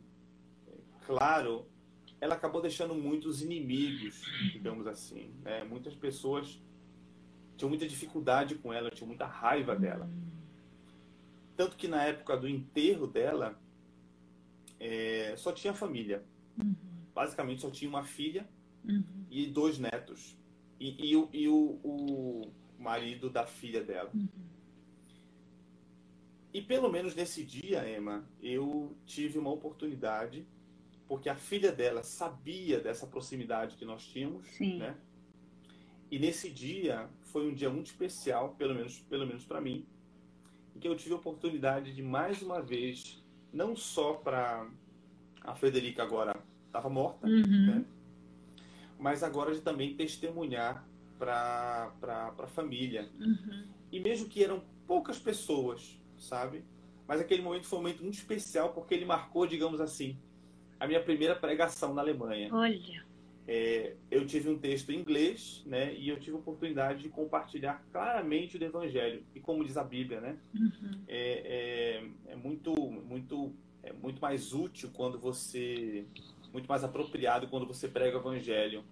claro, 1.06 1.66
ela 2.20 2.36
acabou 2.36 2.62
deixando 2.62 2.94
muitos 2.94 3.42
inimigos, 3.42 4.22
digamos 4.52 4.88
assim. 4.88 5.34
Né? 5.42 5.64
Muitas 5.64 5.96
pessoas 5.96 6.62
tinha 7.56 7.70
muita 7.70 7.88
dificuldade 7.88 8.56
com 8.56 8.72
ela, 8.72 8.92
tinha 8.92 9.08
muita 9.08 9.26
raiva 9.26 9.76
dela. 9.76 10.10
Tanto 11.56 11.76
que 11.76 11.88
na 11.88 12.04
época 12.04 12.38
do 12.38 12.48
enterro 12.48 13.08
dela, 13.08 13.60
é, 14.80 15.34
só 15.38 15.52
tinha 15.52 15.74
família. 15.74 16.24
Uhum. 16.58 16.76
Basicamente 17.14 17.62
só 17.62 17.72
tinha 17.72 17.90
uma 17.90 18.04
filha 18.04 18.48
uhum. 18.88 19.04
e 19.30 19.48
dois 19.48 19.80
netos. 19.80 20.38
E, 20.80 21.14
e, 21.14 21.28
e 21.34 21.48
o, 21.48 21.80
o, 21.84 22.52
marido 22.78 23.30
da 23.30 23.48
filha 23.48 23.84
dela. 23.84 24.12
Uhum. 24.14 24.28
E 26.58 26.62
pelo 26.64 26.92
menos 26.92 27.14
nesse 27.14 27.44
dia, 27.44 27.88
Emma, 27.88 28.28
eu 28.42 28.98
tive 29.06 29.38
uma 29.38 29.52
oportunidade, 29.52 30.44
porque 31.08 31.30
a 31.30 31.36
filha 31.36 31.72
dela 31.72 32.02
sabia 32.02 32.80
dessa 32.80 33.06
proximidade 33.06 33.76
que 33.76 33.86
nós 33.86 34.04
tínhamos, 34.08 34.44
Sim. 34.48 34.80
né? 34.80 34.98
E 36.10 36.18
nesse 36.18 36.50
dia 36.50 37.08
foi 37.26 37.48
um 37.48 37.54
dia 37.54 37.70
muito 37.70 37.86
especial, 37.86 38.56
pelo 38.58 38.74
menos, 38.74 38.98
pelo 39.02 39.28
menos 39.28 39.46
para 39.46 39.62
mim, 39.62 39.86
em 40.76 40.80
que 40.80 40.88
eu 40.88 40.96
tive 40.96 41.14
a 41.14 41.18
oportunidade 41.18 41.94
de 41.94 42.02
mais 42.02 42.42
uma 42.42 42.60
vez, 42.60 43.24
não 43.54 43.76
só 43.76 44.14
para 44.14 44.68
a 45.42 45.54
Frederica 45.54 46.02
agora 46.02 46.44
estava 46.66 46.90
morta, 46.90 47.28
uhum. 47.28 47.68
né? 47.68 47.86
mas 48.98 49.22
agora 49.22 49.54
de 49.54 49.62
também 49.62 49.96
testemunhar 49.96 50.84
para 51.20 51.94
a 52.40 52.48
família. 52.48 53.12
Uhum. 53.20 53.68
E 53.92 54.00
mesmo 54.00 54.28
que 54.28 54.44
eram 54.44 54.64
poucas 54.88 55.20
pessoas, 55.20 56.00
sabe? 56.20 56.64
Mas 57.08 57.22
aquele 57.22 57.42
momento 57.42 57.66
foi 57.66 57.80
um 57.80 57.82
momento 57.82 58.04
muito 58.04 58.16
especial 58.16 58.74
porque 58.74 58.94
ele 58.94 59.06
marcou, 59.06 59.48
digamos 59.48 59.80
assim, 59.80 60.18
a 60.80 60.86
minha 60.86 61.02
primeira 61.02 61.36
pregação 61.36 61.94
na 61.94 62.02
Alemanha. 62.02 62.50
Olha 62.54 63.08
é, 63.48 63.96
eu 64.12 64.28
tive 64.28 64.50
um 64.50 64.60
texto 64.60 64.92
em 64.92 65.00
inglês, 65.00 65.64
né, 65.66 65.94
e 65.96 66.10
eu 66.10 66.20
tive 66.20 66.36
a 66.36 66.40
oportunidade 66.40 67.02
de 67.02 67.10
compartilhar 67.10 67.82
claramente 67.94 68.58
o 68.58 68.64
Evangelho. 68.64 69.24
E 69.34 69.40
como 69.40 69.64
diz 69.64 69.78
a 69.78 69.84
Bíblia, 69.84 70.20
né, 70.20 70.38
uhum. 70.54 71.02
é, 71.08 72.02
é, 72.28 72.32
é, 72.34 72.36
muito, 72.36 72.74
muito, 72.76 73.54
é 73.82 73.94
muito 73.94 74.22
mais 74.22 74.54
útil 74.54 74.90
quando 74.94 75.18
você, 75.18 76.06
muito 76.52 76.68
mais 76.68 76.84
apropriado 76.84 77.48
quando 77.48 77.66
você 77.66 77.88
prega 77.88 78.18
o 78.18 78.20
Evangelho 78.20 78.84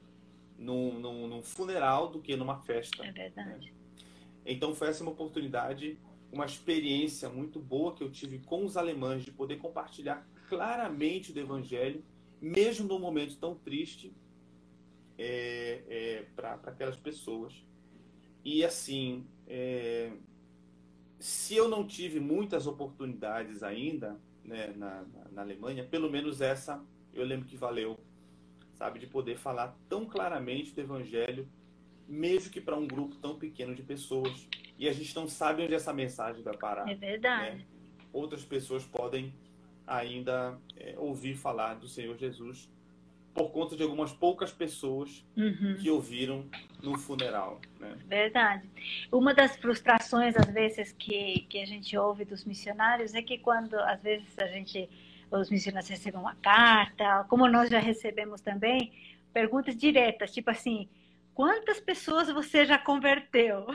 num, 0.58 1.00
num, 1.00 1.28
num 1.28 1.44
funeral 1.44 2.08
do 2.10 2.22
que 2.22 2.38
numa 2.38 2.62
festa. 2.62 3.06
É 3.06 3.12
verdade. 3.12 3.66
Né? 3.66 3.72
Então 4.46 4.74
foi 4.74 4.88
essa 4.88 5.04
uma 5.04 5.12
oportunidade, 5.12 5.98
uma 6.36 6.46
experiência 6.46 7.30
muito 7.30 7.62
boa 7.62 7.96
que 7.96 8.04
eu 8.04 8.12
tive 8.12 8.40
com 8.40 8.66
os 8.66 8.76
alemães 8.76 9.24
de 9.24 9.32
poder 9.32 9.56
compartilhar 9.56 10.28
claramente 10.50 11.32
o 11.32 11.40
Evangelho, 11.40 12.04
mesmo 12.42 12.86
num 12.90 13.00
momento 13.00 13.38
tão 13.38 13.56
triste 13.56 14.14
é, 15.18 15.82
é, 15.88 16.26
para 16.36 16.56
aquelas 16.66 16.98
pessoas. 16.98 17.54
E 18.44 18.66
assim, 18.66 19.26
é, 19.48 20.12
se 21.18 21.56
eu 21.56 21.70
não 21.70 21.88
tive 21.88 22.20
muitas 22.20 22.68
oportunidades 22.68 23.64
ainda 23.64 24.20
né, 24.44 24.74
na, 24.76 25.04
na, 25.04 25.30
na, 25.32 25.42
Alemanha, 25.42 25.86
pelo 25.86 26.12
menos 26.12 26.42
essa 26.42 26.84
eu 27.14 27.24
lembro 27.24 27.48
que 27.48 27.56
valeu, 27.56 27.98
sabe, 28.74 29.00
de 29.00 29.08
poder 29.08 29.38
falar 29.38 29.74
tão 29.88 30.06
claramente 30.06 30.76
do 30.76 30.82
Evangelho, 30.82 31.48
mesmo 32.06 32.52
que 32.52 32.60
para 32.60 32.76
um 32.76 32.86
grupo 32.86 33.16
tão 33.16 33.40
pequeno 33.40 33.74
de 33.74 33.84
pessoas. 33.84 34.50
E 34.78 34.90
a 34.90 34.94
gente 34.94 35.16
não 35.16 35.28
sabe 35.28 35.64
onde 35.64 35.74
essa 35.74 35.94
mensagem 35.94 36.44
vai 36.44 36.56
parar. 36.56 36.90
É 36.90 36.96
verdade. 36.96 37.58
Né? 37.58 37.66
Outras 38.12 38.44
pessoas 38.44 38.86
podem 38.86 39.34
ainda 39.88 40.58
é, 40.78 40.96
ouvir 40.98 41.36
falar 41.36 41.76
do 41.76 41.88
Senhor 41.88 42.18
Jesus 42.18 42.70
por 43.36 43.52
conta 43.52 43.76
de 43.76 43.84
algumas 43.84 44.14
poucas 44.14 44.52
pessoas 44.54 45.26
uhum. 45.36 45.76
que 45.78 45.90
ouviram 45.90 46.46
no 46.82 46.98
funeral. 46.98 47.60
Né? 47.78 47.98
Verdade. 48.08 48.70
Uma 49.12 49.34
das 49.34 49.58
frustrações, 49.58 50.36
às 50.38 50.46
vezes, 50.46 50.94
que, 50.94 51.46
que 51.50 51.62
a 51.62 51.66
gente 51.66 51.98
ouve 51.98 52.24
dos 52.24 52.46
missionários 52.46 53.14
é 53.14 53.22
que 53.22 53.38
quando, 53.38 53.76
às 53.76 54.02
vezes, 54.02 54.40
a 54.40 54.48
gente, 54.48 54.90
os 55.30 55.50
missionários 55.50 55.90
recebem 55.90 56.20
uma 56.20 56.36
carta, 56.36 57.26
como 57.28 57.46
nós 57.50 57.70
já 57.70 57.80
recebemos 57.80 58.40
também, 58.40 58.94
perguntas 59.34 59.76
diretas, 59.76 60.32
tipo 60.32 60.50
assim, 60.50 60.88
quantas 61.34 61.82
pessoas 61.82 62.32
você 62.32 62.66
já 62.66 62.78
converteu? 62.78 63.68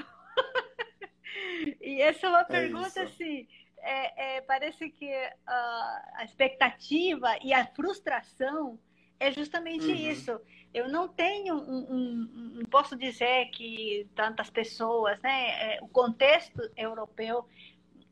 e 1.80 2.00
essa 2.00 2.26
é 2.26 2.30
uma 2.30 2.40
é 2.40 2.44
pergunta, 2.44 3.02
assim, 3.02 3.46
é, 3.78 4.36
é, 4.36 4.40
parece 4.42 4.90
que 4.90 5.06
uh, 5.06 6.00
a 6.14 6.22
expectativa 6.24 7.38
e 7.42 7.52
a 7.52 7.66
frustração 7.66 8.78
é 9.18 9.30
justamente 9.30 9.86
uhum. 9.86 9.94
isso. 9.94 10.40
Eu 10.72 10.88
não 10.88 11.08
tenho 11.08 11.54
um, 11.54 11.92
um, 11.92 12.50
não 12.54 12.64
posso 12.66 12.96
dizer 12.96 13.46
que 13.50 14.08
tantas 14.14 14.48
pessoas, 14.48 15.20
né? 15.20 15.74
É, 15.74 15.78
o 15.82 15.88
contexto 15.88 16.70
europeu 16.76 17.46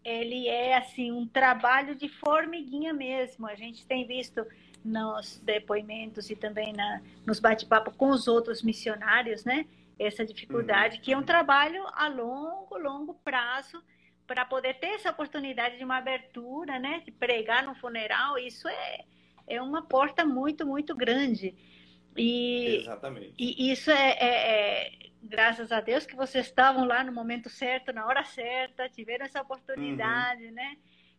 ele 0.04 0.48
é 0.48 0.76
assim 0.76 1.12
um 1.12 1.26
trabalho 1.26 1.94
de 1.94 2.08
formiguinha 2.08 2.92
mesmo. 2.92 3.46
A 3.46 3.54
gente 3.54 3.86
tem 3.86 4.06
visto 4.06 4.44
nos 4.84 5.38
depoimentos 5.40 6.30
e 6.30 6.36
também 6.36 6.72
na, 6.72 7.00
nos 7.26 7.40
bate-papo 7.40 7.90
com 7.92 8.10
os 8.10 8.26
outros 8.26 8.62
missionários, 8.62 9.44
né? 9.44 9.66
Essa 9.98 10.24
dificuldade, 10.24 10.96
uhum. 10.96 11.02
que 11.02 11.12
é 11.12 11.16
um 11.16 11.22
trabalho 11.22 11.84
a 11.92 12.08
longo, 12.08 12.78
longo 12.78 13.14
prazo 13.14 13.82
para 14.26 14.44
poder 14.44 14.74
ter 14.74 14.88
essa 14.88 15.10
oportunidade 15.10 15.78
de 15.78 15.84
uma 15.84 15.96
abertura, 15.96 16.78
né? 16.78 17.00
De 17.04 17.10
pregar 17.10 17.64
no 17.64 17.74
funeral, 17.74 18.38
isso 18.38 18.68
é, 18.68 19.04
é 19.46 19.62
uma 19.62 19.82
porta 19.82 20.24
muito, 20.24 20.66
muito 20.66 20.94
grande. 20.94 21.54
E, 22.16 22.80
Exatamente. 22.82 23.34
E 23.38 23.72
isso 23.72 23.90
é, 23.90 24.10
é, 24.10 24.26
é, 24.26 24.92
graças 25.22 25.72
a 25.72 25.80
Deus 25.80 26.04
que 26.04 26.14
vocês 26.14 26.46
estavam 26.46 26.84
lá 26.84 27.02
no 27.02 27.12
momento 27.12 27.48
certo, 27.48 27.92
na 27.92 28.06
hora 28.06 28.24
certa, 28.24 28.88
tiveram 28.88 29.24
essa 29.24 29.40
oportunidade, 29.40 30.46
uhum. 30.46 30.52
né? 30.52 30.76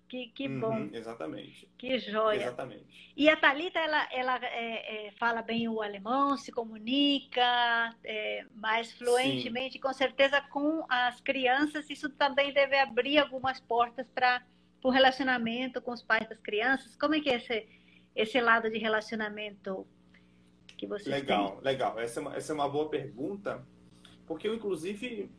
Que, 0.09 0.27
que 0.29 0.47
uhum, 0.47 0.59
bom. 0.59 0.89
Exatamente. 0.91 1.69
Que 1.77 1.99
joia. 1.99 2.41
Exatamente. 2.41 3.13
E 3.15 3.29
a 3.29 3.37
Thalita, 3.37 3.77
ela, 3.77 4.07
ela 4.11 4.39
é, 4.43 5.07
é, 5.07 5.11
fala 5.11 5.43
bem 5.43 5.69
o 5.69 5.83
alemão, 5.83 6.35
se 6.35 6.51
comunica 6.51 7.95
é, 8.03 8.43
mais 8.55 8.91
fluentemente, 8.93 9.73
Sim. 9.73 9.79
com 9.79 9.93
certeza 9.93 10.41
com 10.41 10.83
as 10.89 11.21
crianças, 11.21 11.87
isso 11.91 12.09
também 12.09 12.51
deve 12.51 12.75
abrir 12.79 13.19
algumas 13.19 13.59
portas 13.59 14.07
para 14.09 14.43
o 14.83 14.89
relacionamento 14.89 15.79
com 15.79 15.91
os 15.91 16.01
pais 16.01 16.27
das 16.27 16.39
crianças. 16.39 16.95
Como 16.95 17.13
é 17.13 17.19
que 17.19 17.29
é 17.29 17.35
esse, 17.35 17.67
esse 18.15 18.41
lado 18.41 18.67
de 18.67 18.79
relacionamento 18.79 19.85
que 20.75 20.87
vocês 20.87 21.15
legal, 21.15 21.51
têm? 21.51 21.57
Legal, 21.61 21.93
legal. 21.93 21.99
Essa, 21.99 22.19
é 22.19 22.21
uma, 22.21 22.35
essa 22.35 22.51
é 22.51 22.55
uma 22.55 22.67
boa 22.67 22.89
pergunta, 22.89 23.63
porque 24.25 24.47
eu, 24.47 24.55
inclusive, 24.55 25.29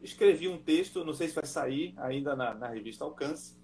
escrevi 0.00 0.46
um 0.46 0.58
texto, 0.58 1.04
não 1.04 1.14
sei 1.14 1.26
se 1.26 1.34
vai 1.34 1.46
sair 1.46 1.94
ainda 1.96 2.36
na, 2.36 2.54
na 2.54 2.68
revista 2.68 3.04
Alcance, 3.04 3.58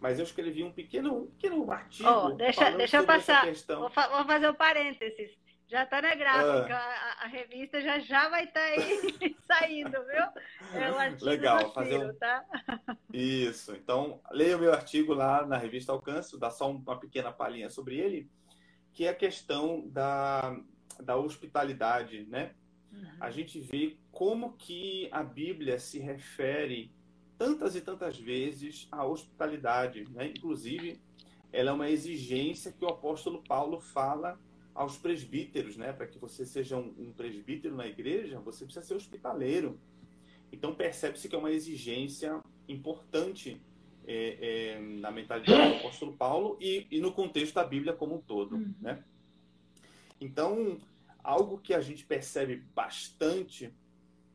mas 0.00 0.18
eu 0.18 0.24
escrevi 0.24 0.62
um 0.62 0.72
pequeno, 0.72 1.22
um 1.22 1.26
pequeno 1.26 1.70
artigo. 1.70 2.08
Oh, 2.08 2.30
deixa 2.30 2.70
deixa 2.70 2.98
eu 2.98 3.04
passar. 3.04 3.46
Vou, 3.76 3.90
fa 3.90 4.08
vou, 4.08 4.24
fazer 4.24 4.48
um 4.48 4.54
parênteses. 4.54 5.36
Já 5.66 5.82
está 5.82 6.00
na 6.00 6.14
gráfica, 6.14 6.74
ah. 6.74 7.16
a, 7.20 7.24
a, 7.24 7.26
revista 7.26 7.80
já 7.82 7.98
já 7.98 8.30
vai 8.30 8.44
estar 8.44 8.60
tá 8.60 8.66
aí 8.66 9.36
saindo, 9.46 9.90
viu? 9.90 10.80
É 10.80 10.90
um 10.90 10.98
artigo 10.98 11.26
Legal, 11.26 11.72
fazer 11.74 11.98
um... 11.98 12.14
tá? 12.14 12.42
Isso. 13.12 13.74
Então, 13.74 14.22
leia 14.30 14.56
o 14.56 14.60
meu 14.60 14.72
artigo 14.72 15.12
lá 15.12 15.46
na 15.46 15.58
revista 15.58 15.92
Alcance, 15.92 16.38
dá 16.38 16.50
só 16.50 16.70
uma 16.70 16.98
pequena 16.98 17.30
palhinha 17.30 17.68
sobre 17.68 17.98
ele, 17.98 18.30
que 18.94 19.04
é 19.04 19.10
a 19.10 19.14
questão 19.14 19.86
da, 19.88 20.58
da 21.00 21.16
hospitalidade, 21.16 22.24
né? 22.30 22.54
Uhum. 22.90 23.16
A 23.20 23.30
gente 23.30 23.60
vê 23.60 23.98
como 24.10 24.54
que 24.54 25.08
a 25.12 25.22
Bíblia 25.22 25.78
se 25.78 25.98
refere 25.98 26.90
tantas 27.38 27.76
e 27.76 27.80
tantas 27.80 28.18
vezes 28.18 28.88
à 28.90 29.06
hospitalidade. 29.06 30.04
Né? 30.10 30.32
Inclusive, 30.36 31.00
ela 31.52 31.70
é 31.70 31.72
uma 31.72 31.88
exigência 31.88 32.72
que 32.72 32.84
o 32.84 32.88
apóstolo 32.88 33.42
Paulo 33.44 33.80
fala 33.80 34.38
aos 34.74 34.96
presbíteros, 34.96 35.76
né? 35.76 35.92
Para 35.92 36.06
que 36.06 36.18
você 36.18 36.46
seja 36.46 36.76
um, 36.76 36.94
um, 36.98 37.12
presbítero 37.12 37.74
na 37.74 37.86
igreja, 37.86 38.38
você 38.38 38.64
precisa 38.64 38.84
ser 38.84 38.94
hospitaleiro. 38.94 39.78
Então 40.52 40.74
percebe-se 40.74 41.28
que 41.28 41.34
é 41.34 41.38
uma 41.38 41.50
exigência 41.50 42.40
importante 42.68 43.60
é, 44.06 44.76
é, 44.76 44.80
na 44.80 45.10
mentalidade 45.10 45.68
do 45.68 45.76
apóstolo 45.78 46.12
Paulo 46.12 46.56
e, 46.60 46.86
e, 46.90 47.00
no 47.00 47.12
contexto 47.12 47.54
da 47.54 47.64
Bíblia 47.64 47.92
como 47.92 48.14
um 48.14 48.20
todo, 48.20 48.54
uhum. 48.54 48.72
né? 48.80 49.02
Então 50.20 50.78
algo 51.24 51.58
que 51.58 51.74
a 51.74 51.80
gente 51.80 52.06
percebe 52.06 52.62
bastante 52.74 53.74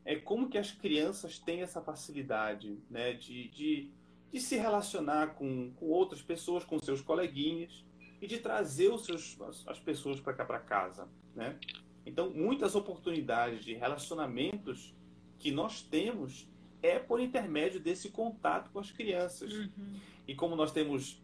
é 0.04 0.16
como 0.16 0.48
que 0.48 0.58
as 0.58 0.70
crianças 0.70 1.38
têm 1.38 1.62
essa 1.62 1.80
facilidade 1.80 2.78
né, 2.90 3.14
de, 3.14 3.48
de, 3.48 3.90
de 4.30 4.40
se 4.40 4.56
relacionar 4.56 5.34
com, 5.34 5.72
com 5.74 5.86
outras 5.86 6.20
pessoas, 6.20 6.64
com 6.64 6.78
seus 6.78 7.00
coleguinhas 7.00 7.84
e 8.20 8.26
de 8.26 8.38
trazer 8.38 8.88
os 8.92 9.04
seus, 9.04 9.40
as, 9.40 9.66
as 9.66 9.80
pessoas 9.80 10.20
para 10.20 10.34
cá 10.34 10.44
para 10.44 10.58
casa. 10.58 11.08
Né? 11.34 11.58
Então, 12.04 12.30
muitas 12.30 12.74
oportunidades 12.74 13.64
de 13.64 13.74
relacionamentos 13.74 14.94
que 15.38 15.50
nós 15.50 15.82
temos 15.82 16.48
é 16.82 16.98
por 16.98 17.18
intermédio 17.18 17.80
desse 17.80 18.10
contato 18.10 18.70
com 18.70 18.78
as 18.78 18.90
crianças. 18.90 19.52
Uhum. 19.52 20.00
E 20.28 20.34
como 20.34 20.54
nós 20.54 20.70
temos 20.70 21.22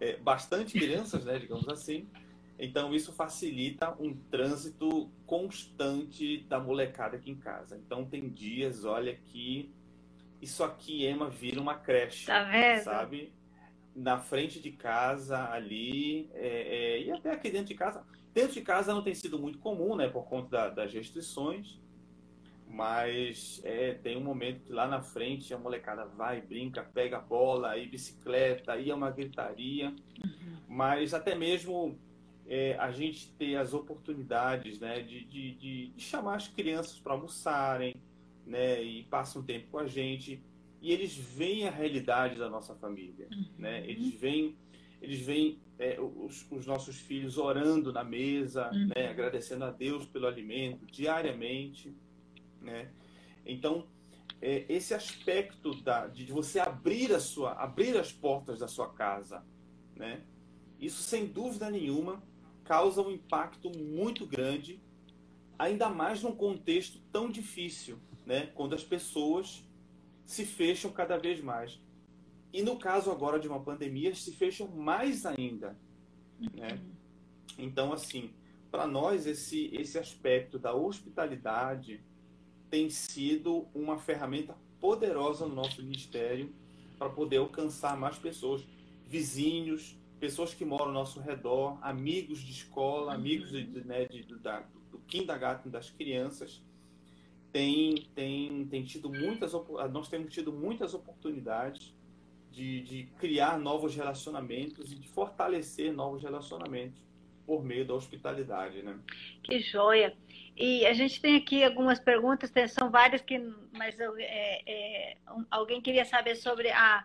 é, 0.00 0.16
bastante 0.16 0.78
crianças, 0.78 1.24
né, 1.24 1.38
digamos 1.38 1.68
assim, 1.68 2.08
então, 2.58 2.94
isso 2.94 3.12
facilita 3.12 3.94
um 3.98 4.14
trânsito 4.14 5.10
constante 5.26 6.44
da 6.48 6.60
molecada 6.60 7.16
aqui 7.16 7.30
em 7.30 7.36
casa. 7.36 7.76
Então, 7.76 8.04
tem 8.04 8.28
dias, 8.28 8.84
olha, 8.84 9.14
que 9.14 9.72
isso 10.40 10.62
aqui, 10.62 11.06
Emma, 11.06 11.28
vira 11.28 11.60
uma 11.60 11.74
creche. 11.74 12.26
Tá 12.26 12.44
vendo? 12.44 12.82
Sabe? 12.82 13.32
Na 13.94 14.18
frente 14.18 14.60
de 14.60 14.70
casa, 14.72 15.50
ali, 15.50 16.30
é, 16.34 16.46
é, 16.96 17.02
e 17.02 17.10
até 17.10 17.32
aqui 17.32 17.50
dentro 17.50 17.66
de 17.66 17.74
casa. 17.74 18.04
Dentro 18.32 18.54
de 18.54 18.62
casa 18.62 18.94
não 18.94 19.02
tem 19.02 19.14
sido 19.14 19.38
muito 19.38 19.58
comum, 19.58 19.94
né, 19.94 20.08
por 20.08 20.24
conta 20.24 20.48
da, 20.48 20.68
das 20.68 20.92
restrições. 20.92 21.80
Mas 22.66 23.60
é, 23.64 23.92
tem 23.92 24.16
um 24.16 24.22
momento 24.22 24.62
que 24.62 24.72
lá 24.72 24.88
na 24.88 25.02
frente 25.02 25.52
a 25.52 25.58
molecada 25.58 26.06
vai, 26.06 26.40
brinca, 26.40 26.82
pega 26.82 27.20
bola, 27.20 27.70
aí 27.70 27.86
bicicleta, 27.86 28.72
aí 28.72 28.88
é 28.88 28.94
uma 28.94 29.10
gritaria. 29.10 29.90
Uhum. 29.90 30.56
Mas 30.68 31.12
até 31.12 31.34
mesmo 31.34 31.98
é, 32.46 32.76
a 32.78 32.90
gente 32.90 33.30
ter 33.32 33.56
as 33.56 33.72
oportunidades 33.72 34.78
né, 34.78 35.00
de, 35.00 35.24
de, 35.24 35.54
de, 35.54 35.92
chamar 35.96 36.36
as 36.36 36.48
crianças 36.48 36.98
para 36.98 37.12
almoçarem 37.12 37.94
né, 38.46 38.82
e 38.82 39.04
passam 39.04 39.42
um 39.42 39.44
tempo 39.44 39.68
com 39.70 39.78
a 39.78 39.86
gente 39.86 40.42
e 40.80 40.92
eles 40.92 41.16
veem 41.16 41.68
a 41.68 41.70
realidade 41.70 42.36
da 42.36 42.50
nossa 42.50 42.74
família. 42.74 43.28
Uhum. 43.30 43.44
Né? 43.56 43.88
Eles 43.88 44.14
veem, 44.14 44.56
eles 45.00 45.20
veem 45.20 45.60
é, 45.78 45.98
os, 46.00 46.44
os, 46.50 46.66
nossos 46.66 46.98
filhos 46.98 47.38
orando 47.38 47.92
na 47.92 48.02
mesa, 48.02 48.68
uhum. 48.72 48.88
né, 48.94 49.08
agradecendo 49.08 49.64
a 49.64 49.70
Deus 49.70 50.04
pelo 50.06 50.26
alimento 50.26 50.84
diariamente. 50.86 51.94
Né? 52.60 52.90
Então, 53.46 53.86
é, 54.40 54.66
esse 54.68 54.92
aspecto 54.92 55.72
da, 55.82 56.08
de 56.08 56.26
você 56.32 56.58
abrir, 56.58 57.12
a 57.12 57.20
sua, 57.20 57.52
abrir 57.52 57.96
as 57.96 58.10
portas 58.10 58.58
da 58.58 58.66
sua 58.66 58.92
casa, 58.92 59.44
né? 59.94 60.22
isso 60.80 61.00
sem 61.00 61.26
dúvida 61.26 61.70
nenhuma 61.70 62.20
causa 62.64 63.02
um 63.02 63.10
impacto 63.10 63.70
muito 63.76 64.26
grande, 64.26 64.80
ainda 65.58 65.88
mais 65.88 66.22
num 66.22 66.34
contexto 66.34 67.00
tão 67.12 67.30
difícil, 67.30 67.98
né? 68.26 68.46
quando 68.54 68.74
as 68.74 68.84
pessoas 68.84 69.64
se 70.24 70.44
fecham 70.44 70.90
cada 70.92 71.18
vez 71.18 71.40
mais. 71.40 71.80
E 72.52 72.62
no 72.62 72.78
caso 72.78 73.10
agora 73.10 73.38
de 73.38 73.48
uma 73.48 73.60
pandemia, 73.60 74.14
se 74.14 74.32
fecham 74.32 74.68
mais 74.68 75.24
ainda. 75.24 75.78
Né? 76.54 76.80
Então, 77.58 77.92
assim, 77.92 78.30
para 78.70 78.86
nós, 78.86 79.26
esse, 79.26 79.70
esse 79.74 79.98
aspecto 79.98 80.58
da 80.58 80.74
hospitalidade 80.74 82.02
tem 82.70 82.88
sido 82.88 83.68
uma 83.74 83.98
ferramenta 83.98 84.56
poderosa 84.80 85.46
no 85.46 85.54
nosso 85.54 85.82
ministério 85.82 86.52
para 86.98 87.10
poder 87.10 87.38
alcançar 87.38 87.96
mais 87.96 88.18
pessoas, 88.18 88.66
vizinhos, 89.06 89.96
pessoas 90.22 90.54
que 90.54 90.64
moram 90.64 90.84
ao 90.86 90.92
nosso 90.92 91.18
redor, 91.18 91.76
amigos 91.82 92.38
de 92.38 92.52
escola, 92.52 93.12
amigos 93.12 93.50
de, 93.50 93.64
né, 93.84 94.04
de, 94.04 94.22
da, 94.36 94.60
do 94.88 95.00
kindergarten 95.00 95.68
das 95.68 95.90
crianças, 95.90 96.62
tem, 97.50 98.06
tem, 98.14 98.64
tem 98.66 98.84
tido 98.84 99.10
muitas, 99.10 99.52
nós 99.90 100.08
temos 100.08 100.32
tido 100.32 100.52
muitas 100.52 100.94
oportunidades 100.94 101.92
de, 102.52 102.82
de 102.82 103.08
criar 103.18 103.58
novos 103.58 103.96
relacionamentos 103.96 104.92
e 104.92 104.94
de 104.94 105.08
fortalecer 105.08 105.92
novos 105.92 106.22
relacionamentos 106.22 107.02
por 107.44 107.64
meio 107.64 107.84
da 107.84 107.94
hospitalidade, 107.94 108.80
né? 108.80 108.96
Que 109.42 109.58
joia! 109.58 110.16
E 110.56 110.86
a 110.86 110.92
gente 110.92 111.20
tem 111.20 111.34
aqui 111.34 111.64
algumas 111.64 111.98
perguntas, 111.98 112.52
são 112.70 112.92
várias 112.92 113.22
que, 113.22 113.40
mas 113.72 113.98
é, 113.98 114.62
é, 114.66 115.16
alguém 115.50 115.80
queria 115.80 116.04
saber 116.04 116.36
sobre 116.36 116.70
a 116.70 117.04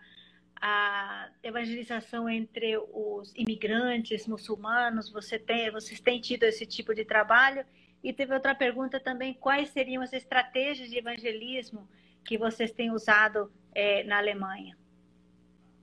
a 0.61 1.29
evangelização 1.43 2.29
entre 2.29 2.77
os 2.77 3.33
imigrantes 3.35 4.27
muçulmanos? 4.27 5.11
Você 5.11 5.37
tem, 5.37 5.71
vocês 5.71 5.99
têm 5.99 6.19
tido 6.19 6.43
esse 6.43 6.65
tipo 6.65 6.93
de 6.93 7.05
trabalho? 7.05 7.65
E 8.03 8.13
teve 8.13 8.33
outra 8.33 8.55
pergunta 8.55 8.99
também: 8.99 9.33
quais 9.33 9.69
seriam 9.69 10.01
as 10.01 10.13
estratégias 10.13 10.89
de 10.89 10.97
evangelismo 10.97 11.87
que 12.23 12.37
vocês 12.37 12.71
têm 12.71 12.91
usado 12.91 13.51
é, 13.73 14.03
na 14.03 14.17
Alemanha? 14.17 14.77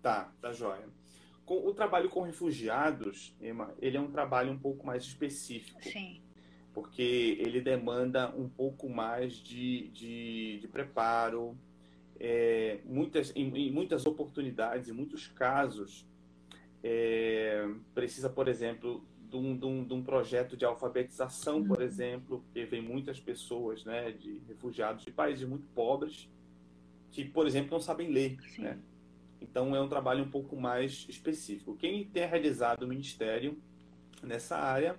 Tá, 0.02 0.32
tá 0.40 0.52
joia. 0.52 0.86
Com, 1.44 1.66
o 1.66 1.74
trabalho 1.74 2.08
com 2.08 2.22
refugiados, 2.22 3.34
Emma, 3.40 3.74
ele 3.80 3.96
é 3.96 4.00
um 4.00 4.10
trabalho 4.10 4.52
um 4.52 4.58
pouco 4.58 4.86
mais 4.86 5.04
específico. 5.04 5.82
Sim. 5.82 6.22
Porque 6.72 7.38
ele 7.40 7.60
demanda 7.60 8.34
um 8.34 8.48
pouco 8.48 8.88
mais 8.88 9.34
de, 9.34 9.88
de, 9.88 10.58
de 10.60 10.68
preparo, 10.68 11.56
é, 12.18 12.80
muitas, 12.84 13.34
em, 13.34 13.48
em, 13.56 13.70
muitas 13.70 14.06
oportunidades, 14.06 14.88
em 14.88 14.92
muitos 14.92 15.26
casos, 15.28 16.06
é, 16.82 17.68
precisa, 17.94 18.28
por 18.28 18.48
exemplo, 18.48 19.04
de 19.28 19.36
um, 19.36 19.56
de, 19.56 19.66
um, 19.66 19.84
de 19.84 19.94
um, 19.94 20.02
projeto 20.02 20.56
de 20.56 20.64
alfabetização, 20.64 21.58
uhum. 21.58 21.66
por 21.66 21.82
exemplo, 21.82 22.40
porque 22.44 22.64
vem 22.64 22.82
muitas 22.82 23.18
pessoas, 23.18 23.84
né, 23.84 24.12
de 24.12 24.40
refugiados 24.46 25.04
de 25.04 25.10
países 25.10 25.46
muito 25.48 25.66
pobres, 25.68 26.30
que, 27.10 27.24
por 27.24 27.46
exemplo, 27.46 27.70
não 27.72 27.80
sabem 27.80 28.10
ler, 28.10 28.36
né? 28.58 28.78
Então 29.40 29.76
é 29.76 29.80
um 29.80 29.88
trabalho 29.88 30.24
um 30.24 30.30
pouco 30.30 30.56
mais 30.56 31.06
específico. 31.08 31.76
Quem 31.76 32.04
tem 32.04 32.26
realizado 32.26 32.82
o 32.82 32.88
ministério 32.88 33.58
nessa 34.22 34.56
área 34.56 34.98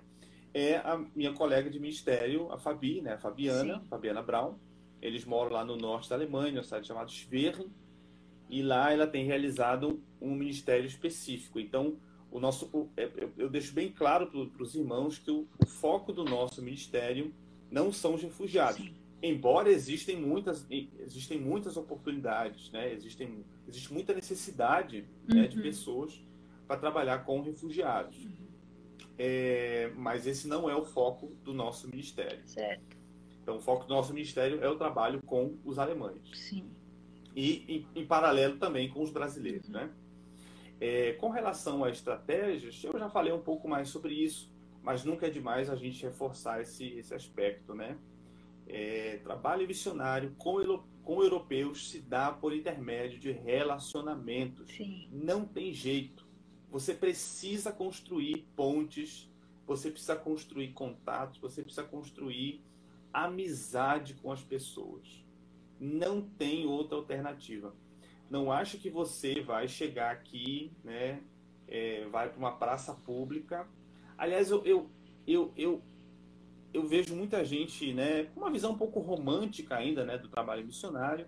é 0.54 0.76
a 0.76 0.96
minha 1.14 1.32
colega 1.32 1.68
de 1.68 1.78
ministério, 1.78 2.50
a 2.50 2.56
Fabi, 2.56 3.02
né, 3.02 3.14
a 3.14 3.18
Fabiana, 3.18 3.80
Sim. 3.80 3.86
Fabiana 3.88 4.22
Brown, 4.22 4.54
eles 5.06 5.24
moram 5.24 5.52
lá 5.52 5.64
no 5.64 5.76
norte 5.76 6.08
da 6.08 6.16
Alemanha, 6.16 6.54
uma 6.54 6.62
cidade 6.62 6.86
chamada 6.86 7.08
Schwerin, 7.08 7.70
e 8.48 8.62
lá 8.62 8.92
ela 8.92 9.06
tem 9.06 9.24
realizado 9.24 10.02
um 10.20 10.34
ministério 10.34 10.86
específico. 10.86 11.60
Então, 11.60 11.96
o 12.30 12.40
nosso, 12.40 12.90
é, 12.96 13.08
eu 13.38 13.48
deixo 13.48 13.72
bem 13.72 13.90
claro 13.90 14.26
para 14.26 14.62
os 14.62 14.74
irmãos 14.74 15.18
que 15.18 15.30
o, 15.30 15.46
o, 15.62 15.66
foco 15.66 16.12
do 16.12 16.24
nosso 16.24 16.60
ministério 16.62 17.32
não 17.70 17.92
são 17.92 18.14
os 18.14 18.22
refugiados. 18.22 18.82
Sim. 18.82 18.94
embora 19.22 19.70
existem 19.70 20.16
muitas, 20.20 20.66
existem 20.98 21.38
muitas 21.38 21.76
oportunidades, 21.76 22.70
né? 22.70 22.92
Existem, 22.92 23.44
existe 23.66 23.92
muita 23.92 24.12
necessidade 24.12 25.04
né, 25.26 25.42
uhum. 25.42 25.48
de 25.48 25.62
pessoas 25.62 26.20
para 26.66 26.76
trabalhar 26.76 27.24
com 27.24 27.40
refugiados. 27.40 28.24
Uhum. 28.24 28.46
É, 29.18 29.90
mas 29.96 30.26
esse 30.26 30.46
não 30.46 30.68
é 30.68 30.76
o 30.76 30.84
foco 30.84 31.32
do 31.42 31.54
nosso 31.54 31.88
ministério. 31.88 32.46
Certo. 32.46 32.95
Então, 33.46 33.58
o 33.58 33.60
foco 33.60 33.86
do 33.86 33.94
nosso 33.94 34.12
ministério 34.12 34.60
é 34.60 34.68
o 34.68 34.74
trabalho 34.74 35.22
com 35.22 35.56
os 35.64 35.78
alemães. 35.78 36.20
Sim. 36.34 36.68
E, 37.36 37.86
em, 37.94 38.00
em 38.02 38.04
paralelo, 38.04 38.58
também 38.58 38.88
com 38.88 39.00
os 39.00 39.12
brasileiros, 39.12 39.68
uhum. 39.68 39.74
né? 39.74 39.90
É, 40.80 41.12
com 41.12 41.30
relação 41.30 41.84
a 41.84 41.88
estratégias, 41.88 42.82
eu 42.82 42.98
já 42.98 43.08
falei 43.08 43.32
um 43.32 43.40
pouco 43.40 43.68
mais 43.68 43.88
sobre 43.88 44.14
isso, 44.14 44.50
mas 44.82 45.04
nunca 45.04 45.28
é 45.28 45.30
demais 45.30 45.70
a 45.70 45.76
gente 45.76 46.02
reforçar 46.02 46.60
esse, 46.60 46.88
esse 46.98 47.14
aspecto, 47.14 47.72
né? 47.72 47.96
É, 48.66 49.20
trabalho 49.22 49.64
missionário 49.64 50.34
com, 50.36 50.82
com 51.04 51.22
europeus 51.22 51.90
se 51.90 52.00
dá 52.00 52.32
por 52.32 52.52
intermédio 52.52 53.20
de 53.20 53.30
relacionamentos. 53.30 54.68
Sim. 54.72 55.08
Não 55.12 55.44
tem 55.44 55.72
jeito. 55.72 56.26
Você 56.68 56.92
precisa 56.92 57.70
construir 57.70 58.44
pontes, 58.56 59.30
você 59.64 59.88
precisa 59.88 60.16
construir 60.16 60.72
contatos, 60.72 61.38
você 61.38 61.62
precisa 61.62 61.84
construir 61.84 62.60
amizade 63.24 64.14
com 64.14 64.30
as 64.30 64.42
pessoas. 64.42 65.24
Não 65.80 66.20
tem 66.22 66.66
outra 66.66 66.96
alternativa. 66.96 67.74
Não 68.28 68.50
acha 68.50 68.76
que 68.76 68.90
você 68.90 69.40
vai 69.40 69.68
chegar 69.68 70.10
aqui, 70.10 70.72
né? 70.82 71.22
É, 71.68 72.06
vai 72.10 72.28
para 72.28 72.38
uma 72.38 72.52
praça 72.52 72.94
pública. 72.94 73.66
Aliás, 74.18 74.50
eu, 74.50 74.64
eu, 74.64 74.90
eu, 75.26 75.52
eu, 75.56 75.82
eu 76.72 76.86
vejo 76.86 77.14
muita 77.14 77.44
gente, 77.44 77.92
né, 77.92 78.24
com 78.24 78.40
uma 78.40 78.50
visão 78.50 78.72
um 78.72 78.78
pouco 78.78 79.00
romântica 79.00 79.76
ainda, 79.76 80.04
né, 80.04 80.16
do 80.16 80.28
trabalho 80.28 80.64
missionário, 80.64 81.26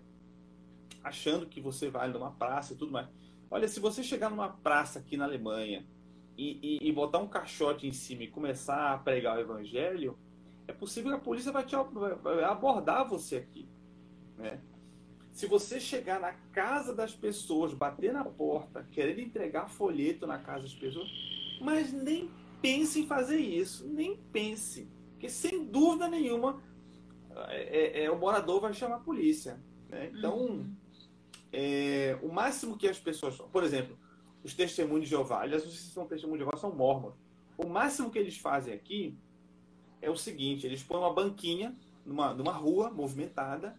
achando 1.03 1.45
que 1.45 1.59
você 1.59 1.89
vai 1.89 2.07
numa 2.07 2.31
praça 2.31 2.73
e 2.73 2.77
tudo 2.77 2.91
mais. 2.91 3.07
Olha, 3.51 3.67
se 3.67 3.79
você 3.79 4.03
chegar 4.03 4.29
numa 4.29 4.49
praça 4.49 4.99
aqui 4.99 5.17
na 5.17 5.25
Alemanha 5.25 5.85
e, 6.37 6.77
e, 6.79 6.89
e, 6.89 6.91
botar 6.91 7.19
um 7.19 7.27
caixote 7.27 7.87
em 7.87 7.91
cima 7.91 8.23
e 8.23 8.27
começar 8.27 8.93
a 8.93 8.97
pregar 8.97 9.37
o 9.37 9.41
evangelho, 9.41 10.17
é 10.69 10.73
possível 10.73 11.11
que 11.11 11.17
a 11.17 11.21
polícia 11.21 11.51
vai 11.51 11.65
te 11.65 11.75
abordar 11.75 13.07
você 13.07 13.37
aqui, 13.37 13.67
né? 14.37 14.59
Se 15.31 15.45
você 15.45 15.79
chegar 15.79 16.19
na 16.19 16.33
casa 16.51 16.93
das 16.93 17.13
pessoas, 17.13 17.73
bater 17.73 18.11
na 18.11 18.25
porta, 18.25 18.85
querer 18.91 19.19
entregar 19.19 19.69
folheto 19.69 20.27
na 20.27 20.37
casa 20.37 20.63
das 20.63 20.73
pessoas, 20.73 21.09
mas 21.61 21.93
nem 21.93 22.29
pense 22.61 22.99
em 23.01 23.07
fazer 23.07 23.37
isso, 23.37 23.87
nem 23.87 24.17
pense, 24.31 24.89
porque 25.11 25.29
sem 25.29 25.65
dúvida 25.65 26.07
nenhuma 26.07 26.61
é, 27.47 28.01
é, 28.01 28.03
é 28.05 28.11
o 28.11 28.17
morador 28.17 28.59
vai 28.59 28.73
chamar 28.73 28.97
a 28.97 28.99
polícia, 28.99 29.61
né? 29.89 30.11
Então 30.13 30.37
uhum 30.37 30.75
é, 31.51 32.17
o 32.21 32.31
máximo 32.31 32.77
que 32.77 32.87
as 32.87 32.99
pessoas. 32.99 33.37
Por 33.37 33.63
exemplo, 33.63 33.97
os 34.43 34.53
testemunhos 34.53 35.05
de 35.05 35.09
Jeová, 35.09 35.41
aliás, 35.41 35.63
não 35.63 35.71
sei 35.71 35.79
se 35.79 35.91
são 35.91 36.07
testemunhos 36.07 36.39
de 36.39 36.45
Jeová, 36.45 36.57
são 36.57 36.75
mormons. 36.75 37.15
O 37.57 37.67
máximo 37.67 38.09
que 38.09 38.19
eles 38.19 38.37
fazem 38.37 38.73
aqui 38.73 39.17
é 40.01 40.09
o 40.09 40.17
seguinte: 40.17 40.65
eles 40.65 40.83
põem 40.83 40.99
uma 40.99 41.13
banquinha 41.13 41.75
numa, 42.05 42.33
numa 42.33 42.51
rua 42.51 42.89
movimentada 42.89 43.77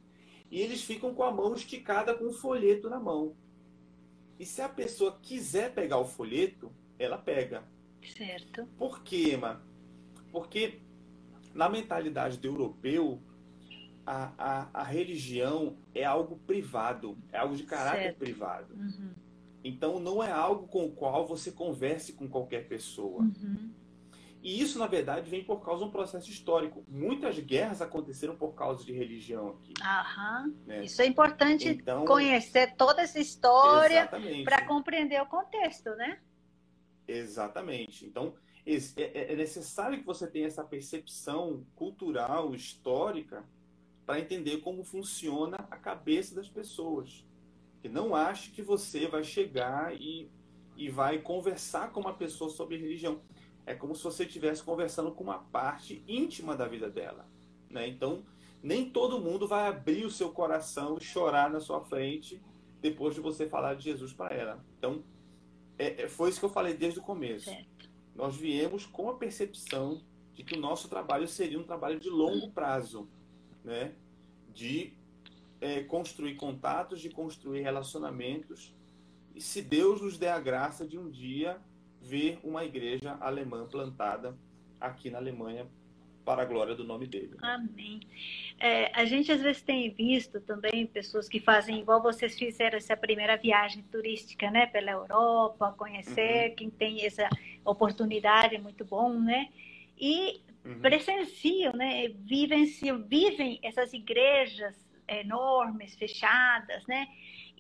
e 0.51 0.61
eles 0.61 0.83
ficam 0.83 1.14
com 1.14 1.23
a 1.23 1.31
mão 1.31 1.55
esticada 1.55 2.14
com 2.14 2.25
um 2.25 2.33
folheto 2.33 2.89
na 2.89 2.99
mão. 2.99 3.35
E 4.39 4.47
se 4.47 4.62
a 4.62 4.68
pessoa 4.68 5.18
quiser 5.21 5.75
pegar 5.75 5.99
o 5.99 6.05
folheto, 6.05 6.73
ela 6.99 7.18
pega. 7.18 7.62
Certo. 8.16 8.66
Por 8.79 9.03
quê, 9.03 9.35
Emma? 9.35 9.62
Porque 10.33 10.81
na 11.55 11.68
mentalidade 11.68 12.39
do 12.39 12.47
europeu, 12.47 13.21
a, 14.07 14.33
a, 14.39 14.81
a 14.81 14.83
religião 14.83 15.77
é 15.95 16.05
algo 16.05 16.39
privado, 16.47 17.16
é 17.33 17.39
algo 17.39 17.57
de 17.57 17.64
caráter 17.64 18.03
certo. 18.03 18.18
privado. 18.18 18.75
Uhum. 18.75 19.12
Então 19.62 20.01
não 20.01 20.23
é 20.23 20.31
algo 20.31 20.66
com 20.68 20.87
o 20.87 20.93
qual 20.93 21.27
você 21.27 21.53
converse 21.53 22.14
com 22.14 22.29
qualquer 22.29 22.66
pessoa. 22.66 23.23
Uhum. 23.23 23.71
E 24.43 24.61
isso, 24.61 24.78
na 24.78 24.86
verdade, 24.86 25.28
vem 25.28 25.45
por 25.45 25.62
causa 25.62 25.82
de 25.82 25.88
um 25.88 25.93
processo 25.93 26.30
histórico. 26.30 26.82
Muitas 26.88 27.38
guerras 27.38 27.82
aconteceram 27.82 28.34
por 28.34 28.55
causa 28.55 28.84
de 28.84 28.93
religião 28.93 29.51
aqui. 29.51 29.74
Aham. 29.82 30.55
Né? 30.66 30.84
Isso 30.84 31.03
é 31.03 31.07
importante 31.07 31.68
então, 31.68 32.07
conhecer 32.07 32.74
toda 32.74 33.03
essa 33.03 33.20
história 33.20 34.09
para 34.45 34.66
compreender 34.66 35.20
o 35.20 35.26
contexto, 35.26 35.91
né? 35.91 36.20
Exatamente. 37.07 38.07
Então, 38.07 38.34
é, 38.64 39.03
é, 39.03 39.32
é 39.32 39.36
necessário 39.36 39.99
que 39.99 40.07
você 40.07 40.26
tenha 40.26 40.47
essa 40.47 40.64
percepção 40.64 41.66
cultural, 41.74 42.55
histórica, 42.55 43.45
para 44.07 44.20
entender 44.20 44.59
como 44.59 44.82
funciona 44.84 45.57
a 45.70 45.76
cabeça 45.76 46.34
das 46.34 46.49
pessoas. 46.49 47.26
Que 47.82 47.88
não 47.88 48.14
ache 48.14 48.51
que 48.51 48.62
você 48.62 49.07
vai 49.07 49.22
chegar 49.22 49.95
e, 49.95 50.30
e 50.76 50.88
vai 50.88 51.18
conversar 51.18 51.93
com 51.93 52.01
uma 52.01 52.14
pessoa 52.14 52.49
sobre 52.49 52.78
religião. 52.78 53.20
É 53.67 53.75
como 53.75 53.95
se 53.95 54.03
você 54.03 54.25
estivesse 54.25 54.63
conversando 54.63 55.13
com 55.13 55.25
uma 55.25 55.39
parte 55.39 56.03
íntima 56.07 56.57
da 56.57 56.67
vida 56.67 56.91
dela. 56.91 57.29
Né? 57.69 57.87
Então, 57.89 58.25
nem 58.63 58.91
todo 58.91 59.21
mundo 59.21 59.47
vai 59.47 59.69
abrir 59.69 60.05
o 60.05 60.11
seu 60.11 60.31
coração 60.31 60.99
e 61.01 61.05
chorar 61.05 61.51
na 61.51 61.61
sua 61.61 61.81
frente 61.81 62.43
depois 62.81 63.15
de 63.15 63.21
você 63.21 63.49
falar 63.49 63.75
de 63.75 63.85
Jesus 63.85 64.13
para 64.13 64.35
ela. 64.35 64.65
Então, 64.79 65.05
é, 65.79 66.03
é, 66.03 66.09
foi 66.09 66.31
isso 66.31 66.41
que 66.41 66.45
eu 66.45 66.51
falei 66.51 66.75
desde 66.75 66.99
o 66.99 67.03
começo. 67.03 67.47
Certo. 67.47 67.91
Nós 68.15 68.37
viemos 68.37 68.85
com 68.85 69.09
a 69.09 69.15
percepção 69.15 70.03
de 70.35 70.43
que 70.43 70.55
o 70.55 70.61
nosso 70.61 70.89
trabalho 70.89 71.29
seria 71.29 71.59
um 71.59 71.65
trabalho 71.65 71.99
de 71.99 72.09
longo 72.11 72.51
prazo 72.51 73.09
né? 73.65 73.95
de 74.53 74.93
é, 75.61 75.83
construir 75.83 76.37
contatos, 76.37 77.01
de 77.01 77.11
construir 77.11 77.61
relacionamentos. 77.63 78.75
E 79.35 79.41
se 79.41 79.63
Deus 79.63 80.01
nos 80.01 80.19
der 80.19 80.33
a 80.33 80.41
graça 80.41 80.87
de 80.87 80.99
um 80.99 81.11
dia 81.11 81.61
ver 82.01 82.39
uma 82.43 82.65
igreja 82.65 83.17
alemã 83.21 83.67
plantada 83.67 84.37
aqui 84.81 85.11
na 85.11 85.19
Alemanha 85.19 85.67
para 86.25 86.43
a 86.43 86.45
glória 86.45 86.75
do 86.75 86.85
nome 86.85 87.07
dele. 87.07 87.37
Amém. 87.43 88.01
É, 88.59 88.91
a 88.95 89.05
gente 89.05 89.33
às 89.33 89.41
vezes 89.41 89.63
tem 89.63 89.91
visto 89.91 90.41
também 90.41 90.87
pessoas 90.87 91.29
que 91.29 91.41
fazem 91.41 91.81
igual 91.81 92.03
vocês 92.03 92.39
fizeram 92.39 92.77
essa 92.77 92.97
primeira 92.97 93.37
viagem 93.37 93.83
turística, 93.91 94.51
né, 94.51 94.67
pela 94.67 94.91
Europa, 94.91 95.75
conhecer 95.77 96.51
uhum. 96.51 96.57
quem 96.57 96.71
tem 96.71 97.05
essa 97.05 97.29
oportunidade 97.65 98.55
é 98.55 98.59
muito 98.59 98.85
bom, 98.85 99.19
né? 99.19 99.49
E 99.99 100.41
uhum. 100.65 100.81
presenciam, 100.81 101.73
né, 101.73 102.09
vivenciam, 102.09 103.03
vivem 103.03 103.59
essas 103.63 103.93
igrejas 103.93 104.77
enormes, 105.09 105.95
fechadas, 105.97 106.87
né? 106.87 107.09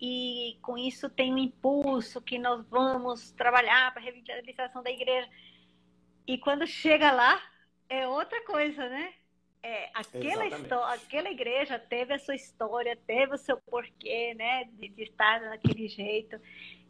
E 0.00 0.58
com 0.62 0.78
isso 0.78 1.10
tem 1.10 1.32
um 1.32 1.38
impulso 1.38 2.20
que 2.20 2.38
nós 2.38 2.66
vamos 2.68 3.30
trabalhar 3.32 3.92
para 3.92 4.00
a 4.00 4.04
revitalização 4.04 4.82
da 4.82 4.90
igreja. 4.90 5.28
E 6.26 6.38
quando 6.38 6.66
chega 6.66 7.10
lá, 7.10 7.40
é 7.88 8.08
outra 8.08 8.42
coisa, 8.44 8.88
né? 8.88 9.12
É, 9.62 9.90
aquela, 9.92 10.44
aquela 10.94 11.30
igreja 11.30 11.78
teve 11.78 12.14
a 12.14 12.18
sua 12.18 12.34
história, 12.34 12.98
teve 13.06 13.34
o 13.34 13.38
seu 13.38 13.58
porquê, 13.58 14.34
né? 14.34 14.64
De, 14.72 14.88
de 14.88 15.02
estar 15.02 15.40
daquele 15.40 15.86
jeito. 15.86 16.40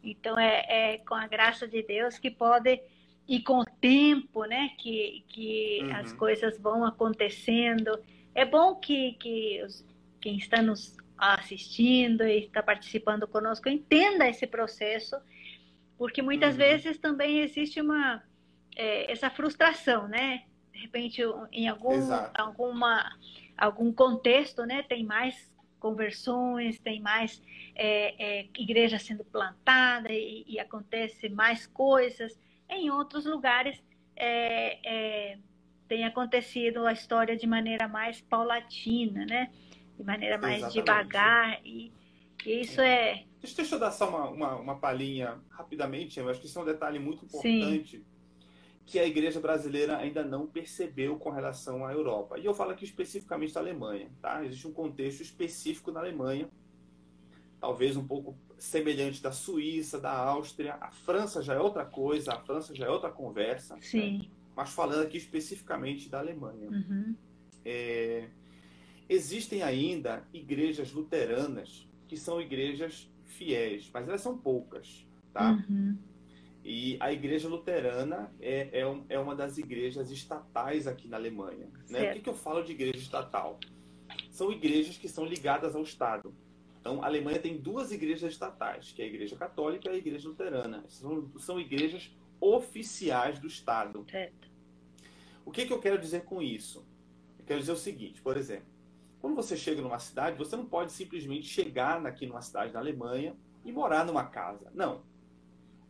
Então, 0.01 0.39
é, 0.39 0.93
é 0.93 0.97
com 0.99 1.15
a 1.15 1.27
graça 1.27 1.67
de 1.67 1.83
Deus 1.83 2.17
que 2.17 2.31
pode 2.31 2.81
e 3.27 3.41
com 3.41 3.59
o 3.59 3.65
tempo, 3.65 4.45
né, 4.45 4.71
que, 4.77 5.23
que 5.29 5.79
uhum. 5.83 5.95
as 5.95 6.11
coisas 6.13 6.59
vão 6.59 6.83
acontecendo. 6.83 7.97
É 8.33 8.45
bom 8.45 8.75
que, 8.75 9.13
que 9.13 9.61
os, 9.63 9.85
quem 10.19 10.37
está 10.37 10.61
nos 10.61 10.97
assistindo 11.21 12.23
e 12.23 12.45
está 12.45 12.63
participando 12.63 13.27
conosco 13.27 13.69
entenda 13.69 14.27
esse 14.27 14.47
processo, 14.47 15.15
porque 15.97 16.21
muitas 16.21 16.53
uhum. 16.53 16.57
vezes 16.57 16.97
também 16.97 17.39
existe 17.39 17.79
uma 17.79 18.23
é, 18.75 19.11
essa 19.11 19.29
frustração, 19.29 20.07
né? 20.07 20.43
De 20.71 20.79
repente, 20.79 21.21
em 21.51 21.67
algum, 21.67 21.99
alguma, 22.33 23.11
algum 23.57 23.93
contexto, 23.93 24.65
né, 24.65 24.81
tem 24.83 25.03
mais 25.03 25.51
conversões, 25.79 26.79
tem 26.79 27.01
mais 27.01 27.41
é, 27.75 28.39
é, 28.39 28.47
igreja 28.57 28.97
sendo 28.97 29.23
plantada 29.25 30.11
e, 30.11 30.45
e 30.47 30.59
acontece 30.59 31.27
mais 31.27 31.67
coisas 31.67 32.39
em 32.69 32.89
outros 32.89 33.25
lugares 33.25 33.83
é, 34.15 34.79
é, 34.83 35.37
tem 35.87 36.05
acontecido 36.05 36.85
a 36.85 36.93
história 36.93 37.35
de 37.35 37.45
maneira 37.45 37.87
mais 37.87 38.21
paulatina, 38.21 39.25
né? 39.25 39.51
De 40.01 40.07
maneira 40.07 40.37
mais 40.37 40.57
Exatamente. 40.57 40.83
devagar 40.83 41.61
e, 41.63 41.93
e 42.45 42.61
isso 42.61 42.81
é. 42.81 43.11
é... 43.11 43.25
Deixa 43.39 43.75
eu 43.75 43.79
dar 43.79 43.91
só 43.91 44.09
uma, 44.09 44.29
uma, 44.29 44.55
uma 44.55 44.79
palhinha 44.79 45.39
rapidamente, 45.49 46.19
eu 46.19 46.27
acho 46.27 46.39
que 46.39 46.47
isso 46.47 46.57
é 46.57 46.61
um 46.61 46.65
detalhe 46.65 46.97
muito 46.97 47.25
importante 47.25 47.97
Sim. 47.97 48.05
que 48.85 48.97
a 48.97 49.05
igreja 49.05 49.39
brasileira 49.39 49.97
ainda 49.97 50.23
não 50.23 50.47
percebeu 50.47 51.17
com 51.17 51.29
relação 51.29 51.85
à 51.85 51.93
Europa. 51.93 52.39
E 52.39 52.45
eu 52.45 52.53
falo 52.53 52.71
aqui 52.71 52.83
especificamente 52.83 53.53
da 53.53 53.59
Alemanha, 53.59 54.09
tá? 54.21 54.43
Existe 54.43 54.67
um 54.67 54.73
contexto 54.73 55.21
específico 55.21 55.91
na 55.91 55.99
Alemanha, 55.99 56.49
talvez 57.59 57.95
um 57.95 58.05
pouco 58.05 58.35
semelhante 58.57 59.21
da 59.21 59.31
Suíça, 59.31 59.99
da 59.99 60.11
Áustria. 60.11 60.77
A 60.81 60.91
França 60.91 61.43
já 61.43 61.53
é 61.53 61.59
outra 61.59 61.85
coisa, 61.85 62.33
a 62.33 62.39
França 62.39 62.73
já 62.73 62.87
é 62.87 62.89
outra 62.89 63.11
conversa. 63.11 63.77
Sim. 63.81 64.17
Né? 64.17 64.25
Mas 64.55 64.71
falando 64.71 65.03
aqui 65.03 65.17
especificamente 65.17 66.09
da 66.09 66.19
Alemanha. 66.19 66.69
Uhum. 66.69 67.15
É... 67.63 68.29
Existem 69.11 69.61
ainda 69.61 70.25
igrejas 70.33 70.93
luteranas 70.93 71.85
que 72.07 72.15
são 72.15 72.39
igrejas 72.39 73.11
fiéis, 73.25 73.91
mas 73.93 74.07
elas 74.07 74.21
são 74.21 74.37
poucas, 74.37 75.05
tá? 75.33 75.51
Uhum. 75.51 75.97
E 76.63 76.95
a 76.97 77.11
igreja 77.11 77.49
luterana 77.49 78.33
é, 78.39 78.69
é, 78.71 79.03
é, 79.09 79.19
uma 79.19 79.35
das 79.35 79.57
igrejas 79.57 80.11
estatais 80.11 80.87
aqui 80.87 81.09
na 81.09 81.17
Alemanha. 81.17 81.67
Né? 81.89 82.09
O 82.09 82.13
que, 82.13 82.21
que 82.21 82.29
eu 82.29 82.33
falo 82.33 82.63
de 82.63 82.71
igreja 82.71 82.99
estatal? 82.99 83.59
São 84.29 84.49
igrejas 84.49 84.97
que 84.97 85.09
são 85.09 85.25
ligadas 85.25 85.75
ao 85.75 85.83
Estado. 85.83 86.33
Então, 86.79 87.03
a 87.03 87.07
Alemanha 87.07 87.39
tem 87.39 87.57
duas 87.57 87.91
igrejas 87.91 88.31
estatais, 88.31 88.93
que 88.93 89.01
é 89.01 89.05
a 89.05 89.07
Igreja 89.09 89.35
Católica 89.35 89.89
e 89.89 89.95
a 89.95 89.97
Igreja 89.97 90.29
Luterana. 90.29 90.85
São, 90.87 91.29
são 91.37 91.59
igrejas 91.59 92.15
oficiais 92.39 93.39
do 93.39 93.47
Estado. 93.47 94.05
Certo. 94.09 94.49
O 95.43 95.51
que, 95.51 95.65
que 95.65 95.73
eu 95.73 95.79
quero 95.81 95.99
dizer 95.99 96.23
com 96.23 96.41
isso? 96.41 96.87
Eu 97.37 97.43
quero 97.43 97.59
dizer 97.59 97.73
o 97.73 97.77
seguinte, 97.77 98.21
por 98.21 98.37
exemplo, 98.37 98.70
quando 99.21 99.35
você 99.35 99.55
chega 99.55 99.81
numa 99.81 99.99
cidade, 99.99 100.37
você 100.37 100.55
não 100.57 100.65
pode 100.65 100.91
simplesmente 100.91 101.47
chegar 101.47 102.03
aqui 102.07 102.25
numa 102.25 102.41
cidade 102.41 102.73
da 102.73 102.79
Alemanha 102.79 103.35
e 103.63 103.71
morar 103.71 104.03
numa 104.03 104.25
casa. 104.25 104.71
Não. 104.73 105.03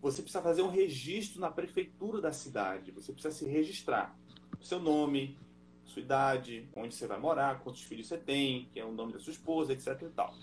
Você 0.01 0.21
precisa 0.21 0.43
fazer 0.43 0.61
um 0.61 0.69
registro 0.69 1.39
na 1.39 1.49
prefeitura 1.49 2.19
da 2.19 2.33
cidade. 2.33 2.91
Você 2.91 3.13
precisa 3.13 3.33
se 3.33 3.45
registrar. 3.45 4.13
seu 4.61 4.79
nome, 4.79 5.39
sua 5.85 6.01
idade, 6.01 6.67
onde 6.75 6.93
você 6.93 7.07
vai 7.07 7.19
morar, 7.19 7.61
quantos 7.61 7.83
filhos 7.83 8.07
você 8.07 8.17
tem, 8.17 8.67
que 8.73 8.79
é 8.79 8.85
o 8.85 8.91
nome 8.91 9.13
da 9.13 9.19
sua 9.19 9.31
esposa, 9.31 9.71
etc. 9.71 10.01
E 10.01 10.09
tal. 10.09 10.33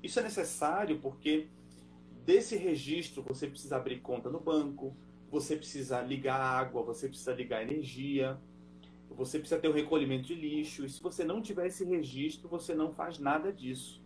Isso 0.00 0.20
é 0.20 0.22
necessário 0.22 1.00
porque 1.00 1.48
desse 2.24 2.56
registro 2.56 3.22
você 3.22 3.48
precisa 3.48 3.76
abrir 3.76 4.00
conta 4.00 4.30
no 4.30 4.38
banco, 4.38 4.96
você 5.30 5.56
precisa 5.56 6.00
ligar 6.00 6.40
água, 6.40 6.82
você 6.84 7.08
precisa 7.08 7.32
ligar 7.32 7.62
energia, 7.62 8.38
você 9.14 9.38
precisa 9.38 9.60
ter 9.60 9.68
o 9.68 9.72
recolhimento 9.72 10.26
de 10.26 10.34
lixo. 10.34 10.84
E 10.84 10.90
se 10.90 11.02
você 11.02 11.24
não 11.24 11.40
tiver 11.40 11.66
esse 11.66 11.84
registro, 11.84 12.48
você 12.48 12.74
não 12.74 12.92
faz 12.92 13.18
nada 13.18 13.52
disso. 13.52 14.02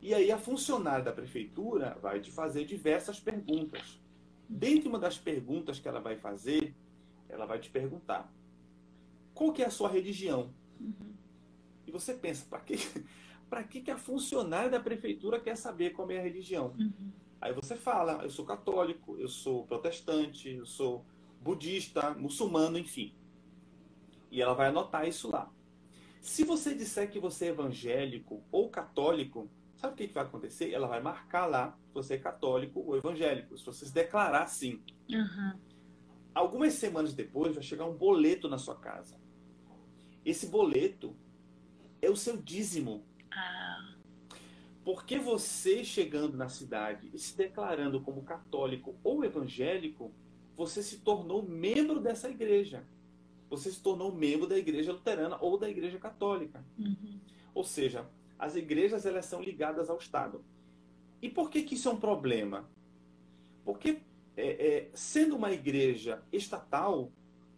E 0.00 0.12
aí 0.12 0.30
a 0.30 0.38
funcionária 0.38 1.04
da 1.04 1.12
prefeitura 1.12 1.98
vai 2.00 2.20
te 2.20 2.30
fazer 2.30 2.64
diversas 2.64 3.18
perguntas. 3.18 4.00
Dentre 4.48 4.88
uma 4.88 4.98
das 4.98 5.18
perguntas 5.18 5.78
que 5.78 5.88
ela 5.88 6.00
vai 6.00 6.16
fazer, 6.16 6.74
ela 7.28 7.46
vai 7.46 7.58
te 7.58 7.70
perguntar: 7.70 8.30
qual 9.32 9.52
que 9.52 9.62
é 9.62 9.66
a 9.66 9.70
sua 9.70 9.88
religião? 9.88 10.52
Uhum. 10.78 11.14
E 11.86 11.90
você 11.90 12.14
pensa, 12.14 12.46
para 12.48 12.60
que 12.60 12.76
para 13.48 13.62
que, 13.62 13.80
que 13.80 13.90
a 13.90 13.96
funcionária 13.96 14.70
da 14.70 14.80
prefeitura 14.80 15.38
quer 15.38 15.56
saber 15.56 15.90
qual 15.90 16.10
é 16.10 16.18
a 16.18 16.22
religião? 16.22 16.74
Uhum. 16.78 17.12
Aí 17.40 17.52
você 17.52 17.76
fala, 17.76 18.22
eu 18.22 18.30
sou 18.30 18.44
católico, 18.44 19.16
eu 19.18 19.28
sou 19.28 19.64
protestante, 19.64 20.50
eu 20.50 20.66
sou 20.66 21.04
budista, 21.40 22.10
muçulmano, 22.14 22.78
enfim. 22.78 23.14
E 24.34 24.42
ela 24.42 24.52
vai 24.52 24.66
anotar 24.66 25.06
isso 25.06 25.30
lá. 25.30 25.48
Se 26.20 26.42
você 26.42 26.74
disser 26.74 27.08
que 27.08 27.20
você 27.20 27.46
é 27.46 27.48
evangélico 27.50 28.42
ou 28.50 28.68
católico, 28.68 29.48
sabe 29.76 29.94
o 29.94 29.96
que, 29.96 30.08
que 30.08 30.14
vai 30.14 30.24
acontecer? 30.24 30.72
Ela 30.72 30.88
vai 30.88 31.00
marcar 31.00 31.46
lá 31.46 31.78
se 31.86 31.94
você 31.94 32.14
é 32.14 32.18
católico 32.18 32.80
ou 32.80 32.96
evangélico, 32.96 33.56
se 33.56 33.64
você 33.64 33.86
se 33.86 33.94
declarar 33.94 34.42
assim. 34.42 34.82
Uhum. 35.08 35.60
Algumas 36.34 36.72
semanas 36.72 37.14
depois 37.14 37.54
vai 37.54 37.62
chegar 37.62 37.84
um 37.84 37.96
boleto 37.96 38.48
na 38.48 38.58
sua 38.58 38.74
casa. 38.74 39.16
Esse 40.24 40.48
boleto 40.48 41.16
é 42.02 42.10
o 42.10 42.16
seu 42.16 42.36
dízimo 42.36 43.04
ah. 43.30 43.94
Porque 44.84 45.16
você 45.16 45.84
chegando 45.84 46.36
na 46.36 46.48
cidade 46.48 47.08
e 47.14 47.18
se 47.18 47.36
declarando 47.36 48.00
como 48.00 48.24
católico 48.24 48.96
ou 49.04 49.24
evangélico, 49.24 50.12
você 50.56 50.82
se 50.82 50.98
tornou 50.98 51.42
membro 51.42 52.00
dessa 52.00 52.28
igreja. 52.28 52.84
Você 53.50 53.70
se 53.70 53.80
tornou 53.80 54.12
membro 54.12 54.46
da 54.46 54.58
igreja 54.58 54.92
luterana 54.92 55.38
ou 55.40 55.58
da 55.58 55.68
igreja 55.68 55.98
católica. 55.98 56.64
Uhum. 56.78 57.18
Ou 57.54 57.64
seja, 57.64 58.06
as 58.38 58.56
igrejas 58.56 59.06
elas 59.06 59.26
são 59.26 59.40
ligadas 59.42 59.88
ao 59.88 59.98
Estado. 59.98 60.44
E 61.22 61.28
por 61.28 61.50
que, 61.50 61.62
que 61.62 61.74
isso 61.74 61.88
é 61.88 61.92
um 61.92 62.00
problema? 62.00 62.68
Porque, 63.64 63.98
é, 64.36 64.66
é, 64.66 64.90
sendo 64.94 65.36
uma 65.36 65.52
igreja 65.52 66.22
estatal, 66.32 67.10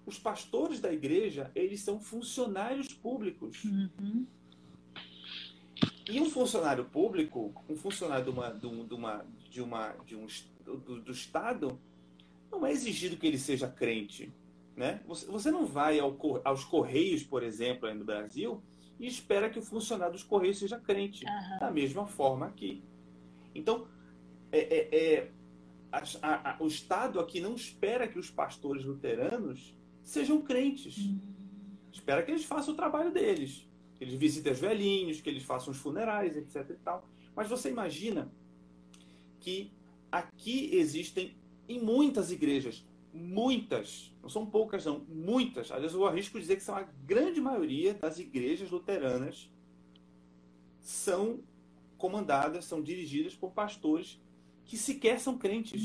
os 0.04 0.18
pastores 0.18 0.80
da 0.80 0.92
igreja 0.92 1.50
eles 1.54 1.80
são 1.80 1.98
funcionários 1.98 2.92
públicos. 2.92 3.64
Uhum. 3.64 4.26
E 6.08 6.20
um 6.20 6.30
funcionário 6.30 6.84
público, 6.84 7.52
um 7.68 7.76
funcionário 7.76 8.24
de 8.24 8.30
uma, 8.30 8.50
de 8.50 8.66
uma, 8.66 9.26
de 9.50 9.60
uma, 9.60 9.88
de 10.06 10.14
um, 10.14 10.26
do, 10.64 11.00
do 11.00 11.10
Estado, 11.10 11.76
não 12.50 12.64
é 12.64 12.70
exigido 12.70 13.16
que 13.16 13.26
ele 13.26 13.38
seja 13.38 13.66
crente. 13.66 14.32
Né? 14.76 15.00
Você, 15.06 15.26
você 15.26 15.50
não 15.50 15.66
vai 15.66 15.98
ao, 15.98 16.16
aos 16.44 16.64
Correios, 16.64 17.22
por 17.22 17.42
exemplo, 17.42 17.88
aí 17.88 17.94
no 17.94 18.04
Brasil, 18.04 18.62
e 19.00 19.06
espera 19.06 19.48
que 19.48 19.58
o 19.58 19.62
funcionário 19.62 20.12
dos 20.12 20.22
Correios 20.22 20.58
seja 20.58 20.78
crente. 20.78 21.24
Uhum. 21.24 21.58
Da 21.58 21.70
mesma 21.70 22.06
forma 22.06 22.46
aqui. 22.46 22.84
Então, 23.54 23.88
é, 24.52 24.58
é, 24.58 25.14
é 25.14 25.32
a, 25.90 26.02
a, 26.22 26.50
a, 26.52 26.62
o 26.62 26.66
Estado 26.66 27.18
aqui 27.18 27.40
não 27.40 27.54
espera 27.54 28.06
que 28.06 28.18
os 28.18 28.30
pastores 28.30 28.84
luteranos 28.84 29.74
sejam 30.02 30.42
crentes. 30.42 30.98
Uhum. 30.98 31.20
Espera 31.90 32.22
que 32.22 32.30
eles 32.30 32.44
façam 32.44 32.74
o 32.74 32.76
trabalho 32.76 33.10
deles 33.10 33.66
que 33.96 34.04
eles 34.04 34.14
visitem 34.14 34.52
os 34.52 34.58
velhinhos, 34.58 35.20
que 35.20 35.28
eles 35.28 35.42
façam 35.42 35.72
os 35.72 35.78
funerais, 35.78 36.36
etc. 36.36 36.70
E 36.70 36.74
tal. 36.74 37.08
Mas 37.34 37.48
você 37.48 37.70
imagina 37.70 38.30
que 39.40 39.72
aqui 40.12 40.70
existem 40.74 41.36
em 41.68 41.80
muitas 41.80 42.30
igrejas, 42.30 42.86
muitas, 43.16 44.12
não 44.22 44.28
são 44.28 44.44
poucas 44.44 44.84
não, 44.84 45.00
muitas, 45.08 45.72
às 45.72 45.80
vezes 45.80 45.94
eu 45.94 46.06
arrisco 46.06 46.38
dizer 46.38 46.56
que 46.56 46.62
são 46.62 46.76
a 46.76 46.82
grande 47.04 47.40
maioria 47.40 47.94
das 47.94 48.18
igrejas 48.18 48.70
luteranas 48.70 49.50
são 50.80 51.40
comandadas, 51.96 52.64
são 52.66 52.82
dirigidas 52.82 53.34
por 53.34 53.52
pastores 53.52 54.20
que 54.64 54.76
sequer 54.76 55.18
são 55.18 55.38
crentes. 55.38 55.82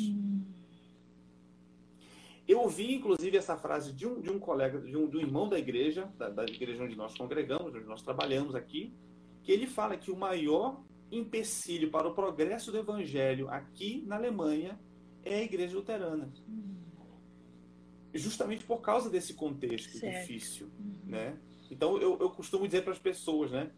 Eu 2.48 2.60
ouvi, 2.60 2.94
inclusive, 2.94 3.38
essa 3.38 3.56
frase 3.56 3.94
de 3.94 4.06
um, 4.06 4.20
de 4.20 4.30
um 4.30 4.38
colega, 4.38 4.80
de 4.82 4.98
um, 4.98 5.08
de 5.08 5.18
um 5.18 5.22
irmão 5.22 5.48
da 5.48 5.58
igreja, 5.58 6.12
da, 6.18 6.30
da 6.30 6.44
igreja 6.44 6.84
onde 6.84 6.96
nós 6.96 7.18
congregamos, 7.18 7.74
onde 7.74 7.86
nós 7.86 8.02
trabalhamos 8.02 8.56
aqui, 8.56 8.94
que 9.42 9.52
ele 9.52 9.68
fala 9.68 9.96
que 9.96 10.12
o 10.12 10.18
maior 10.18 10.84
empecilho 11.12 11.90
para 11.90 12.08
o 12.08 12.14
progresso 12.14 12.72
do 12.72 12.78
evangelho 12.78 13.48
aqui 13.50 14.04
na 14.06 14.16
Alemanha 14.16 14.80
é 15.24 15.40
a 15.40 15.44
igreja 15.44 15.76
luterana. 15.76 16.32
Justamente 18.14 18.64
por 18.66 18.82
causa 18.82 19.10
desse 19.10 19.34
contexto 19.34 19.98
certo. 19.98 20.28
difícil, 20.28 20.68
uhum. 20.78 20.96
né? 21.06 21.38
Então 21.70 21.98
eu, 21.98 22.18
eu 22.20 22.30
costumo 22.30 22.66
dizer 22.66 22.84
para 22.84 22.94
as 22.94 23.00
pessoas, 23.00 23.52
né? 23.52 23.72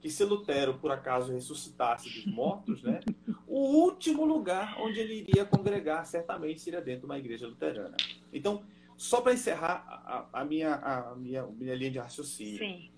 que 0.00 0.08
se 0.08 0.24
Lutero 0.24 0.78
por 0.78 0.92
acaso 0.92 1.32
ressuscitasse 1.32 2.08
dos 2.08 2.26
mortos, 2.26 2.82
né, 2.84 3.00
o 3.48 3.58
último 3.82 4.24
lugar 4.24 4.80
onde 4.80 5.00
ele 5.00 5.24
iria 5.28 5.44
congregar 5.44 6.06
certamente 6.06 6.60
seria 6.60 6.80
dentro 6.80 7.00
de 7.00 7.06
uma 7.06 7.18
igreja 7.18 7.48
luterana. 7.48 7.96
Então, 8.32 8.62
só 8.96 9.20
para 9.20 9.32
encerrar 9.32 9.84
a, 10.32 10.40
a, 10.40 10.44
minha, 10.44 10.74
a 10.76 11.16
minha, 11.16 11.44
minha 11.46 11.74
linha 11.74 11.90
de 11.90 11.98
raciocínio, 11.98 12.58
Sim. 12.58 12.90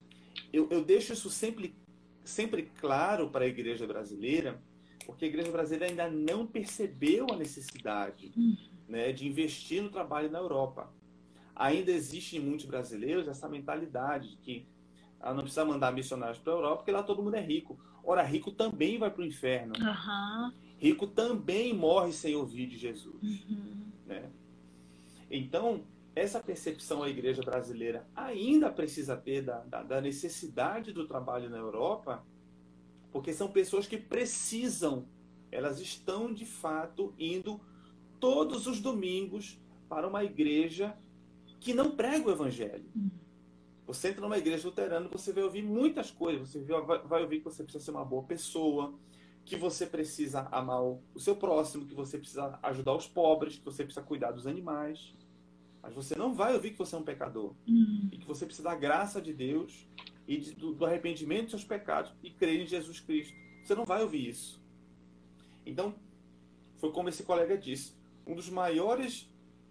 Eu, 0.53 0.68
eu 0.70 0.85
deixo 0.85 1.12
isso 1.12 1.31
sempre, 1.31 1.74
sempre 2.24 2.70
claro 2.81 3.31
para 3.31 3.45
a 3.45 3.49
igreja 3.49 3.87
brasileira, 3.87 4.61
porque 5.07 5.24
a 5.24 5.28
igreja 5.28 5.51
brasileira 5.51 5.87
ainda 5.87 6.11
não 6.11 6.47
percebeu 6.47 7.26
a 7.31 7.37
necessidade 7.37 8.33
hum. 8.37 8.57
Né, 8.91 9.12
de 9.12 9.26
investir 9.26 9.82
no 9.82 9.88
trabalho 9.88 10.30
na 10.30 10.38
Europa. 10.38 10.93
Ainda 11.55 11.93
existe 11.93 12.36
em 12.36 12.41
muitos 12.41 12.66
brasileiros 12.66 13.28
essa 13.28 13.49
mentalidade 13.49 14.30
de 14.30 14.36
que 14.36 14.68
ela 15.20 15.34
não 15.34 15.43
precisa 15.43 15.64
mandar 15.64 15.93
missionários 15.93 16.38
para 16.38 16.53
a 16.53 16.57
Europa, 16.57 16.76
porque 16.78 16.91
lá 16.91 17.03
todo 17.03 17.22
mundo 17.22 17.36
é 17.36 17.41
rico. 17.41 17.78
Ora, 18.03 18.22
rico 18.22 18.51
também 18.51 18.99
vai 18.99 19.11
para 19.11 19.22
o 19.22 19.24
inferno. 19.24 19.74
Uhum. 19.78 20.53
Rico 20.78 21.07
também 21.07 21.74
morre 21.74 22.12
sem 22.12 22.34
ouvir 22.34 22.66
de 22.66 22.76
Jesus. 22.76 23.22
Uhum. 23.22 23.93
Né? 24.07 24.30
Então, 25.30 25.84
essa 26.16 26.41
percepção 26.41 27.03
a 27.03 27.09
igreja 27.09 27.43
brasileira 27.43 28.09
ainda 28.16 28.70
precisa 28.70 29.16
ter 29.16 29.43
da, 29.43 29.61
da, 29.61 29.82
da, 29.82 30.01
necessidade 30.01 30.93
do 30.93 31.07
trabalho 31.07 31.49
na 31.49 31.59
Europa, 31.59 32.24
porque 33.12 33.32
são 33.32 33.49
pessoas 33.49 33.86
que 33.86 33.99
precisam, 33.99 35.07
elas 35.53 35.78
estão 35.78 36.32
de 36.32 36.47
fato 36.47 37.14
indo 37.18 37.61
todos 38.20 38.66
os 38.66 38.80
domingos 38.80 39.58
para 39.88 40.06
uma 40.06 40.22
igreja 40.22 40.96
que 41.58 41.74
não 41.74 41.96
prega 41.96 42.28
o 42.28 42.32
evangelho. 42.32 42.84
Você 43.86 44.10
entra 44.10 44.20
numa 44.20 44.38
igreja 44.38 44.68
luterana, 44.68 45.08
você 45.08 45.32
vai 45.32 45.42
ouvir 45.42 45.62
muitas 45.62 46.10
coisas. 46.10 46.50
Você 46.50 46.60
vai 46.60 47.22
ouvir 47.22 47.38
que 47.38 47.44
você 47.44 47.64
precisa 47.64 47.84
ser 47.84 47.90
uma 47.90 48.04
boa 48.04 48.22
pessoa, 48.22 48.94
que 49.44 49.56
você 49.56 49.84
precisa 49.84 50.46
amar 50.52 50.80
o 50.82 51.02
seu 51.18 51.34
próximo, 51.34 51.84
que 51.84 51.94
você 51.94 52.16
precisa 52.16 52.56
ajudar 52.62 52.94
os 52.94 53.08
pobres, 53.08 53.58
que 53.58 53.64
você 53.64 53.82
precisa 53.82 54.06
cuidar 54.06 54.30
dos 54.30 54.46
animais. 54.46 55.12
Mas 55.82 55.94
você 55.94 56.14
não 56.14 56.34
vai 56.34 56.54
ouvir 56.54 56.70
que 56.70 56.78
você 56.78 56.94
é 56.94 56.98
um 56.98 57.02
pecador. 57.02 57.54
Uhum. 57.66 58.08
E 58.12 58.18
que 58.18 58.26
você 58.26 58.46
precisa 58.46 58.68
da 58.68 58.76
graça 58.76 59.20
de 59.20 59.32
Deus 59.32 59.88
e 60.28 60.36
de, 60.36 60.54
do, 60.54 60.72
do, 60.72 60.86
arrependimento 60.86 61.42
dos 61.42 61.50
seus 61.50 61.64
pecados 61.64 62.12
e 62.22 62.30
crer 62.30 62.60
em 62.60 62.66
Jesus 62.66 63.00
Cristo. 63.00 63.34
Você 63.64 63.74
não 63.74 63.84
vai 63.84 64.02
ouvir 64.02 64.28
isso. 64.28 64.62
Então, 65.66 65.94
foi 66.76 66.92
como 66.92 67.08
esse 67.08 67.24
colega 67.24 67.58
disse: 67.58 67.94
um 68.31 68.35
dos 68.35 68.49
maiores 68.49 69.28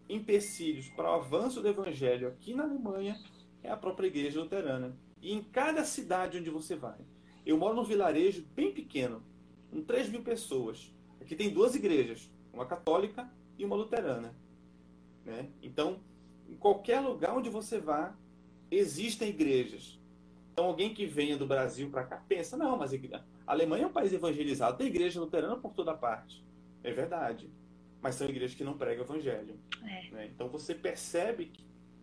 empecilhos 0.10 0.90
para 0.90 1.10
o 1.10 1.14
avanço 1.14 1.62
do 1.62 1.70
evangelho 1.70 2.28
aqui 2.28 2.54
na 2.54 2.64
Alemanha 2.64 3.18
é 3.64 3.72
a 3.72 3.78
própria 3.78 4.08
igreja 4.08 4.42
luterana. 4.42 4.98
E 5.22 5.32
em 5.32 5.42
cada 5.42 5.86
cidade 5.86 6.38
onde 6.38 6.50
você 6.50 6.76
vai. 6.76 6.98
Eu 7.46 7.58
moro 7.58 7.74
num 7.74 7.86
vilarejo 7.86 8.46
bem 8.54 8.74
pequeno, 8.74 9.24
com 9.72 9.82
3 9.82 10.10
mil 10.10 10.22
pessoas. 10.24 10.94
Aqui 11.22 11.38
tem 11.38 11.54
duas 11.54 11.74
igrejas, 11.74 12.30
uma 12.54 12.66
católica 12.66 13.32
e 13.58 13.64
uma 13.64 13.78
luterana. 13.78 14.36
Né? 15.26 15.50
Então, 15.62 16.02
em 16.50 16.56
qualquer 16.56 17.00
lugar 17.00 17.38
onde 17.38 17.50
você 17.50 17.80
vá, 17.80 18.14
existem 18.70 19.30
igrejas. 19.30 19.98
Então, 20.52 20.66
alguém 20.66 20.94
que 20.94 21.06
venha 21.06 21.38
do 21.38 21.48
Brasil 21.48 21.90
para 21.90 22.04
cá 22.04 22.22
pensa: 22.28 22.58
não, 22.58 22.78
mas 22.78 22.92
a 22.94 23.24
Alemanha 23.48 23.86
é 23.86 23.88
um 23.88 23.94
país 23.94 24.12
evangelizado, 24.12 24.78
tem 24.78 24.88
igreja 24.88 25.20
luterana 25.20 25.56
por 25.56 25.74
toda 25.74 25.94
parte. 25.94 26.44
É 26.84 26.92
verdade. 26.92 27.50
Mas 28.02 28.16
são 28.16 28.28
igrejas 28.30 28.56
que 28.56 28.64
não 28.64 28.78
pregam 28.78 29.04
evangelho. 29.04 29.60
É. 29.84 30.10
Né? 30.12 30.30
Então, 30.34 30.48
você 30.48 30.74
percebe 30.74 31.52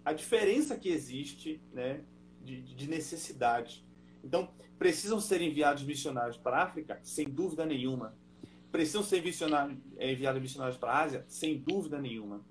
a 0.05 0.13
diferença 0.13 0.77
que 0.77 0.89
existe 0.89 1.61
né, 1.73 2.01
de, 2.43 2.61
de 2.61 2.89
necessidade. 2.89 3.85
Então, 4.23 4.51
precisam 4.79 5.21
ser 5.21 5.41
enviados 5.41 5.83
missionários 5.83 6.37
para 6.37 6.59
a 6.59 6.63
África? 6.65 7.01
Sem 7.03 7.29
dúvida 7.29 7.65
nenhuma. 7.65 8.15
Precisam 8.71 9.03
ser 9.03 9.25
enviados 9.99 10.43
missionários 10.43 10.77
para 10.77 10.93
a 10.93 11.03
Ásia? 11.03 11.25
Sem 11.29 11.59
dúvida 11.59 12.01
nenhuma. 12.01 12.45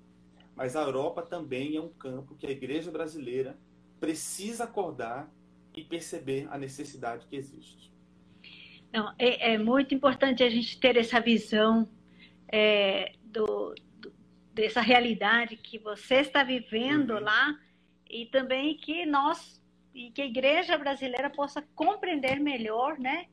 Mas 0.56 0.74
a 0.74 0.82
Europa 0.82 1.22
também 1.22 1.76
é 1.76 1.80
um 1.80 1.90
campo 1.90 2.34
que 2.34 2.46
a 2.46 2.50
igreja 2.50 2.90
brasileira 2.90 3.58
precisa 4.00 4.64
acordar 4.64 5.30
e 5.74 5.84
perceber 5.84 6.48
a 6.50 6.56
necessidade 6.58 7.26
que 7.26 7.36
existe. 7.36 7.92
Não, 8.92 9.14
é, 9.18 9.52
é 9.52 9.58
muito 9.58 9.94
importante 9.94 10.42
a 10.42 10.48
gente 10.48 10.80
ter 10.80 10.96
essa 10.96 11.20
visão 11.20 11.86
é, 12.48 13.12
dessa 14.56 14.80
realidade 14.80 15.54
que 15.54 15.78
você 15.78 16.16
está 16.16 16.42
vivendo 16.42 17.10
uhum. 17.10 17.20
lá 17.20 17.54
e 18.08 18.24
também 18.24 18.74
que 18.78 19.04
nós 19.04 19.62
e 19.94 20.10
que 20.10 20.22
a 20.22 20.26
igreja 20.26 20.76
brasileira 20.78 21.28
possa 21.30 21.62
compreender 21.74 22.40
melhor, 22.40 22.98
né? 22.98 23.26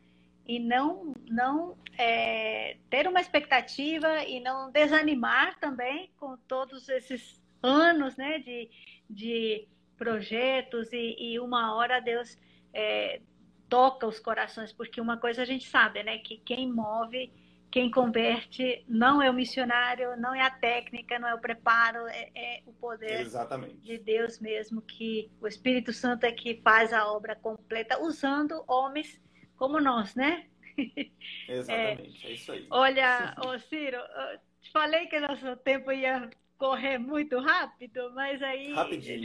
E 0.46 0.60
não, 0.60 1.14
não 1.30 1.78
é, 1.98 2.78
ter 2.90 3.08
uma 3.08 3.22
expectativa 3.22 4.24
e 4.26 4.42
não 4.42 4.70
desanimar 4.72 5.58
também 5.60 6.12
com 6.18 6.38
todos 6.48 6.90
esses 6.90 7.42
anos, 7.62 8.18
né? 8.18 8.40
De, 8.40 8.70
de 9.10 9.68
projetos 9.98 10.92
e, 10.92 11.16
e 11.20 11.40
uma 11.40 11.76
hora 11.76 12.02
Deus 12.02 12.38
é, 12.74 13.22
toca 13.70 14.08
os 14.08 14.20
corações, 14.20 14.74
porque 14.74 15.00
uma 15.00 15.18
coisa 15.18 15.42
a 15.42 15.46
gente 15.46 15.70
sabe, 15.70 16.04
né? 16.04 16.18
Que 16.18 16.38
quem 16.38 16.70
move 16.70 17.32
quem 17.74 17.90
converte 17.90 18.86
não 18.88 19.20
é 19.20 19.32
o 19.32 19.34
missionário, 19.34 20.16
não 20.16 20.32
é 20.32 20.42
a 20.42 20.52
técnica, 20.52 21.18
não 21.18 21.28
é 21.28 21.34
o 21.34 21.40
preparo, 21.40 22.06
é, 22.08 22.30
é 22.36 22.64
o 22.68 22.74
poder 22.74 23.22
Exatamente. 23.22 23.78
de 23.78 23.98
Deus 23.98 24.40
mesmo, 24.40 24.80
que 24.80 25.32
o 25.42 25.48
Espírito 25.48 25.92
Santo 25.92 26.24
é 26.24 26.32
que 26.32 26.62
faz 26.64 26.94
a 26.94 27.12
obra 27.12 27.36
completa, 27.36 28.00
usando 28.00 28.64
homens 28.68 29.20
como 29.56 29.82
nós, 29.82 30.14
né? 30.14 30.46
Exatamente, 31.50 32.28
é, 32.28 32.30
é 32.30 32.34
isso 32.34 32.52
aí. 32.52 32.68
Olha, 32.70 33.34
ô 33.44 33.58
Ciro, 33.58 33.98
eu 33.98 34.38
te 34.62 34.72
falei 34.72 35.08
que 35.08 35.20
nosso 35.20 35.56
tempo 35.58 35.92
ia 35.92 36.30
correr 36.60 37.00
muito 37.00 37.40
rápido, 37.40 38.12
mas 38.14 38.40
aí 38.44 38.72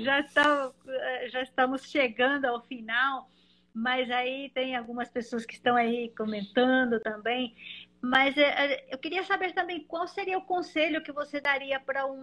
já, 0.03 0.21
está, 0.21 0.73
já 1.31 1.43
estamos 1.43 1.83
chegando 1.83 2.47
ao 2.47 2.63
final 2.63 3.29
mas 3.79 4.11
aí 4.11 4.51
tem 4.51 4.75
algumas 4.75 5.09
pessoas 5.09 5.47
que 5.47 5.55
estão 5.55 5.77
aí 5.77 6.13
comentando 6.17 6.99
também. 6.99 7.55
Mas 8.01 8.37
é, 8.39 8.43
é, 8.43 8.87
eu 8.91 8.99
queria 8.99 9.25
saber 9.25 9.53
também 9.53 9.83
qual 9.85 10.07
seria 10.07 10.39
o 10.39 10.45
conselho 10.45 11.03
que 11.03 11.11
você 11.11 11.41
daria 11.41 11.81
para 11.81 12.07
um, 12.07 12.23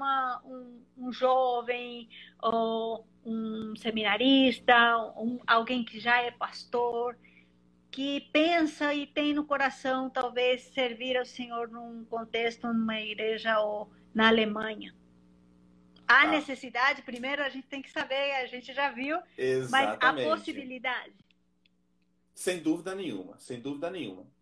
um 0.97 1.11
jovem 1.11 2.09
ou 2.41 3.05
um 3.25 3.75
seminarista, 3.75 4.73
um, 5.17 5.39
alguém 5.45 5.83
que 5.83 5.99
já 5.99 6.21
é 6.21 6.31
pastor, 6.31 7.17
que 7.91 8.21
pensa 8.31 8.93
e 8.93 9.05
tem 9.05 9.33
no 9.33 9.45
coração 9.45 10.09
talvez 10.09 10.61
servir 10.73 11.17
ao 11.17 11.25
Senhor 11.25 11.67
num 11.67 12.05
contexto, 12.05 12.67
numa 12.67 12.99
igreja 13.01 13.59
ou 13.59 13.91
na 14.13 14.29
Alemanha. 14.29 14.95
Há 16.07 16.21
tá. 16.21 16.31
necessidade, 16.31 17.01
primeiro 17.01 17.43
a 17.43 17.49
gente 17.49 17.67
tem 17.67 17.81
que 17.81 17.91
saber, 17.91 18.35
a 18.35 18.45
gente 18.45 18.73
já 18.73 18.91
viu, 18.91 19.17
Exatamente. 19.37 19.99
mas 19.99 20.23
a 20.23 20.29
possibilidade. 20.29 21.13
Sem 22.33 22.61
dúvida 22.61 22.95
nenhuma, 22.95 23.37
sem 23.39 23.59
dúvida 23.59 23.89
nenhuma 23.89 24.34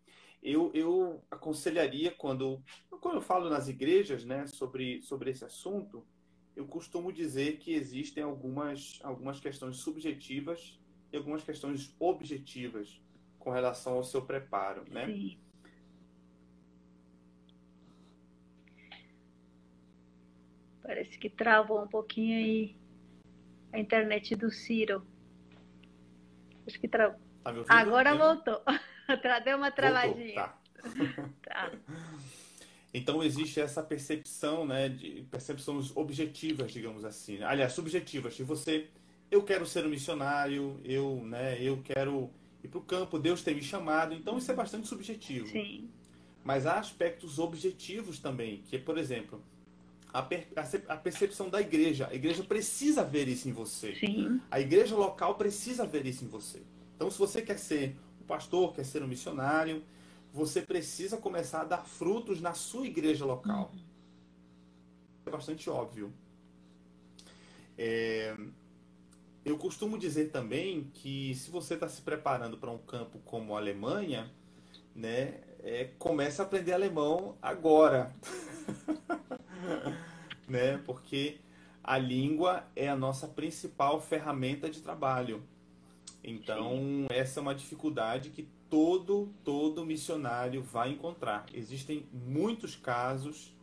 eu, 0.43 0.69
eu 0.73 1.23
aconselharia 1.31 2.11
quando, 2.11 2.61
quando 2.99 3.15
eu 3.15 3.21
falo 3.21 3.49
nas 3.49 3.69
igrejas 3.69 4.25
né, 4.25 4.45
sobre, 4.45 5.01
sobre 5.01 5.31
esse 5.31 5.45
assunto, 5.45 6.05
eu 6.53 6.67
costumo 6.67 7.13
dizer 7.13 7.57
que 7.57 7.73
existem 7.73 8.23
algumas, 8.23 8.99
algumas 9.03 9.39
questões 9.39 9.77
subjetivas 9.77 10.77
e 11.11 11.17
algumas 11.17 11.43
questões 11.43 11.95
objetivas 11.97 13.01
com 13.39 13.51
relação 13.51 13.93
ao 13.93 14.03
seu 14.03 14.21
preparo, 14.21 14.83
né? 14.91 15.07
Sim. 15.07 15.39
Parece 20.81 21.17
que 21.17 21.29
travou 21.29 21.81
um 21.81 21.87
pouquinho 21.87 22.37
aí 22.37 22.75
a 23.71 23.79
internet 23.79 24.35
do 24.35 24.51
Ciro. 24.51 25.07
Acho 26.67 26.79
que 26.79 26.87
travou. 26.87 27.19
Tá 27.43 27.53
Agora 27.69 28.15
voltou. 28.15 28.61
Deu 29.43 29.57
uma 29.57 29.71
travadinha. 29.71 30.35
Tá. 30.35 30.57
tá. 31.43 31.71
Então 32.93 33.23
existe 33.23 33.59
essa 33.59 33.81
percepção, 33.81 34.65
né, 34.65 34.87
de 34.87 35.25
percepções 35.31 35.95
objetivas, 35.95 36.71
digamos 36.71 37.03
assim. 37.03 37.41
Aliás, 37.41 37.73
subjetivas. 37.73 38.35
Se 38.35 38.43
você, 38.43 38.87
eu 39.31 39.41
quero 39.41 39.65
ser 39.65 39.85
um 39.85 39.89
missionário, 39.89 40.79
eu, 40.83 41.23
né, 41.25 41.57
eu 41.59 41.81
quero 41.83 42.29
ir 42.63 42.67
para 42.67 42.77
o 42.77 42.83
campo, 42.83 43.17
Deus 43.17 43.41
tem 43.41 43.55
me 43.55 43.63
chamado. 43.63 44.13
Então 44.13 44.37
isso 44.37 44.51
é 44.51 44.53
bastante 44.53 44.87
subjetivo. 44.87 45.47
Sim. 45.47 45.89
Mas 46.43 46.67
há 46.67 46.77
aspectos 46.77 47.39
objetivos 47.39 48.19
também, 48.19 48.61
que 48.69 48.77
por 48.77 48.97
exemplo, 48.97 49.41
a, 50.13 50.21
per, 50.21 50.47
a, 50.87 50.95
percepção 50.95 51.49
da 51.49 51.59
igreja. 51.59 52.07
A 52.11 52.13
igreja 52.13 52.43
precisa 52.43 53.03
ver 53.03 53.27
isso 53.27 53.49
em 53.49 53.51
você. 53.51 53.95
Sim. 53.95 54.39
A 54.51 54.59
igreja 54.59 54.95
local 54.95 55.35
precisa 55.35 55.85
ver 55.87 56.05
isso 56.05 56.23
em 56.23 56.27
você. 56.27 56.61
Então, 56.95 57.09
se 57.09 57.17
você 57.17 57.41
quer 57.41 57.57
ser 57.57 57.95
um 58.23 58.25
pastor, 58.25 58.73
quer 58.73 58.85
ser 58.85 59.03
um 59.03 59.07
missionário, 59.07 59.83
você 60.33 60.61
precisa 60.61 61.17
começar 61.17 61.61
a 61.61 61.65
dar 61.65 61.85
frutos 61.85 62.41
na 62.41 62.53
sua 62.53 62.87
igreja 62.87 63.25
local. 63.25 63.71
Uhum. 63.73 63.79
É 65.25 65.29
bastante 65.29 65.69
óbvio. 65.69 66.11
É... 67.77 68.35
Eu 69.45 69.57
costumo 69.57 69.97
dizer 69.97 70.31
também 70.31 70.89
que 70.93 71.35
se 71.35 71.51
você 71.51 71.73
está 71.73 71.89
se 71.89 72.01
preparando 72.01 72.57
para 72.57 72.71
um 72.71 72.77
campo 72.77 73.19
como 73.25 73.55
a 73.55 73.59
Alemanha, 73.59 74.31
né, 74.95 75.41
é, 75.61 75.91
comece 75.99 76.41
a 76.41 76.45
aprender 76.45 76.71
alemão 76.71 77.37
agora. 77.41 78.15
né, 80.47 80.77
porque 80.85 81.39
a 81.83 81.97
língua 81.97 82.65
é 82.73 82.87
a 82.87 82.95
nossa 82.95 83.27
principal 83.27 83.99
ferramenta 83.99 84.69
de 84.69 84.81
trabalho. 84.81 85.43
Então, 86.23 86.77
Sim. 86.77 87.07
essa 87.09 87.39
é 87.39 87.41
uma 87.41 87.53
dificuldade 87.53 88.29
que 88.29 88.47
todo, 88.69 89.33
todo 89.43 89.85
missionário 89.85 90.63
vai 90.63 90.91
encontrar. 90.91 91.45
Existem 91.53 92.07
muitos 92.11 92.75
casos, 92.75 93.53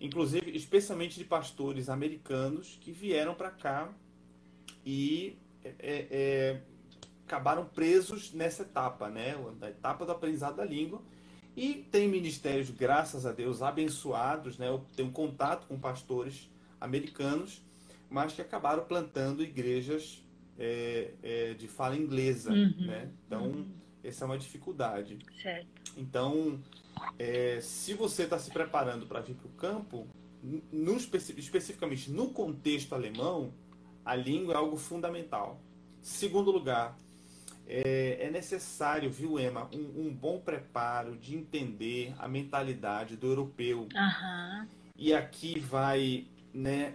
inclusive, 0.00 0.50
especialmente 0.56 1.16
de 1.18 1.24
pastores 1.24 1.90
americanos 1.90 2.78
que 2.80 2.90
vieram 2.90 3.34
para 3.34 3.50
cá 3.50 3.92
e 4.84 5.36
é, 5.62 5.74
é, 5.78 6.08
é, 6.10 6.60
acabaram 7.26 7.66
presos 7.66 8.32
nessa 8.32 8.62
etapa, 8.62 9.10
né? 9.10 9.36
Da 9.60 9.68
etapa 9.68 10.06
do 10.06 10.12
aprendizado 10.12 10.56
da 10.56 10.64
língua. 10.64 11.02
E 11.54 11.74
tem 11.74 12.08
ministérios, 12.08 12.70
graças 12.70 13.26
a 13.26 13.32
Deus, 13.32 13.62
abençoados, 13.62 14.56
né? 14.58 14.68
Eu 14.68 14.84
tenho 14.96 15.12
contato 15.12 15.66
com 15.66 15.78
pastores 15.78 16.50
americanos, 16.80 17.62
mas 18.08 18.32
que 18.32 18.42
acabaram 18.42 18.84
plantando 18.84 19.42
igrejas 19.42 20.23
é, 20.58 21.12
é, 21.22 21.54
de 21.54 21.66
fala 21.68 21.96
inglesa, 21.96 22.52
uhum. 22.52 22.86
né? 22.86 23.10
Então, 23.26 23.66
essa 24.02 24.24
é 24.24 24.26
uma 24.26 24.38
dificuldade. 24.38 25.18
Certo. 25.42 25.66
Então, 25.96 26.60
é, 27.18 27.58
se 27.60 27.94
você 27.94 28.24
está 28.24 28.38
se 28.38 28.50
preparando 28.50 29.06
para 29.06 29.20
vir 29.20 29.34
para 29.34 29.46
o 29.46 29.50
campo, 29.50 30.06
no, 30.70 30.96
especificamente 30.96 32.10
no 32.10 32.28
contexto 32.30 32.94
alemão, 32.94 33.52
a 34.04 34.14
língua 34.14 34.54
é 34.54 34.56
algo 34.56 34.76
fundamental. 34.76 35.60
Segundo 36.02 36.50
lugar, 36.50 36.96
é, 37.66 38.18
é 38.26 38.30
necessário, 38.30 39.10
viu, 39.10 39.40
Emma, 39.40 39.68
um, 39.72 40.06
um, 40.06 40.14
bom 40.14 40.38
preparo 40.38 41.16
de 41.16 41.34
entender 41.34 42.14
a 42.18 42.28
mentalidade 42.28 43.16
do 43.16 43.26
europeu. 43.26 43.88
Uhum. 43.94 44.68
E 44.96 45.14
aqui 45.14 45.58
vai, 45.58 46.26
né, 46.52 46.94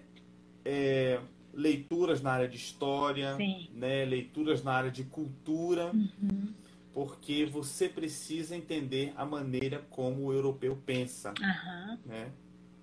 é, 0.64 1.20
leituras 1.54 2.22
na 2.22 2.32
área 2.32 2.47
de 2.47 2.58
história, 2.58 3.38
né, 3.74 4.06
leituras 4.06 4.64
na 4.64 4.74
área 4.74 4.91
de 4.91 5.04
cultura, 5.04 5.91
uhum. 5.93 6.54
porque 6.93 7.45
você 7.45 7.89
precisa 7.89 8.56
entender 8.56 9.14
a 9.16 9.26
maneira 9.26 9.86
como 9.89 10.26
o 10.26 10.34
europeu 10.34 10.78
pensa. 10.86 11.34
Uhum. 11.39 11.97
Né? 12.06 12.32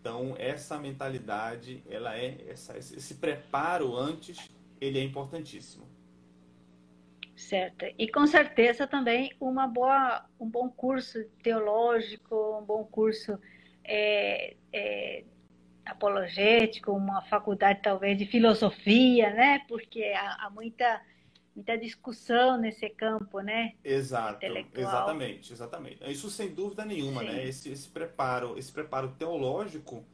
Então, 0.01 0.35
essa 0.39 0.79
mentalidade, 0.79 1.83
ela 1.89 2.17
é 2.17 2.37
essa, 2.49 2.79
esse 2.79 3.15
preparo 3.15 3.97
antes, 3.97 4.51
ele 4.81 4.99
é 4.99 5.03
importantíssimo. 5.03 5.87
Certo. 7.37 7.85
E 7.99 8.09
com 8.09 8.27
certeza 8.27 8.87
também 8.87 9.31
uma 9.39 9.67
boa, 9.67 10.25
um 10.41 10.49
bom 10.49 10.71
curso 10.71 11.23
teológico, 11.43 12.59
um 12.61 12.65
bom 12.65 12.85
curso 12.85 13.39
é, 13.85 14.57
é, 14.73 15.25
apologético, 15.87 16.93
uma 16.93 17.23
faculdade 17.23 17.81
talvez 17.83 18.19
de 18.19 18.27
filosofia, 18.27 19.31
né? 19.31 19.61
Porque 19.69 20.03
há, 20.05 20.47
há 20.47 20.51
muita 20.51 21.01
muita 21.55 21.79
discussão 21.79 22.59
nesse 22.59 22.87
campo, 22.91 23.41
né? 23.41 23.73
Exato, 23.83 24.45
exatamente, 24.75 25.53
exatamente. 25.55 26.13
Isso 26.13 26.29
sem 26.29 26.51
dúvida 26.51 26.85
nenhuma, 26.85 27.23
né? 27.23 27.31
Sim. 27.31 27.37
né? 27.37 27.49
Esse, 27.49 27.73
esse 27.73 27.89
preparo, 27.89 28.59
esse 28.59 28.71
preparo 28.71 29.09
teológico 29.19 30.05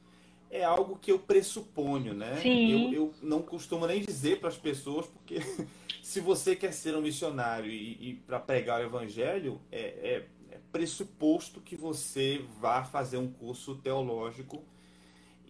é 0.48 0.62
algo 0.62 0.96
que 0.96 1.10
eu 1.10 1.18
pressuponho, 1.18 2.14
né? 2.14 2.36
Sim. 2.40 2.92
Eu, 2.94 2.94
eu 2.94 3.14
não 3.20 3.42
costumo 3.42 3.86
nem 3.88 4.02
dizer 4.02 4.38
para 4.38 4.50
as 4.50 4.56
pessoas, 4.56 5.06
porque 5.06 5.40
se 6.00 6.20
você 6.20 6.54
quer 6.54 6.72
ser 6.72 6.94
um 6.94 7.00
missionário 7.00 7.70
e, 7.70 8.10
e 8.10 8.14
para 8.14 8.38
pregar 8.38 8.80
o 8.80 8.84
evangelho, 8.84 9.60
é, 9.72 9.80
é, 9.80 10.26
é, 10.52 10.58
pressuposto 10.70 11.60
que 11.60 11.74
você 11.74 12.44
vá 12.60 12.84
fazer 12.84 13.16
um 13.16 13.32
curso 13.32 13.74
teológico 13.76 14.62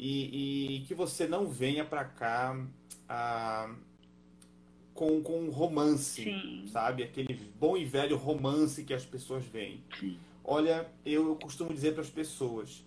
e, 0.05 0.79
e 0.79 0.81
que 0.81 0.95
você 0.95 1.29
não 1.29 1.47
venha 1.47 1.85
para 1.85 2.05
cá 2.05 2.61
ah, 3.09 3.73
com, 4.93 5.23
com 5.23 5.43
um 5.43 5.51
romance, 5.51 6.25
Sim. 6.25 6.65
sabe? 6.67 7.05
Aquele 7.05 7.35
bom 7.57 7.77
e 7.77 7.85
velho 7.85 8.17
romance 8.17 8.83
que 8.83 8.93
as 8.93 9.05
pessoas 9.05 9.45
veem. 9.45 9.81
Sim. 10.01 10.19
Olha, 10.43 10.91
eu, 11.07 11.37
costumo 11.37 11.73
dizer 11.73 11.93
para 11.93 12.03
as 12.03 12.11
pessoas, 12.11 12.85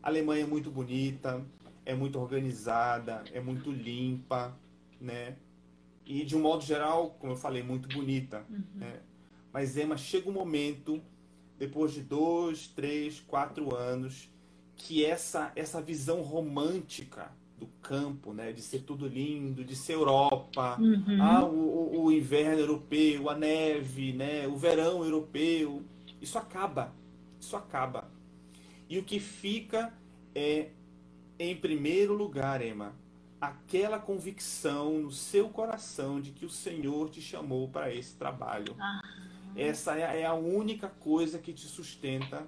a 0.00 0.06
Alemanha 0.06 0.44
é 0.44 0.46
muito 0.46 0.70
bonita, 0.70 1.44
é 1.84 1.94
muito 1.94 2.16
organizada, 2.20 3.24
é 3.32 3.40
muito 3.40 3.72
limpa, 3.72 4.56
né? 5.00 5.34
E 6.06 6.24
de 6.24 6.36
um 6.36 6.40
modo 6.40 6.62
geral, 6.64 7.16
como 7.18 7.32
eu 7.32 7.36
falei, 7.36 7.64
muito 7.64 7.88
bonita. 7.88 8.46
Uhum. 8.48 8.62
Né? 8.76 9.00
Mas 9.52 9.76
Emma, 9.76 9.96
chega 9.96 10.30
um 10.30 10.32
momento, 10.32 11.02
depois 11.58 11.92
de 11.92 12.02
dois, 12.02 12.68
três, 12.68 13.18
quatro 13.18 13.74
anos, 13.74 14.31
que 14.82 15.04
essa 15.04 15.52
essa 15.54 15.80
visão 15.80 16.22
romântica 16.22 17.30
do 17.56 17.68
campo, 17.80 18.32
né, 18.32 18.52
de 18.52 18.60
ser 18.60 18.80
tudo 18.80 19.06
lindo, 19.06 19.64
de 19.64 19.76
ser 19.76 19.92
Europa, 19.92 20.76
uhum. 20.80 21.22
ah, 21.22 21.44
o, 21.44 22.04
o, 22.04 22.12
inverno 22.12 22.58
europeu, 22.58 23.30
a 23.30 23.36
neve, 23.36 24.12
né, 24.12 24.48
o 24.48 24.56
verão 24.56 25.04
europeu, 25.04 25.84
isso 26.20 26.36
acaba, 26.36 26.92
isso 27.40 27.54
acaba. 27.56 28.10
E 28.88 28.98
o 28.98 29.04
que 29.04 29.20
fica 29.20 29.94
é, 30.34 30.70
em 31.38 31.54
primeiro 31.54 32.14
lugar, 32.14 32.60
Emma, 32.60 32.92
aquela 33.40 34.00
convicção 34.00 34.98
no 34.98 35.12
seu 35.12 35.48
coração 35.48 36.20
de 36.20 36.32
que 36.32 36.44
o 36.44 36.50
Senhor 36.50 37.08
te 37.10 37.20
chamou 37.20 37.68
para 37.68 37.94
esse 37.94 38.16
trabalho. 38.16 38.74
Ah. 38.80 39.00
Essa 39.54 39.96
é, 39.96 40.22
é 40.22 40.26
a 40.26 40.34
única 40.34 40.88
coisa 40.88 41.38
que 41.38 41.52
te 41.52 41.66
sustenta 41.66 42.44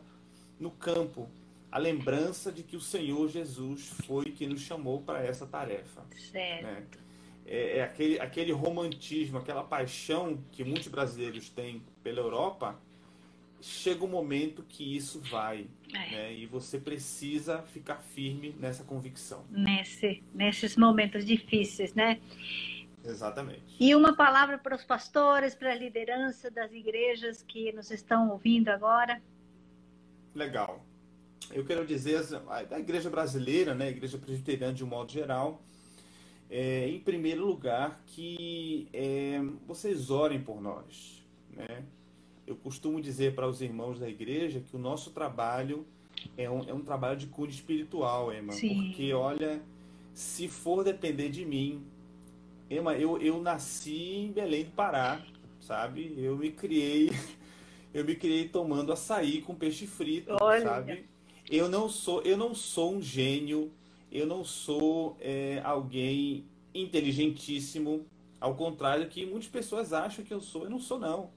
no 0.58 0.72
campo. 0.72 1.28
A 1.74 1.78
lembrança 1.78 2.52
de 2.52 2.62
que 2.62 2.76
o 2.76 2.80
Senhor 2.80 3.28
Jesus 3.28 3.88
foi 4.06 4.26
que 4.26 4.46
nos 4.46 4.60
chamou 4.60 5.02
para 5.02 5.24
essa 5.24 5.44
tarefa. 5.44 6.04
Certo. 6.30 6.62
Né? 6.62 6.84
É, 7.44 7.78
é, 7.78 7.82
aquele, 7.82 8.20
aquele 8.20 8.52
romantismo, 8.52 9.38
aquela 9.38 9.64
paixão 9.64 10.38
que 10.52 10.62
muitos 10.62 10.86
brasileiros 10.86 11.50
têm 11.50 11.82
pela 12.00 12.20
Europa, 12.20 12.80
chega 13.60 14.04
um 14.04 14.08
momento 14.08 14.62
que 14.62 14.96
isso 14.96 15.20
vai. 15.22 15.66
É. 15.92 16.10
Né? 16.12 16.34
E 16.34 16.46
você 16.46 16.78
precisa 16.78 17.60
ficar 17.62 17.96
firme 17.96 18.54
nessa 18.60 18.84
convicção. 18.84 19.44
Nesse, 19.50 20.22
nesses 20.32 20.76
momentos 20.76 21.24
difíceis, 21.24 21.92
né? 21.92 22.20
Exatamente. 23.04 23.64
E 23.80 23.96
uma 23.96 24.14
palavra 24.14 24.58
para 24.58 24.76
os 24.76 24.84
pastores, 24.84 25.56
para 25.56 25.72
a 25.72 25.74
liderança 25.74 26.52
das 26.52 26.72
igrejas 26.72 27.42
que 27.42 27.72
nos 27.72 27.90
estão 27.90 28.30
ouvindo 28.30 28.68
agora? 28.68 29.20
Legal. 30.36 30.80
Eu 31.52 31.64
quero 31.64 31.86
dizer, 31.86 32.22
da 32.68 32.78
igreja 32.78 33.10
brasileira, 33.10 33.74
né, 33.74 33.86
a 33.86 33.90
igreja 33.90 34.18
presbiteriana 34.18 34.72
de 34.72 34.84
um 34.84 34.86
modo 34.86 35.12
geral, 35.12 35.62
é, 36.50 36.88
em 36.88 37.00
primeiro 37.00 37.44
lugar, 37.44 38.02
que 38.06 38.88
é, 38.92 39.40
vocês 39.66 40.10
orem 40.10 40.40
por 40.40 40.60
nós, 40.60 41.24
né? 41.50 41.84
eu 42.46 42.56
costumo 42.56 43.00
dizer 43.00 43.34
para 43.34 43.48
os 43.48 43.60
irmãos 43.60 43.98
da 43.98 44.08
igreja 44.08 44.60
que 44.60 44.76
o 44.76 44.78
nosso 44.78 45.10
trabalho 45.10 45.86
é 46.36 46.48
um, 46.48 46.68
é 46.68 46.74
um 46.74 46.82
trabalho 46.82 47.16
de 47.16 47.26
cunho 47.26 47.50
espiritual, 47.50 48.32
Emma. 48.32 48.52
Sim. 48.52 48.88
Porque, 48.88 49.12
olha, 49.12 49.62
se 50.12 50.48
for 50.48 50.84
depender 50.84 51.28
de 51.30 51.44
mim, 51.44 51.84
Emma, 52.70 52.94
eu, 52.94 53.20
eu 53.20 53.40
nasci 53.40 54.26
em 54.26 54.32
Belém 54.32 54.64
do 54.64 54.70
Pará, 54.72 55.22
sabe? 55.60 56.14
Eu 56.16 56.36
me 56.36 56.50
criei, 56.50 57.10
eu 57.92 58.04
me 58.04 58.14
criei 58.14 58.48
tomando 58.48 58.92
açaí 58.92 59.40
com 59.40 59.54
peixe 59.54 59.86
frito, 59.86 60.36
olha. 60.40 60.62
sabe? 60.62 61.04
Eu 61.50 61.68
não 61.68 61.88
sou, 61.88 62.22
eu 62.22 62.36
não 62.36 62.54
sou 62.54 62.94
um 62.94 63.02
gênio, 63.02 63.70
eu 64.10 64.26
não 64.26 64.44
sou 64.44 65.16
é, 65.20 65.60
alguém 65.64 66.44
inteligentíssimo, 66.74 68.06
ao 68.40 68.54
contrário 68.54 69.08
que 69.08 69.24
muitas 69.24 69.48
pessoas 69.48 69.92
acham 69.92 70.24
que 70.24 70.32
eu 70.32 70.40
sou, 70.40 70.64
eu 70.64 70.70
não 70.70 70.80
sou 70.80 70.98
não. 70.98 71.30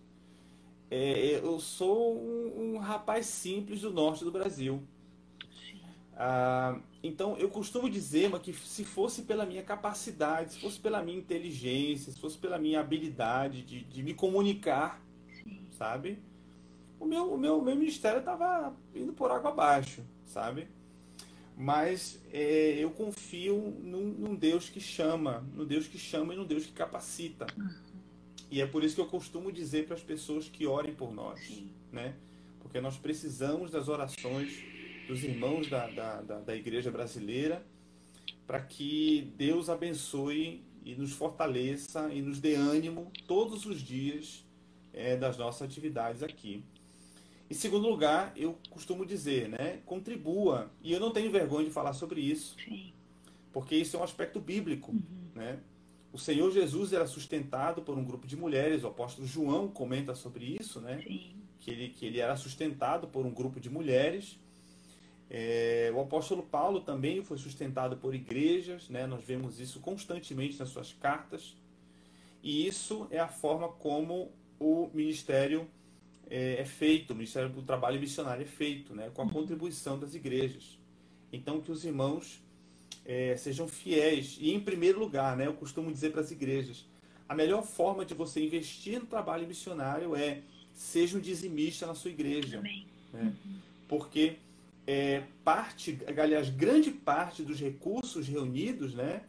É, 0.89 1.39
eu 1.43 1.59
sou 1.59 2.17
um, 2.17 2.75
um, 2.75 2.77
rapaz 2.77 3.25
simples 3.25 3.81
do 3.81 3.91
norte 3.91 4.23
do 4.23 4.31
Brasil. 4.31 4.81
Ah, 6.15 6.79
então, 7.03 7.37
eu 7.37 7.49
costumo 7.49 7.89
dizer 7.89 8.31
que 8.39 8.53
se 8.53 8.83
fosse 8.83 9.23
pela 9.23 9.45
minha 9.45 9.61
capacidade, 9.61 10.53
se 10.53 10.59
fosse 10.59 10.79
pela 10.79 11.03
minha 11.03 11.17
inteligência, 11.17 12.11
se 12.11 12.19
fosse 12.19 12.37
pela 12.37 12.57
minha 12.57 12.79
habilidade 12.79 13.61
de, 13.61 13.83
de 13.83 14.01
me 14.01 14.13
comunicar, 14.13 15.01
sabe? 15.71 16.19
O 16.99 17.05
meu, 17.05 17.33
o 17.33 17.37
meu, 17.37 17.61
meu 17.61 17.75
ministério 17.75 18.19
estava 18.19 18.75
indo 18.95 19.13
por 19.13 19.31
água 19.31 19.51
abaixo, 19.51 20.01
sabe? 20.25 20.67
Mas 21.55 22.19
é, 22.31 22.77
eu 22.79 22.91
confio 22.91 23.75
num, 23.81 24.05
num, 24.05 24.35
Deus 24.35 24.69
que 24.69 24.79
chama, 24.79 25.43
no 25.53 25.65
Deus 25.65 25.87
que 25.87 25.97
chama 25.97 26.33
e 26.33 26.37
no 26.37 26.45
Deus 26.45 26.65
que 26.65 26.71
capacita. 26.71 27.47
Uhum. 27.57 27.69
E 28.49 28.61
é 28.61 28.67
por 28.67 28.83
isso 28.83 28.95
que 28.95 29.01
eu 29.01 29.07
costumo 29.07 29.51
dizer 29.51 29.85
para 29.85 29.95
as 29.95 30.03
pessoas 30.03 30.47
que 30.47 30.65
orem 30.65 30.93
por 30.93 31.13
nós, 31.13 31.63
né? 31.91 32.15
Porque 32.59 32.79
nós 32.79 32.97
precisamos 32.97 33.71
das 33.71 33.87
orações 33.87 34.63
dos 35.07 35.23
irmãos 35.23 35.69
da, 35.69 35.87
da, 35.87 36.21
da, 36.21 36.39
da 36.39 36.55
igreja 36.55 36.91
brasileira 36.91 37.65
para 38.45 38.61
que 38.61 39.33
Deus 39.35 39.69
abençoe 39.69 40.63
e 40.85 40.95
nos 40.95 41.11
fortaleça 41.11 42.09
e 42.13 42.21
nos 42.21 42.39
dê 42.39 42.55
ânimo 42.55 43.11
todos 43.27 43.65
os 43.65 43.81
dias 43.81 44.45
é, 44.93 45.17
das 45.17 45.37
nossas 45.37 45.63
atividades 45.63 46.23
aqui. 46.23 46.63
Em 47.49 47.53
segundo 47.53 47.87
lugar, 47.87 48.33
eu 48.35 48.57
costumo 48.69 49.05
dizer, 49.05 49.47
né? 49.47 49.79
Contribua. 49.85 50.69
E 50.81 50.91
eu 50.91 50.99
não 50.99 51.11
tenho 51.11 51.31
vergonha 51.31 51.65
de 51.65 51.71
falar 51.71 51.93
sobre 51.93 52.19
isso. 52.19 52.57
Sim. 52.63 52.93
Porque 53.53 53.75
isso 53.75 53.95
é 53.95 53.99
um 53.99 54.03
aspecto 54.03 54.39
bíblico, 54.39 54.91
uhum. 54.91 55.01
né? 55.33 55.59
O 56.11 56.17
Senhor 56.17 56.51
Jesus 56.51 56.93
era 56.93 57.07
sustentado 57.07 57.81
por 57.81 57.97
um 57.97 58.03
grupo 58.03 58.27
de 58.27 58.35
mulheres. 58.35 58.83
O 58.83 58.87
apóstolo 58.87 59.27
João 59.27 59.67
comenta 59.67 60.13
sobre 60.13 60.57
isso, 60.59 60.81
né? 60.81 61.01
Sim. 61.01 61.35
Que 61.59 61.71
ele, 61.71 61.89
que 61.89 62.05
ele 62.05 62.19
era 62.19 62.35
sustentado 62.35 63.07
por 63.07 63.25
um 63.25 63.31
grupo 63.31 63.59
de 63.59 63.69
mulheres. 63.69 64.37
É, 65.29 65.91
o 65.93 65.99
apóstolo 66.01 66.43
Paulo 66.43 66.81
também 66.81 67.23
foi 67.23 67.37
sustentado 67.37 67.97
por 67.97 68.13
igrejas, 68.13 68.89
né? 68.89 69.05
Nós 69.07 69.23
vemos 69.23 69.59
isso 69.59 69.79
constantemente 69.79 70.59
nas 70.59 70.69
suas 70.69 70.91
cartas. 70.93 71.55
E 72.43 72.67
isso 72.67 73.07
é 73.09 73.19
a 73.19 73.27
forma 73.27 73.69
como 73.69 74.31
o 74.59 74.89
ministério 74.93 75.67
é, 76.29 76.61
é 76.61 76.65
feito, 76.65 77.11
o 77.11 77.15
ministério 77.15 77.49
do 77.49 77.61
trabalho 77.61 77.99
missionário 77.99 78.43
é 78.43 78.47
feito, 78.47 78.93
né? 78.93 79.09
Com 79.13 79.21
a 79.23 79.29
contribuição 79.29 79.97
das 79.99 80.13
igrejas. 80.13 80.77
Então 81.31 81.61
que 81.61 81.71
os 81.71 81.83
irmãos 81.83 82.41
é, 83.05 83.35
sejam 83.37 83.67
fiéis. 83.67 84.37
E 84.39 84.53
em 84.53 84.59
primeiro 84.59 84.99
lugar, 84.99 85.35
né, 85.37 85.47
eu 85.47 85.53
costumo 85.53 85.91
dizer 85.91 86.11
para 86.11 86.21
as 86.21 86.31
igrejas, 86.31 86.85
a 87.27 87.33
melhor 87.33 87.63
forma 87.63 88.05
de 88.05 88.13
você 88.13 88.43
investir 88.43 88.99
no 88.99 89.05
trabalho 89.05 89.47
missionário 89.47 90.15
é 90.15 90.41
seja 90.73 91.17
um 91.17 91.21
dizimista 91.21 91.87
na 91.87 91.95
sua 91.95 92.11
igreja. 92.11 92.61
Né? 92.61 92.83
Uhum. 93.13 93.33
Porque 93.87 94.37
é, 94.85 95.23
parte, 95.43 95.99
aliás, 96.17 96.49
grande 96.49 96.91
parte 96.91 97.43
dos 97.43 97.59
recursos 97.59 98.27
reunidos 98.27 98.93
né, 98.93 99.23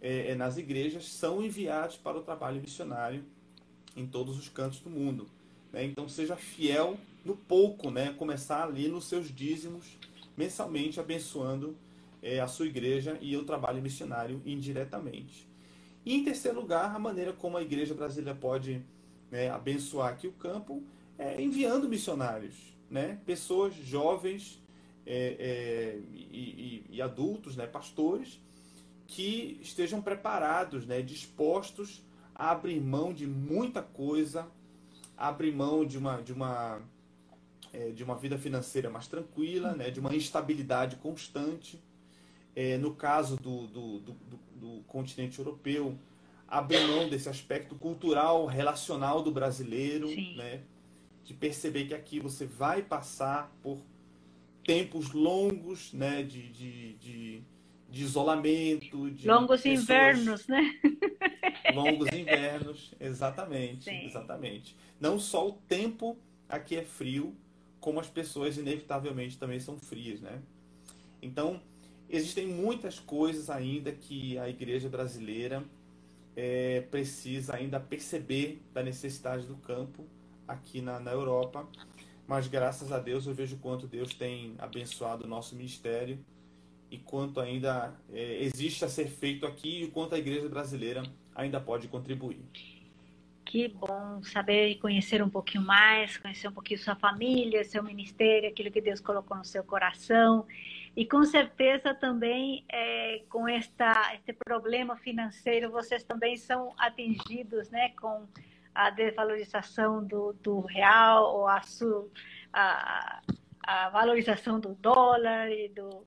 é, 0.00 0.30
é, 0.30 0.34
nas 0.34 0.56
igrejas 0.56 1.06
são 1.06 1.42
enviados 1.42 1.96
para 1.96 2.18
o 2.18 2.22
trabalho 2.22 2.60
missionário 2.60 3.24
em 3.96 4.06
todos 4.06 4.38
os 4.38 4.48
cantos 4.48 4.80
do 4.80 4.90
mundo. 4.90 5.28
Né? 5.72 5.84
Então 5.84 6.08
seja 6.08 6.36
fiel 6.36 6.98
no 7.24 7.36
pouco, 7.36 7.90
né? 7.90 8.12
começar 8.12 8.64
ali 8.64 8.88
nos 8.88 9.04
seus 9.06 9.28
dízimos 9.28 9.98
mensalmente 10.36 10.98
abençoando 10.98 11.76
é, 12.22 12.40
a 12.40 12.48
sua 12.48 12.66
igreja 12.66 13.18
e 13.20 13.36
o 13.36 13.44
trabalho 13.44 13.82
missionário 13.82 14.40
indiretamente. 14.44 15.48
E 16.04 16.14
em 16.14 16.24
terceiro 16.24 16.60
lugar, 16.60 16.94
a 16.94 16.98
maneira 16.98 17.32
como 17.32 17.56
a 17.56 17.62
igreja 17.62 17.94
brasileira 17.94 18.38
pode 18.38 18.82
né, 19.30 19.50
abençoar 19.50 20.10
aqui 20.10 20.26
o 20.26 20.32
campo 20.32 20.82
é 21.18 21.40
enviando 21.40 21.88
missionários, 21.88 22.54
né? 22.90 23.18
pessoas 23.26 23.74
jovens 23.74 24.60
é, 25.06 25.36
é, 25.38 25.98
e, 26.12 26.84
e, 26.90 26.96
e, 26.96 27.02
adultos, 27.02 27.56
né, 27.56 27.66
pastores, 27.66 28.40
que 29.06 29.58
estejam 29.60 30.00
preparados, 30.00 30.86
né, 30.86 31.02
dispostos 31.02 32.02
a 32.34 32.52
abrir 32.52 32.80
mão 32.80 33.12
de 33.12 33.26
muita 33.26 33.82
coisa 33.82 34.46
abre 35.20 35.52
mão 35.52 35.84
de 35.84 35.98
uma, 35.98 36.22
de 36.22 36.32
uma, 36.32 36.80
é, 37.74 37.90
de 37.90 38.02
uma 38.02 38.16
vida 38.16 38.38
financeira 38.38 38.88
mais 38.88 39.06
tranquila, 39.06 39.74
né, 39.74 39.90
de 39.90 40.00
uma 40.00 40.14
instabilidade 40.16 40.96
constante. 40.96 41.78
É, 42.56 42.78
no 42.78 42.94
caso 42.94 43.36
do, 43.36 43.66
do, 43.66 44.00
do, 44.00 44.16
do, 44.56 44.82
continente 44.84 45.38
europeu, 45.38 45.96
abre 46.48 46.78
mão 46.86 47.08
desse 47.08 47.28
aspecto 47.28 47.74
cultural, 47.76 48.46
relacional 48.46 49.22
do 49.22 49.30
brasileiro, 49.30 50.08
né, 50.36 50.62
de 51.22 51.34
perceber 51.34 51.84
que 51.84 51.94
aqui 51.94 52.18
você 52.18 52.46
vai 52.46 52.82
passar 52.82 53.54
por 53.62 53.78
tempos 54.64 55.12
longos 55.12 55.92
né, 55.92 56.22
de, 56.22 56.48
de, 56.48 56.94
de, 56.94 57.42
de 57.90 58.04
isolamento. 58.04 59.10
De 59.10 59.26
longos 59.26 59.62
pessoas... 59.62 59.82
invernos, 59.82 60.46
né? 60.46 60.80
Longos 61.74 62.08
invernos, 62.12 62.94
exatamente, 62.98 63.84
Sim. 63.84 64.04
exatamente. 64.04 64.76
Não 64.98 65.18
só 65.18 65.48
o 65.48 65.52
tempo 65.52 66.16
aqui 66.48 66.76
é 66.76 66.82
frio, 66.82 67.34
como 67.80 68.00
as 68.00 68.08
pessoas 68.08 68.56
inevitavelmente 68.56 69.38
também 69.38 69.58
são 69.60 69.78
frias, 69.78 70.20
né? 70.20 70.40
Então, 71.22 71.60
existem 72.08 72.46
muitas 72.46 72.98
coisas 72.98 73.50
ainda 73.50 73.92
que 73.92 74.38
a 74.38 74.48
igreja 74.48 74.88
brasileira 74.88 75.64
é, 76.36 76.82
precisa 76.82 77.56
ainda 77.56 77.78
perceber 77.78 78.62
da 78.72 78.82
necessidade 78.82 79.46
do 79.46 79.56
campo 79.56 80.06
aqui 80.46 80.80
na, 80.80 80.98
na 80.98 81.12
Europa. 81.12 81.68
Mas 82.26 82.46
graças 82.46 82.92
a 82.92 82.98
Deus 82.98 83.26
eu 83.26 83.34
vejo 83.34 83.56
quanto 83.58 83.86
Deus 83.86 84.14
tem 84.14 84.54
abençoado 84.58 85.24
o 85.24 85.28
nosso 85.28 85.56
ministério 85.56 86.18
e 86.90 86.98
quanto 86.98 87.40
ainda 87.40 87.94
é, 88.12 88.42
existe 88.42 88.84
a 88.84 88.88
ser 88.88 89.08
feito 89.08 89.46
aqui 89.46 89.84
e 89.84 89.88
quanto 89.88 90.14
a 90.14 90.18
igreja 90.18 90.48
brasileira 90.48 91.02
ainda 91.34 91.60
pode 91.60 91.88
contribuir. 91.88 92.40
Que 93.44 93.66
bom 93.66 94.22
saber 94.22 94.68
e 94.68 94.74
conhecer 94.76 95.22
um 95.22 95.28
pouquinho 95.28 95.64
mais, 95.64 96.16
conhecer 96.16 96.48
um 96.48 96.52
pouquinho 96.52 96.78
sua 96.78 96.94
família, 96.94 97.64
seu 97.64 97.82
ministério, 97.82 98.48
aquilo 98.48 98.70
que 98.70 98.80
Deus 98.80 99.00
colocou 99.00 99.36
no 99.36 99.44
seu 99.44 99.64
coração. 99.64 100.46
E 100.96 101.04
com 101.04 101.24
certeza 101.24 101.94
também 101.94 102.64
é, 102.68 103.22
com 103.28 103.48
esta, 103.48 104.14
este 104.14 104.32
problema 104.32 104.96
financeiro, 104.96 105.70
vocês 105.70 106.04
também 106.04 106.36
são 106.36 106.72
atingidos 106.78 107.70
né, 107.70 107.90
com 108.00 108.26
a 108.74 108.90
desvalorização 108.90 110.04
do, 110.04 110.32
do 110.34 110.60
real 110.60 111.36
ou 111.36 111.48
a, 111.48 111.60
su, 111.62 112.08
a, 112.52 113.20
a 113.62 113.88
valorização 113.90 114.60
do 114.60 114.74
dólar 114.74 115.50
e 115.50 115.68
do, 115.68 116.06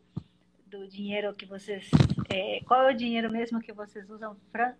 do 0.78 0.88
dinheiro 0.88 1.34
que 1.34 1.46
vocês. 1.46 1.90
É, 2.30 2.62
qual 2.66 2.90
é 2.90 2.94
o 2.94 2.98
dinheiro 2.98 3.32
mesmo 3.32 3.62
que 3.62 3.72
vocês 3.72 4.10
usam? 4.10 4.36
Fran... 4.52 4.74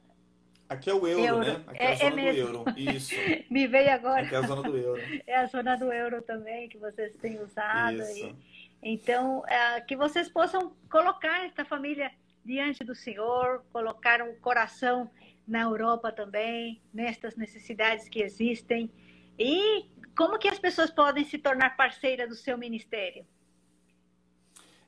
Aqui 0.68 0.90
é 0.90 0.94
o 0.94 1.08
euro, 1.08 1.24
euro. 1.24 1.46
né? 1.46 1.64
Aqui 1.68 1.84
é, 1.84 1.86
é 1.86 1.92
a 1.92 1.96
zona 1.96 2.22
é 2.22 2.32
do 2.32 2.38
euro. 2.38 2.66
Isso. 2.76 3.16
Me 3.50 3.68
veio 3.68 3.92
agora. 3.92 4.26
Aqui 4.26 4.36
é 4.36 4.38
a 4.38 4.42
zona 4.42 4.64
do 4.64 4.78
euro. 4.78 5.02
É 5.28 5.36
a 5.36 5.46
zona 5.46 5.76
do 5.76 5.92
euro 5.92 6.22
também 6.22 6.68
que 6.68 6.78
vocês 6.78 7.16
têm 7.18 7.40
usado. 7.40 8.02
Isso. 8.02 8.26
E, 8.26 8.36
então, 8.82 9.44
é, 9.48 9.82
que 9.82 9.96
vocês 9.96 10.28
possam 10.30 10.74
colocar 10.90 11.46
esta 11.46 11.64
família 11.64 12.12
diante 12.44 12.84
do 12.84 12.96
Senhor, 12.96 13.64
colocar 13.72 14.22
o 14.22 14.32
um 14.32 14.36
coração 14.36 15.10
na 15.48 15.62
Europa 15.62 16.12
também, 16.12 16.82
nestas 16.94 17.36
necessidades 17.36 18.10
que 18.10 18.22
existem. 18.22 18.90
E 19.38 19.86
como 20.16 20.40
que 20.40 20.48
as 20.48 20.60
pessoas 20.60 20.90
podem 20.90 21.24
se 21.24 21.38
tornar 21.38 21.76
parceira 21.76 22.28
do 22.28 22.36
seu 22.36 22.58
ministério? 22.58 23.26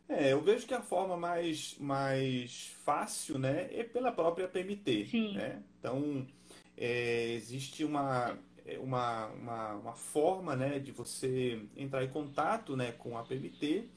É, 0.08 0.34
eu 0.34 0.42
vejo 0.42 0.68
que 0.68 0.74
a 0.74 0.82
forma 0.82 1.18
mais, 1.18 1.76
mais 1.80 2.68
fácil 2.84 3.40
né, 3.40 3.68
é 3.72 3.84
pela 3.84 4.12
própria 4.12 4.48
PMT. 4.48 5.08
Sim. 5.08 5.34
Né? 5.34 5.64
Então, 5.80 6.26
é, 6.78 7.32
existe 7.34 7.84
uma, 7.84 8.38
uma, 8.80 9.28
uma, 9.28 9.74
uma, 9.74 9.94
forma 9.94 10.56
né, 10.56 10.78
de 10.78 10.92
você 10.92 11.60
entrar 11.76 12.04
em 12.04 12.10
contato 12.10 12.76
né, 12.76 12.92
com 12.92 13.18
a 13.18 13.24
PMT 13.24 13.90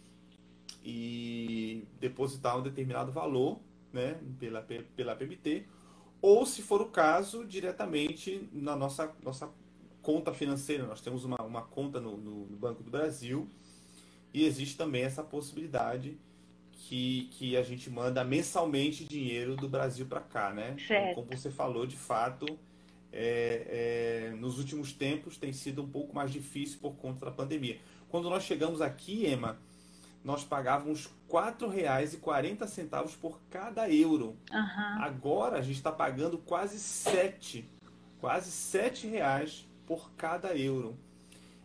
e 0.83 1.87
depositar 2.01 2.57
um 2.57 2.63
determinado 2.63 3.13
valor 3.13 3.61
né, 3.93 4.19
pela, 4.39 4.63
pela 4.63 5.15
PMT 5.15 5.67
ou, 6.21 6.45
se 6.45 6.63
for 6.63 6.81
o 6.81 6.87
caso, 6.87 7.45
diretamente 7.45 8.49
na 8.53 8.75
nossa, 8.75 9.15
nossa 9.23 9.49
conta 10.03 10.33
financeira. 10.33 10.85
Nós 10.87 11.01
temos 11.01 11.25
uma, 11.25 11.41
uma 11.43 11.63
conta 11.63 12.01
no, 12.01 12.17
no, 12.17 12.57
Banco 12.57 12.83
do 12.83 12.91
Brasil 12.91 13.49
e 14.33 14.45
existe 14.45 14.77
também 14.77 15.03
essa 15.03 15.23
possibilidade 15.23 16.19
que, 16.73 17.29
que 17.33 17.57
a 17.57 17.63
gente 17.63 17.91
manda 17.91 18.25
mensalmente 18.25 19.05
dinheiro 19.05 19.57
do 19.57 19.69
Brasil 19.69 20.07
para 20.07 20.21
cá, 20.21 20.53
né? 20.53 20.77
Então, 21.11 21.15
como 21.15 21.37
você 21.37 21.51
falou, 21.51 21.87
de 21.87 21.97
fato, 21.97 22.47
é, 23.13 24.31
é, 24.31 24.37
nos 24.37 24.59
últimos 24.59 24.93
tempos 24.93 25.37
tem 25.37 25.53
sido 25.53 25.83
um 25.83 25.89
pouco 25.89 26.15
mais 26.15 26.31
difícil 26.31 26.79
por 26.81 26.95
conta 26.97 27.27
da 27.27 27.31
pandemia. 27.31 27.79
Quando 28.09 28.31
nós 28.31 28.45
chegamos 28.45 28.81
aqui, 28.81 29.27
Emma, 29.27 29.59
nós 30.25 30.45
pagávamos 30.45 31.07
R$ 31.07 31.13
4,40 31.31 33.17
por 33.19 33.41
cada 33.51 33.91
euro. 33.91 34.37
Uhum. 34.51 35.03
Agora 35.03 35.59
a 35.59 35.63
gente 35.63 35.77
está 35.77 35.93
pagando 35.93 36.39
quase 36.39 36.79
sete, 36.79 37.69
quase 38.21 38.51
sete 38.51 39.07
reais 39.07 39.67
por 39.87 40.11
cada 40.13 40.57
euro. 40.57 40.99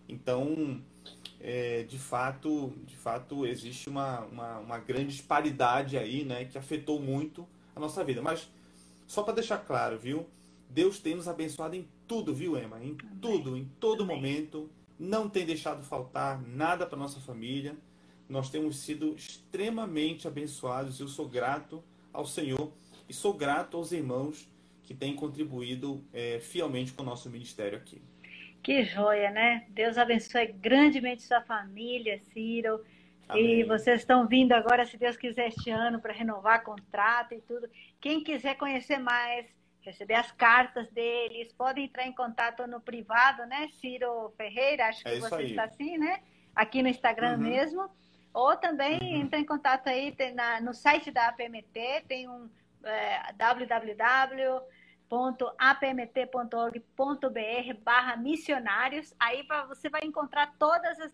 Então, 0.07 0.81
é, 1.43 1.83
de 1.83 1.99
fato, 1.99 2.73
de 2.85 2.95
fato 2.95 3.45
existe 3.45 3.89
uma, 3.89 4.21
uma, 4.21 4.59
uma, 4.59 4.79
grande 4.79 5.07
disparidade 5.07 5.97
aí, 5.97 6.23
né, 6.23 6.45
que 6.45 6.57
afetou 6.57 6.99
muito 6.99 7.47
a 7.75 7.79
nossa 7.79 8.03
vida. 8.03 8.21
Mas 8.21 8.49
só 9.05 9.21
para 9.21 9.35
deixar 9.35 9.57
claro, 9.59 9.99
viu? 9.99 10.25
Deus 10.69 10.99
tem 10.99 11.13
nos 11.13 11.27
abençoado 11.27 11.75
em 11.75 11.87
tudo, 12.07 12.33
viu, 12.33 12.57
Emma? 12.57 12.77
Em 12.77 12.97
Amém. 12.99 13.19
tudo, 13.21 13.57
em 13.57 13.65
todo 13.79 14.03
Amém. 14.03 14.15
momento. 14.15 14.69
Não 14.97 15.29
tem 15.29 15.45
deixado 15.45 15.83
faltar 15.83 16.41
nada 16.41 16.85
para 16.85 16.97
nossa 16.97 17.19
família 17.19 17.75
nós 18.33 18.49
temos 18.49 18.77
sido 18.77 19.13
extremamente 19.15 20.27
abençoados. 20.27 20.99
Eu 20.99 21.07
sou 21.07 21.27
grato 21.27 21.83
ao 22.11 22.25
Senhor 22.25 22.71
e 23.07 23.13
sou 23.13 23.33
grato 23.33 23.77
aos 23.77 23.91
irmãos 23.91 24.49
que 24.83 24.93
têm 24.93 25.15
contribuído 25.15 26.03
é, 26.11 26.39
fielmente 26.39 26.93
com 26.93 27.03
o 27.03 27.05
nosso 27.05 27.29
ministério 27.29 27.77
aqui. 27.77 28.01
Que 28.63 28.83
joia, 28.85 29.29
né? 29.29 29.65
Deus 29.69 29.97
abençoe 29.97 30.47
grandemente 30.47 31.21
sua 31.21 31.41
família, 31.41 32.17
Ciro. 32.31 32.81
Amém. 33.27 33.59
E 33.59 33.63
vocês 33.65 33.99
estão 33.99 34.25
vindo 34.25 34.53
agora, 34.53 34.85
se 34.85 34.97
Deus 34.97 35.17
quiser, 35.17 35.49
este 35.49 35.69
ano 35.69 35.99
para 35.99 36.13
renovar 36.13 36.63
contrato 36.63 37.33
e 37.33 37.41
tudo. 37.41 37.69
Quem 37.99 38.23
quiser 38.23 38.55
conhecer 38.55 38.99
mais, 38.99 39.45
receber 39.81 40.13
as 40.13 40.31
cartas 40.31 40.89
deles, 40.91 41.51
pode 41.51 41.81
entrar 41.81 42.07
em 42.07 42.13
contato 42.13 42.65
no 42.65 42.79
privado, 42.79 43.45
né? 43.45 43.67
Ciro 43.81 44.33
Ferreira, 44.37 44.87
acho 44.87 45.05
é 45.05 45.11
que 45.11 45.19
você 45.19 45.35
aí. 45.35 45.49
está 45.49 45.65
assim, 45.65 45.97
né? 45.97 46.21
Aqui 46.55 46.81
no 46.81 46.87
Instagram 46.87 47.33
uhum. 47.33 47.39
mesmo. 47.39 47.89
Ou 48.33 48.55
também 48.55 48.97
uhum. 48.97 49.21
entra 49.21 49.39
em 49.39 49.45
contato 49.45 49.87
aí 49.87 50.13
tem 50.13 50.33
na, 50.33 50.61
no 50.61 50.73
site 50.73 51.11
da 51.11 51.27
APMT, 51.27 52.05
tem 52.07 52.29
um 52.29 52.49
é, 52.85 53.33
www.apmt.org.br 55.09 56.73
barra 57.83 58.15
missionários. 58.17 59.13
Aí 59.19 59.45
você 59.67 59.89
vai 59.89 60.01
encontrar 60.03 60.53
todas 60.57 60.99
as, 60.99 61.13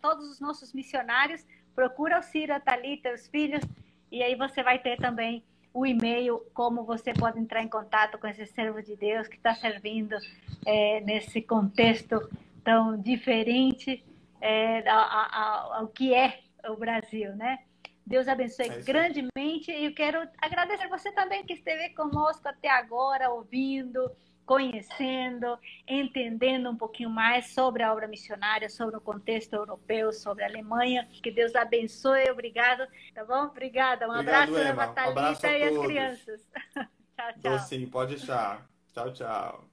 todos 0.00 0.30
os 0.30 0.40
nossos 0.40 0.72
missionários. 0.72 1.44
Procura 1.74 2.18
o 2.18 2.22
Ciro, 2.22 2.54
a 2.54 2.60
Thalita, 2.60 3.12
os 3.12 3.26
filhos. 3.28 3.62
E 4.10 4.22
aí 4.22 4.34
você 4.34 4.62
vai 4.62 4.78
ter 4.78 4.96
também 4.98 5.42
o 5.74 5.86
e-mail, 5.86 6.42
como 6.52 6.84
você 6.84 7.14
pode 7.14 7.38
entrar 7.38 7.62
em 7.62 7.68
contato 7.68 8.18
com 8.18 8.26
esse 8.26 8.44
servo 8.46 8.82
de 8.82 8.94
Deus 8.94 9.26
que 9.26 9.36
está 9.36 9.54
servindo 9.54 10.14
é, 10.66 11.00
nesse 11.00 11.40
contexto 11.40 12.20
tão 12.62 12.96
diferente 12.98 14.04
é, 14.40 14.86
ao, 14.88 15.72
ao 15.72 15.88
que 15.88 16.12
é 16.12 16.40
o 16.68 16.76
Brasil, 16.76 17.34
né? 17.34 17.60
Deus 18.12 18.28
abençoe 18.28 18.68
é 18.68 18.78
grandemente 18.82 19.70
e 19.70 19.86
eu 19.86 19.94
quero 19.94 20.28
agradecer 20.36 20.86
você 20.86 21.10
também 21.12 21.46
que 21.46 21.54
esteve 21.54 21.94
conosco 21.94 22.46
até 22.46 22.68
agora, 22.68 23.30
ouvindo, 23.30 24.14
conhecendo, 24.44 25.58
entendendo 25.88 26.68
um 26.68 26.76
pouquinho 26.76 27.08
mais 27.08 27.54
sobre 27.54 27.82
a 27.82 27.90
obra 27.90 28.06
missionária, 28.06 28.68
sobre 28.68 28.98
o 28.98 29.00
contexto 29.00 29.54
europeu, 29.54 30.12
sobre 30.12 30.44
a 30.44 30.46
Alemanha. 30.46 31.08
Que 31.22 31.30
Deus 31.30 31.54
abençoe, 31.54 32.30
obrigado, 32.30 32.86
tá 33.14 33.24
bom? 33.24 33.44
Obrigada, 33.44 34.06
um 34.06 34.12
Obrigado, 34.12 34.54
abraço 34.54 34.68
Emma. 34.68 34.86
da 34.88 34.92
Thalita 34.92 35.48
um 35.48 35.50
e 35.50 35.62
as 35.62 35.78
crianças. 35.78 36.50
tchau, 37.16 37.32
tchau. 37.40 37.58
Sim, 37.60 37.86
pode 37.86 38.16
deixar. 38.16 38.68
Tchau, 38.92 39.10
tchau. 39.14 39.71